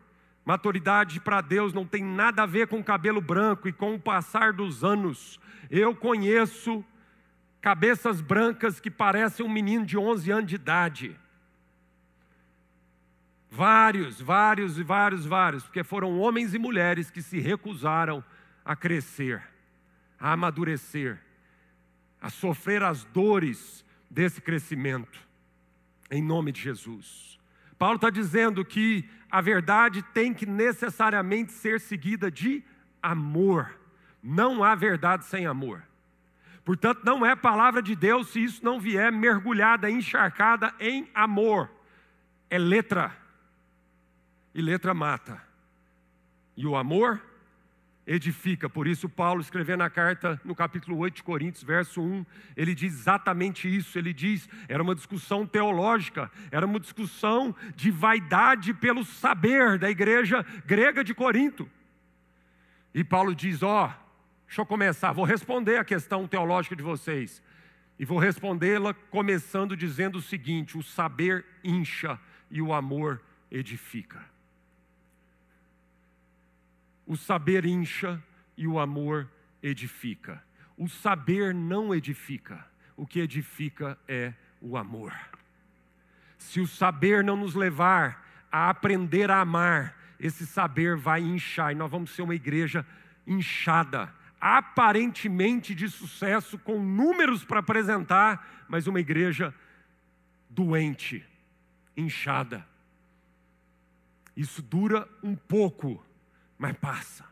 Maturidade 0.45 1.21
para 1.21 1.41
Deus 1.41 1.73
não 1.73 1.87
tem 1.87 2.03
nada 2.03 2.43
a 2.43 2.47
ver 2.47 2.67
com 2.67 2.83
cabelo 2.83 3.21
branco 3.21 3.69
e 3.69 3.73
com 3.73 3.95
o 3.95 4.01
passar 4.01 4.53
dos 4.53 4.83
anos. 4.83 5.39
Eu 5.71 5.95
conheço 5.95 6.85
cabeças 7.61 8.21
brancas 8.21 8.81
que 8.81 8.91
parecem 8.91 9.47
um 9.47 9.49
menino 9.49 9.87
de 9.87 9.97
11 9.97 10.31
anos 10.33 10.49
de 10.49 10.57
idade. 10.57 11.17
Vários, 13.49 14.21
vários 14.21 14.79
e 14.79 14.83
vários, 14.83 15.25
vários, 15.25 15.63
porque 15.63 15.85
foram 15.85 16.19
homens 16.19 16.55
e 16.55 16.59
mulheres 16.59 17.11
que 17.11 17.23
se 17.23 17.39
recusaram 17.39 18.25
a 18.65 18.75
crescer, 18.75 19.43
a 20.19 20.33
amadurecer, 20.33 21.21
a 22.21 22.31
sofrer 22.31 22.83
as 22.83 23.05
dores 23.05 23.85
desse 24.11 24.41
crescimento, 24.41 25.21
em 26.11 26.23
nome 26.23 26.51
de 26.51 26.63
Jesus. 26.63 27.32
Paulo 27.83 27.97
está 27.97 28.11
dizendo 28.11 28.65
que 28.65 29.05
a 29.29 29.41
verdade 29.41 30.05
tem 30.15 30.33
que 30.33 30.47
necessariamente 30.47 31.51
ser 31.51 31.81
seguida 31.81 32.31
de 32.31 32.63
amor. 33.03 33.77
Não 34.23 34.63
há 34.63 34.73
verdade 34.77 35.25
sem 35.25 35.47
amor. 35.47 35.83
Portanto, 36.65 37.01
não 37.03 37.27
é 37.27 37.35
palavra 37.35 37.83
de 37.83 37.97
Deus 37.97 38.29
se 38.29 38.45
isso 38.45 38.65
não 38.65 38.79
vier 38.79 39.11
mergulhada, 39.11 39.91
encharcada 39.91 40.73
em 40.79 41.11
amor. 41.13 41.69
É 42.49 42.57
letra. 42.57 43.17
E 44.55 44.63
letra 44.63 44.95
mata. 44.95 45.43
E 46.57 46.65
o 46.65 46.77
amor 46.77 47.21
edifica. 48.07 48.69
Por 48.69 48.87
isso, 48.87 49.09
Paulo, 49.09 49.41
escrevendo 49.41 49.79
na 49.79 49.91
carta, 49.91 50.41
no 50.45 50.55
capítulo 50.55 50.99
8 50.99 51.17
de 51.17 51.23
Coríntios, 51.23 51.63
verso 51.63 52.03
1, 52.03 52.27
ele 52.57 52.75
diz 52.75 52.93
exatamente 52.93 53.75
isso. 53.75 53.99
Ele 53.99 54.13
diz: 54.13 54.49
era 54.69 54.83
uma 54.83 54.95
discussão 54.95 55.47
teológica, 55.47 56.31
era 56.51 56.67
uma 56.67 56.81
discussão 56.81 57.55
de 57.75 57.91
vaidade 57.91 58.75
pelo 58.75 59.05
saber 59.05 59.79
da 59.79 59.91
igreja 59.91 60.45
grega 60.67 61.05
de 61.05 61.15
Corinto. 61.15 61.69
E 62.95 63.03
Paulo 63.05 63.35
diz: 63.35 63.63
ó, 63.63 63.87
oh, 63.87 64.03
Deixa 64.53 64.61
eu 64.61 64.67
começar, 64.67 65.13
vou 65.13 65.25
responder 65.25 65.79
a 65.79 65.85
questão 65.85 66.29
teológica 66.29 66.77
de 66.77 66.83
vocês. 66.83 67.43
E 67.99 68.05
vou 68.05 68.19
respondê-la 68.19 68.93
começando 68.93 69.75
dizendo 69.75 70.19
o 70.19 70.23
seguinte: 70.23 70.77
o 70.77 70.83
saber 70.83 71.43
incha 71.65 72.21
e 72.51 72.61
o 72.61 72.75
amor 72.75 73.23
edifica. 73.51 74.32
O 77.13 77.17
saber 77.19 77.67
incha 77.67 78.19
e 78.57 78.67
o 78.67 78.79
amor 78.79 79.29
edifica. 79.63 80.43
O 80.79 80.89
saber 80.89 81.53
não 81.53 81.95
edifica, 81.95 82.67
o 82.97 83.07
que 83.07 83.21
edifica 83.21 83.99
é 84.09 84.33
o 84.63 84.79
amor. 84.79 85.13
Se 86.39 86.59
o 86.59 86.67
saber 86.67 87.23
não 87.23 87.37
nos 87.37 87.55
levar 87.55 88.47
a 88.51 88.71
aprender 88.71 89.31
a 89.31 89.43
amar, 89.43 89.95
esse 90.19 90.47
saber 90.47 90.97
vai 90.97 91.21
inchar 91.21 91.71
e 91.71 91.75
nós 91.75 91.91
vamos 91.91 92.13
ser 92.13 92.23
uma 92.23 92.35
igreja 92.35 92.83
inchada 93.27 94.11
aparentemente 94.41 95.75
de 95.75 95.91
sucesso, 95.91 96.59
com 96.59 96.83
números 96.83 97.45
para 97.45 97.61
apresentar, 97.61 98.65
mas 98.67 98.87
uma 98.87 99.01
igreja 99.01 99.55
doente, 100.49 101.23
inchada. 101.95 102.67
Isso 104.35 104.63
dura 104.63 105.07
um 105.23 105.37
pouco, 105.37 106.03
mas 106.63 106.77
passa. 106.77 107.25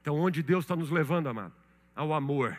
Então, 0.00 0.16
onde 0.16 0.42
Deus 0.42 0.64
está 0.64 0.74
nos 0.74 0.90
levando, 0.90 1.28
amado? 1.28 1.52
Ao 1.94 2.12
amor. 2.12 2.58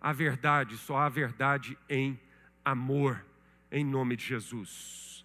A 0.00 0.12
verdade, 0.12 0.76
só 0.76 0.98
há 0.98 1.08
verdade 1.08 1.76
em 1.88 2.18
amor, 2.64 3.24
em 3.70 3.84
nome 3.84 4.16
de 4.16 4.24
Jesus. 4.24 5.24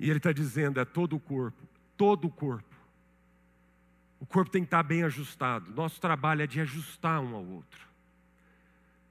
E 0.00 0.10
Ele 0.10 0.18
está 0.18 0.32
dizendo: 0.32 0.80
é 0.80 0.84
todo 0.84 1.16
o 1.16 1.20
corpo, 1.20 1.62
todo 1.96 2.26
o 2.26 2.30
corpo 2.30 2.74
o 4.24 4.26
corpo 4.26 4.50
tem 4.50 4.62
que 4.62 4.68
estar 4.68 4.82
bem 4.82 5.02
ajustado. 5.02 5.70
Nosso 5.72 6.00
trabalho 6.00 6.40
é 6.40 6.46
de 6.46 6.58
ajustar 6.58 7.20
um 7.20 7.34
ao 7.34 7.44
outro. 7.44 7.86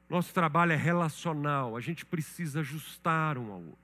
Nosso 0.09 0.33
trabalho 0.33 0.71
é 0.71 0.75
relacional. 0.75 1.77
A 1.77 1.79
gente 1.79 2.03
precisa 2.03 2.61
ajustar 2.61 3.37
um 3.37 3.51
ao 3.51 3.59
outro. 3.59 3.82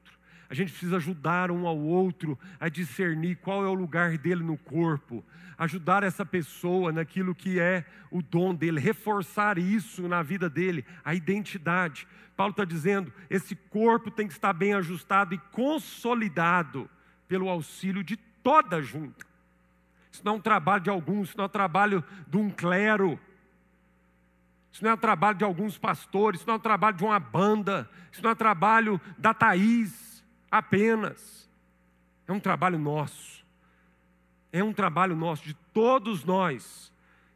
A 0.49 0.55
gente 0.55 0.71
precisa 0.71 0.97
ajudar 0.97 1.51
um 1.51 1.67
ao 1.67 1.77
outro 1.77 2.37
a 2.59 2.69
discernir 2.69 3.35
qual 3.35 3.63
é 3.63 3.67
o 3.67 3.73
lugar 3.73 4.17
dele 4.17 4.43
no 4.43 4.57
corpo, 4.57 5.23
ajudar 5.55 6.01
essa 6.01 6.25
pessoa 6.25 6.91
naquilo 6.91 7.35
que 7.35 7.59
é 7.59 7.85
o 8.09 8.19
dom 8.19 8.55
dele, 8.55 8.79
reforçar 8.79 9.59
isso 9.59 10.07
na 10.07 10.23
vida 10.23 10.49
dele, 10.49 10.83
a 11.05 11.13
identidade. 11.13 12.07
Paulo 12.35 12.49
está 12.49 12.65
dizendo: 12.65 13.13
esse 13.29 13.55
corpo 13.55 14.09
tem 14.09 14.25
que 14.25 14.33
estar 14.33 14.51
bem 14.53 14.73
ajustado 14.73 15.35
e 15.35 15.37
consolidado 15.51 16.89
pelo 17.27 17.47
auxílio 17.47 18.03
de 18.03 18.17
toda 18.17 18.77
a 18.77 18.81
junta. 18.81 19.23
Isso 20.11 20.23
não 20.25 20.33
é 20.33 20.35
um 20.37 20.41
trabalho 20.41 20.81
de 20.81 20.89
alguns, 20.89 21.29
isso 21.29 21.37
não 21.37 21.43
é 21.43 21.47
um 21.47 21.51
trabalho 21.51 22.03
de 22.27 22.37
um 22.37 22.49
clero. 22.49 23.19
Isso 24.71 24.83
não 24.83 24.91
é 24.91 24.93
um 24.95 24.97
trabalho 24.97 25.37
de 25.37 25.43
alguns 25.43 25.77
pastores, 25.77 26.39
isso 26.39 26.47
não 26.47 26.55
é 26.55 26.57
um 26.57 26.61
trabalho 26.61 26.97
de 26.97 27.03
uma 27.03 27.19
banda, 27.19 27.87
isso 28.11 28.23
não 28.23 28.31
é 28.31 28.33
um 28.33 28.35
trabalho 28.35 28.99
da 29.17 29.31
Thaís 29.31 30.08
apenas. 30.51 31.49
É 32.27 32.31
um 32.31 32.39
trabalho 32.39 32.77
nosso. 32.77 33.45
É 34.51 34.63
um 34.63 34.73
trabalho 34.73 35.15
nosso, 35.15 35.43
de 35.43 35.53
todos 35.73 36.23
nós. 36.23 36.91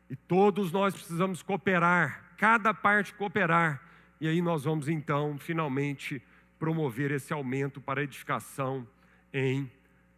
E 0.09 0.15
todos 0.15 0.71
nós 0.71 0.93
precisamos 0.93 1.41
cooperar, 1.41 2.35
cada 2.37 2.73
parte 2.73 3.13
cooperar. 3.13 3.81
E 4.21 4.27
aí 4.27 4.41
nós 4.41 4.63
vamos 4.63 4.87
então, 4.87 5.37
finalmente, 5.37 6.21
promover 6.59 7.11
esse 7.11 7.33
aumento 7.33 7.81
para 7.81 8.03
edificação 8.03 8.87
em 9.33 9.71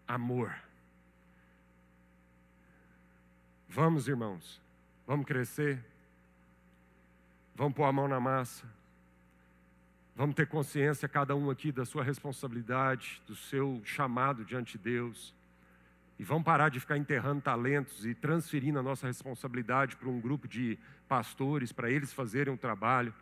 amor. 0.07 0.53
Vamos, 3.69 4.07
irmãos, 4.07 4.61
vamos 5.07 5.25
crescer, 5.25 5.83
vamos 7.55 7.73
pôr 7.73 7.85
a 7.85 7.91
mão 7.91 8.07
na 8.07 8.19
massa, 8.19 8.65
vamos 10.15 10.35
ter 10.35 10.47
consciência, 10.47 11.09
cada 11.09 11.35
um 11.35 11.49
aqui, 11.49 11.71
da 11.71 11.85
sua 11.85 12.03
responsabilidade, 12.03 13.21
do 13.27 13.35
seu 13.35 13.81
chamado 13.83 14.45
diante 14.45 14.77
de 14.77 14.83
Deus, 14.83 15.33
e 16.17 16.23
vamos 16.23 16.45
parar 16.45 16.69
de 16.69 16.79
ficar 16.79 16.97
enterrando 16.97 17.41
talentos 17.41 18.05
e 18.05 18.15
transferindo 18.15 18.79
a 18.79 18.83
nossa 18.83 19.05
responsabilidade 19.05 19.97
para 19.97 20.07
um 20.07 20.21
grupo 20.21 20.47
de 20.47 20.79
pastores, 21.09 21.73
para 21.73 21.91
eles 21.91 22.13
fazerem 22.13 22.53
um 22.53 22.57
trabalho. 22.57 23.13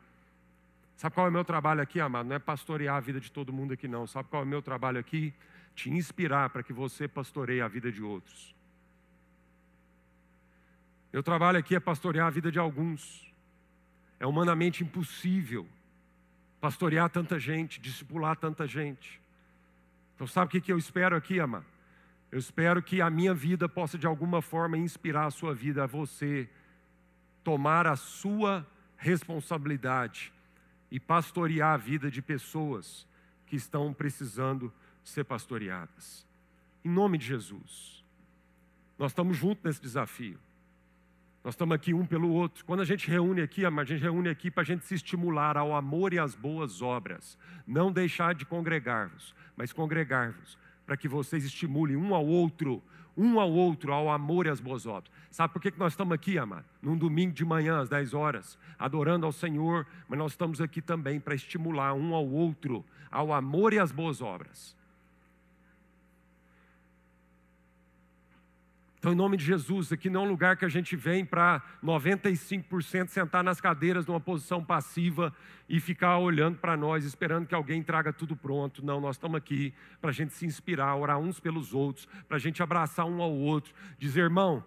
Sabe 0.96 1.16
qual 1.16 1.26
é 1.26 1.30
o 1.30 1.34
meu 1.34 1.44
trabalho 1.44 1.82
aqui, 1.82 2.00
amado? 2.00 2.28
Não 2.28 2.36
é 2.36 2.40
pastorear 2.40 2.96
a 2.96 3.00
vida 3.00 3.20
de 3.20 3.32
todo 3.32 3.52
mundo 3.52 3.74
aqui, 3.74 3.88
não. 3.88 4.06
Sabe 4.06 4.30
qual 4.30 4.44
é 4.44 4.46
o 4.46 4.48
meu 4.48 4.62
trabalho 4.62 5.00
aqui? 5.00 5.34
Te 5.74 5.90
inspirar 5.90 6.52
para 6.52 6.62
que 6.62 6.72
você 6.72 7.08
pastoreie 7.08 7.62
a 7.62 7.68
vida 7.68 7.92
de 7.92 8.04
outros. 8.04 8.56
Meu 11.12 11.24
trabalho 11.24 11.58
aqui 11.58 11.76
é 11.76 11.80
pastorear 11.80 12.28
a 12.28 12.30
vida 12.30 12.52
de 12.52 12.60
alguns. 12.60 13.28
É 14.20 14.28
humanamente 14.28 14.84
impossível 14.84 15.68
pastorear 16.64 17.10
tanta 17.10 17.38
gente, 17.38 17.82
discipular 17.82 18.38
tanta 18.38 18.66
gente. 18.66 19.20
Então, 20.16 20.26
sabe 20.26 20.58
o 20.58 20.62
que 20.62 20.72
eu 20.72 20.78
espero 20.78 21.14
aqui, 21.14 21.38
ama? 21.38 21.66
Eu 22.32 22.40
espero 22.40 22.82
que 22.82 23.02
a 23.02 23.10
minha 23.10 23.34
vida 23.34 23.68
possa 23.68 23.98
de 23.98 24.08
alguma 24.08 24.42
forma 24.42 24.78
inspirar 24.78 25.26
a 25.26 25.30
sua 25.30 25.54
vida, 25.54 25.84
a 25.84 25.88
você 25.88 26.50
tomar 27.44 27.86
a 27.86 27.98
sua 27.98 28.66
responsabilidade 28.96 30.32
e 30.90 31.02
pastorear 31.02 31.74
a 31.74 31.78
vida 31.78 32.10
de 32.10 32.22
pessoas 32.22 33.06
que 33.46 33.58
estão 33.58 33.94
precisando 33.94 34.72
ser 35.04 35.26
pastoreadas. 35.26 36.26
Em 36.82 36.90
nome 36.90 37.18
de 37.18 37.26
Jesus. 37.26 38.06
Nós 38.98 39.12
estamos 39.12 39.36
juntos 39.36 39.66
nesse 39.66 39.82
desafio. 39.82 40.40
Nós 41.44 41.56
estamos 41.56 41.76
aqui 41.76 41.94
um 41.94 42.06
pelo 42.06 42.30
outro. 42.30 42.64
Quando 42.64 42.80
a 42.80 42.86
gente 42.86 43.10
reúne 43.10 43.42
aqui, 43.42 43.66
a 43.66 43.84
gente 43.84 44.02
reúne 44.02 44.30
aqui 44.30 44.50
para 44.50 44.62
a 44.62 44.66
gente 44.66 44.86
se 44.86 44.96
estimular 44.96 45.58
ao 45.58 45.76
amor 45.76 46.14
e 46.14 46.20
às 46.20 46.36
boas 46.36 46.82
obras. 46.82 47.38
Não 47.68 47.92
deixar 47.92 48.34
de 48.34 48.46
congregar-vos, 48.46 49.36
mas 49.58 49.74
congregar-vos, 49.74 50.58
para 50.86 50.96
que 50.96 51.06
vocês 51.06 51.44
estimulem 51.44 51.98
um 51.98 52.16
ao 52.16 52.26
outro, 52.26 52.82
um 53.18 53.42
ao 53.42 53.52
outro, 53.52 53.92
ao 53.92 54.10
amor 54.10 54.46
e 54.46 54.50
às 54.50 54.62
boas 54.62 54.86
obras. 54.86 55.12
Sabe 55.30 55.52
por 55.52 55.62
que 55.62 55.74
nós 55.78 55.92
estamos 55.92 56.14
aqui, 56.14 56.38
amado? 56.38 56.66
Num 56.82 56.98
domingo 56.98 57.34
de 57.34 57.44
manhã, 57.44 57.82
às 57.82 57.90
10 57.90 58.14
horas, 58.14 58.58
adorando 58.80 59.26
ao 59.26 59.34
Senhor, 59.34 59.86
mas 60.08 60.18
nós 60.18 60.32
estamos 60.32 60.62
aqui 60.62 60.82
também 60.82 61.20
para 61.20 61.36
estimular 61.36 61.94
um 61.94 62.16
ao 62.16 62.26
outro, 62.26 62.86
ao 63.12 63.34
amor 63.34 63.74
e 63.74 63.80
às 63.80 63.92
boas 63.92 64.22
obras. 64.22 64.78
Então, 69.04 69.12
em 69.12 69.18
nome 69.18 69.36
de 69.36 69.44
Jesus, 69.44 69.92
aqui 69.92 70.10
não 70.10 70.22
é 70.22 70.24
um 70.24 70.30
lugar 70.30 70.56
que 70.56 70.64
a 70.64 70.70
gente 70.70 70.96
vem 70.96 71.26
para 71.26 71.62
95% 71.84 73.10
sentar 73.10 73.44
nas 73.44 73.60
cadeiras 73.60 74.06
numa 74.06 74.22
posição 74.22 74.64
passiva 74.64 75.36
e 75.68 75.78
ficar 75.82 76.20
olhando 76.20 76.58
para 76.58 76.78
nós, 76.78 77.04
esperando 77.04 77.46
que 77.46 77.54
alguém 77.54 77.84
traga 77.84 78.14
tudo 78.14 78.34
pronto. 78.34 78.82
Não, 78.82 79.02
nós 79.02 79.18
estamos 79.18 79.36
aqui 79.36 79.74
para 80.00 80.12
a 80.12 80.14
gente 80.14 80.34
se 80.34 80.46
inspirar, 80.46 80.96
orar 80.96 81.20
uns 81.20 81.38
pelos 81.38 81.74
outros, 81.74 82.08
para 82.30 82.38
a 82.38 82.40
gente 82.40 82.64
abraçar 82.64 83.06
um 83.06 83.22
ao 83.22 83.34
outro, 83.34 83.74
dizer, 84.00 84.22
irmão, 84.22 84.64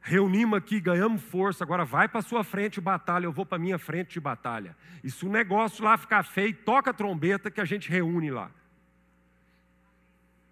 reunimos 0.00 0.56
aqui, 0.56 0.80
ganhamos 0.80 1.20
força, 1.24 1.62
agora 1.62 1.84
vai 1.84 2.08
para 2.08 2.20
a 2.20 2.22
sua 2.22 2.42
frente 2.42 2.76
de 2.76 2.80
batalha, 2.80 3.26
eu 3.26 3.32
vou 3.32 3.44
para 3.44 3.56
a 3.56 3.60
minha 3.60 3.78
frente 3.78 4.14
de 4.14 4.20
batalha. 4.20 4.74
E 5.04 5.10
se 5.10 5.26
o 5.26 5.28
negócio 5.28 5.84
lá 5.84 5.98
ficar 5.98 6.22
feio, 6.22 6.54
toca 6.54 6.88
a 6.88 6.94
trombeta 6.94 7.50
que 7.50 7.60
a 7.60 7.66
gente 7.66 7.90
reúne 7.90 8.30
lá. 8.30 8.50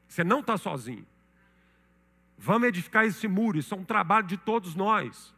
Você 0.07 0.23
não 0.23 0.41
está 0.41 0.59
sozinho. 0.59 1.07
Vamos 2.39 2.69
edificar 2.69 3.05
esse 3.05 3.27
muro, 3.27 3.59
isso 3.59 3.75
é 3.75 3.77
um 3.77 3.85
trabalho 3.85 4.27
de 4.27 4.37
todos 4.37 4.75
nós. 4.75 5.35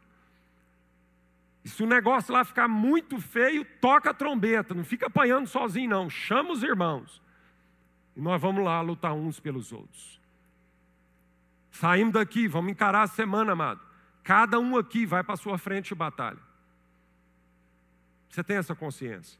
E 1.63 1.69
se 1.69 1.83
o 1.83 1.87
negócio 1.87 2.33
lá 2.33 2.43
ficar 2.43 2.67
muito 2.67 3.19
feio, 3.19 3.65
toca 3.81 4.11
a 4.11 4.13
trombeta, 4.13 4.73
não 4.73 4.83
fica 4.83 5.07
apanhando 5.07 5.47
sozinho, 5.47 5.89
não. 5.89 6.09
Chama 6.09 6.51
os 6.51 6.63
irmãos. 6.63 7.21
E 8.15 8.21
nós 8.21 8.41
vamos 8.41 8.63
lá 8.63 8.81
lutar 8.81 9.13
uns 9.13 9.39
pelos 9.39 9.71
outros. 9.71 10.19
Saímos 11.71 12.13
daqui, 12.13 12.47
vamos 12.47 12.71
encarar 12.71 13.03
a 13.03 13.07
semana, 13.07 13.53
amado. 13.53 13.81
Cada 14.23 14.59
um 14.59 14.77
aqui 14.77 15.05
vai 15.05 15.23
para 15.23 15.33
a 15.33 15.37
sua 15.37 15.57
frente 15.57 15.89
de 15.89 15.95
batalha. 15.95 16.39
Você 18.29 18.43
tem 18.43 18.57
essa 18.57 18.75
consciência? 18.75 19.39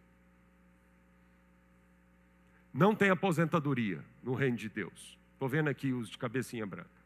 Não 2.74 2.96
tem 2.96 3.10
aposentadoria 3.10 4.04
no 4.24 4.34
reino 4.34 4.58
de 4.58 4.70
Deus. 4.70 5.18
Estou 5.34 5.48
vendo 5.50 5.70
aqui 5.70 5.94
os 5.94 6.10
de 6.10 6.18
cabecinha 6.18 6.66
branca. 6.66 6.99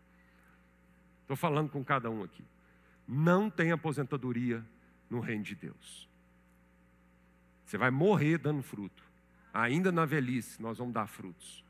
Estou 1.23 1.35
falando 1.35 1.69
com 1.69 1.83
cada 1.83 2.09
um 2.11 2.21
aqui. 2.21 2.43
Não 3.07 3.49
tem 3.49 3.71
aposentadoria 3.71 4.63
no 5.09 5.19
reino 5.19 5.43
de 5.43 5.55
Deus. 5.55 6.07
Você 7.65 7.77
vai 7.77 7.89
morrer 7.89 8.37
dando 8.37 8.61
fruto. 8.61 9.03
Ainda 9.53 9.91
na 9.91 10.05
velhice, 10.05 10.61
nós 10.61 10.77
vamos 10.77 10.93
dar 10.93 11.07
frutos. 11.07 11.63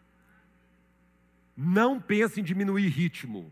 Não 1.55 1.99
pense 1.99 2.41
em 2.41 2.43
diminuir 2.43 2.87
ritmo. 2.87 3.51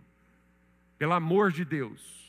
Pelo 0.97 1.13
amor 1.13 1.51
de 1.51 1.63
Deus. 1.63 2.21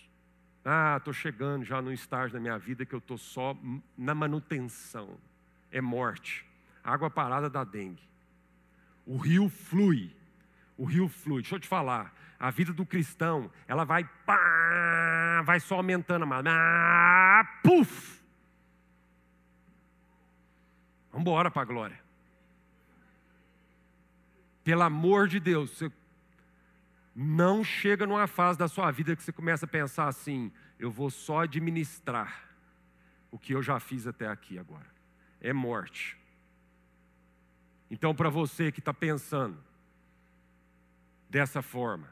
Ah, 0.65 0.97
estou 0.99 1.13
chegando 1.13 1.65
já 1.65 1.81
num 1.81 1.93
estágio 1.93 2.35
da 2.35 2.41
minha 2.41 2.59
vida 2.59 2.85
que 2.85 2.95
eu 2.95 2.99
estou 2.99 3.19
só 3.19 3.57
na 3.97 4.15
manutenção. 4.15 5.19
É 5.71 5.81
morte. 5.81 6.47
Água 6.85 7.11
parada 7.11 7.49
da 7.49 7.65
dengue. 7.65 8.03
O 9.07 9.17
rio 9.17 9.49
flui. 9.49 10.15
O 10.77 10.85
rio 10.85 11.09
flui. 11.09 11.43
Deixa 11.43 11.57
eu 11.57 11.61
te 11.61 11.69
falar 11.69 12.15
a 12.43 12.51
vida 12.51 12.73
do 12.73 12.85
cristão, 12.85 13.49
ela 13.69 13.85
vai, 13.85 14.03
pá, 14.27 15.43
vai 15.45 15.61
só 15.61 15.77
aumentando, 15.77 16.25
amado. 16.25 16.49
Ah, 16.49 17.61
puf! 17.63 18.21
Vamos 21.13 21.21
embora 21.21 21.53
para 21.53 21.63
a 21.63 21.65
glória. 21.65 22.01
Pelo 24.65 24.83
amor 24.83 25.29
de 25.29 25.39
Deus, 25.39 25.71
você 25.71 25.93
não 27.15 27.63
chega 27.63 28.09
numa 28.09 28.27
fase 28.27 28.59
da 28.59 28.67
sua 28.67 28.91
vida 28.91 29.15
que 29.15 29.23
você 29.23 29.31
começa 29.31 29.65
a 29.65 29.69
pensar 29.69 30.09
assim: 30.09 30.51
eu 30.81 30.91
vou 30.91 31.11
só 31.11 31.43
administrar 31.43 32.51
o 33.31 33.39
que 33.39 33.55
eu 33.55 33.63
já 33.63 33.79
fiz 33.79 34.05
até 34.05 34.27
aqui 34.27 34.59
agora. 34.59 34.93
É 35.41 35.53
morte. 35.53 36.19
Então, 37.89 38.13
para 38.13 38.29
você 38.29 38.73
que 38.73 38.81
está 38.81 38.93
pensando 38.93 39.63
dessa 41.31 41.63
forma, 41.63 42.12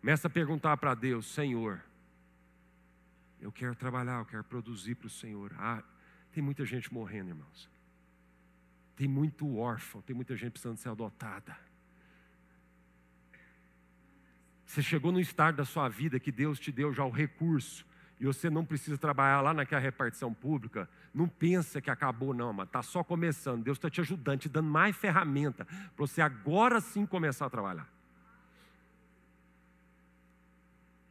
Começa 0.00 0.28
a 0.28 0.30
perguntar 0.30 0.76
para 0.78 0.94
Deus, 0.94 1.26
Senhor, 1.26 1.82
eu 3.40 3.52
quero 3.52 3.74
trabalhar, 3.74 4.20
eu 4.20 4.24
quero 4.24 4.44
produzir 4.44 4.94
para 4.94 5.06
o 5.06 5.10
Senhor. 5.10 5.52
Ah, 5.58 5.82
tem 6.32 6.42
muita 6.42 6.64
gente 6.64 6.92
morrendo, 6.92 7.30
irmãos. 7.30 7.70
Tem 8.96 9.06
muito 9.06 9.56
órfão, 9.56 10.00
tem 10.02 10.16
muita 10.16 10.36
gente 10.36 10.52
precisando 10.52 10.78
ser 10.78 10.88
adotada. 10.88 11.56
Você 14.64 14.82
chegou 14.82 15.10
no 15.10 15.20
estágio 15.20 15.56
da 15.56 15.64
sua 15.64 15.88
vida 15.88 16.20
que 16.20 16.30
Deus 16.30 16.58
te 16.58 16.70
deu 16.70 16.92
já 16.92 17.04
o 17.04 17.10
recurso 17.10 17.84
e 18.18 18.24
você 18.24 18.48
não 18.48 18.64
precisa 18.64 18.96
trabalhar 18.96 19.40
lá 19.40 19.52
naquela 19.52 19.80
repartição 19.80 20.32
pública, 20.32 20.88
não 21.12 21.26
pensa 21.26 21.80
que 21.80 21.90
acabou, 21.90 22.32
não, 22.32 22.52
mas 22.52 22.66
está 22.66 22.82
só 22.82 23.02
começando. 23.02 23.64
Deus 23.64 23.78
está 23.78 23.90
te 23.90 24.00
ajudando, 24.00 24.40
te 24.40 24.48
dando 24.48 24.68
mais 24.68 24.94
ferramenta 24.94 25.64
para 25.64 26.06
você 26.06 26.22
agora 26.22 26.80
sim 26.80 27.04
começar 27.04 27.46
a 27.46 27.50
trabalhar. 27.50 27.99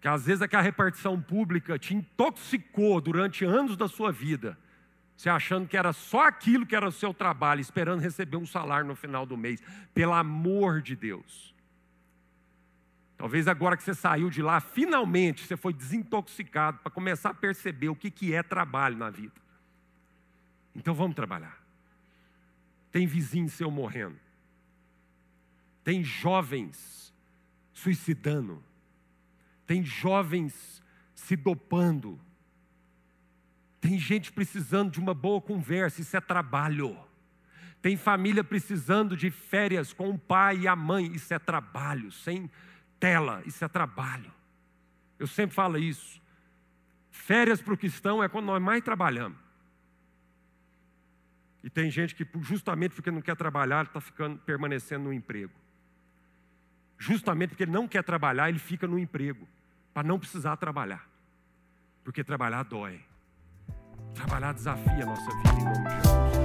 Que 0.02 0.08
às 0.08 0.26
vezes 0.26 0.41
aquela 0.41 0.64
repartição 0.64 1.20
pública 1.20 1.78
te 1.78 1.93
intoxicou 1.93 3.02
durante 3.02 3.43
anos 3.43 3.76
da 3.76 3.88
sua 3.88 4.12
vida, 4.12 4.58
você 5.16 5.30
achando 5.30 5.68
que 5.68 5.76
era 5.76 5.91
só 5.91 6.28
aquilo 6.28 6.66
que 6.66 6.76
era 6.76 6.88
o 6.88 6.91
seu 6.91 7.14
trabalho, 7.14 7.60
esperando 7.60 8.00
receber 8.00 8.38
um 8.38 8.45
salário 8.45 8.88
no 8.88 8.95
final 8.95 9.26
do 9.26 9.36
mês. 9.36 9.62
Pelo 9.93 10.14
amor 10.14 10.82
de 10.82 10.95
Deus. 10.95 11.54
Talvez 13.18 13.45
agora 13.45 13.76
que 13.76 13.84
você 13.84 13.93
saiu 13.93 14.30
de 14.30 14.41
lá, 14.41 14.62
finalmente 14.62 15.45
você 15.45 15.58
foi 15.58 15.74
desintoxicado 15.74 16.80
para 16.80 16.89
começar 16.89 17.32
a 17.32 17.34
perceber 17.34 17.89
o 17.89 17.95
que, 17.97 18.10
que 18.10 18.34
é 18.34 18.41
trabalho 18.41 18.95
na 18.95 19.10
vida. 19.10 19.36
Então 20.74 20.93
vamos 20.93 21.18
trabalhar. 21.18 21.62
Tem 22.89 23.06
vizinho 23.06 23.50
seu 23.50 23.70
morrendo. 23.70 24.18
Tem 25.84 26.02
jovens 26.02 27.14
suicidando 27.74 28.64
tem 29.70 29.84
jovens 29.84 30.82
se 31.13 31.36
dopando, 31.36 32.20
tem 33.80 33.99
gente 33.99 34.32
precisando 34.32 34.89
de 34.89 34.99
uma 34.99 35.13
boa 35.13 35.39
conversa, 35.39 36.01
isso 36.01 36.17
é 36.17 36.20
trabalho. 36.20 36.97
Tem 37.80 37.95
família 37.95 38.43
precisando 38.43 39.15
de 39.15 39.30
férias 39.30 39.93
com 39.93 40.09
o 40.09 40.17
pai 40.17 40.61
e 40.61 40.67
a 40.67 40.76
mãe, 40.76 41.13
isso 41.13 41.32
é 41.36 41.38
trabalho. 41.38 42.11
Sem 42.11 42.49
tela, 42.99 43.43
isso 43.45 43.63
é 43.63 43.67
trabalho. 43.67 44.34
Eu 45.20 45.28
sempre 45.28 45.55
falo 45.55 45.78
isso. 45.78 46.20
Férias 47.11 47.61
para 47.61 47.76
o 47.76 47.78
cristão 47.78 48.24
é 48.24 48.28
quando 48.28 48.47
nós 48.47 48.59
mais 48.59 48.84
trabalhamos. 48.84 49.38
E 51.63 51.70
tem 51.70 51.91
gente 51.91 52.15
que, 52.15 52.28
justamente 52.41 52.95
porque 52.95 53.11
não 53.11 53.22
quer 53.22 53.36
trabalhar, 53.36 53.86
está 53.86 54.01
ficando 54.01 54.39
permanecendo 54.39 55.03
no 55.03 55.13
emprego. 55.13 55.53
Justamente 56.97 57.49
porque 57.51 57.65
ele 57.65 57.72
não 57.72 57.88
quer 57.88 58.03
trabalhar, 58.03 58.49
ele 58.49 58.57
fica 58.57 58.88
no 58.88 58.97
emprego 58.97 59.47
para 59.93 60.07
não 60.07 60.19
precisar 60.19 60.55
trabalhar. 60.57 61.07
Porque 62.03 62.23
trabalhar 62.23 62.63
dói. 62.63 63.01
Trabalhar 64.13 64.53
desafia 64.53 65.03
a 65.03 65.05
nossa 65.05 65.35
vida 65.37 65.59
em 65.59 65.63
nome 65.63 65.87
de 65.87 65.95
Jesus. 65.95 66.38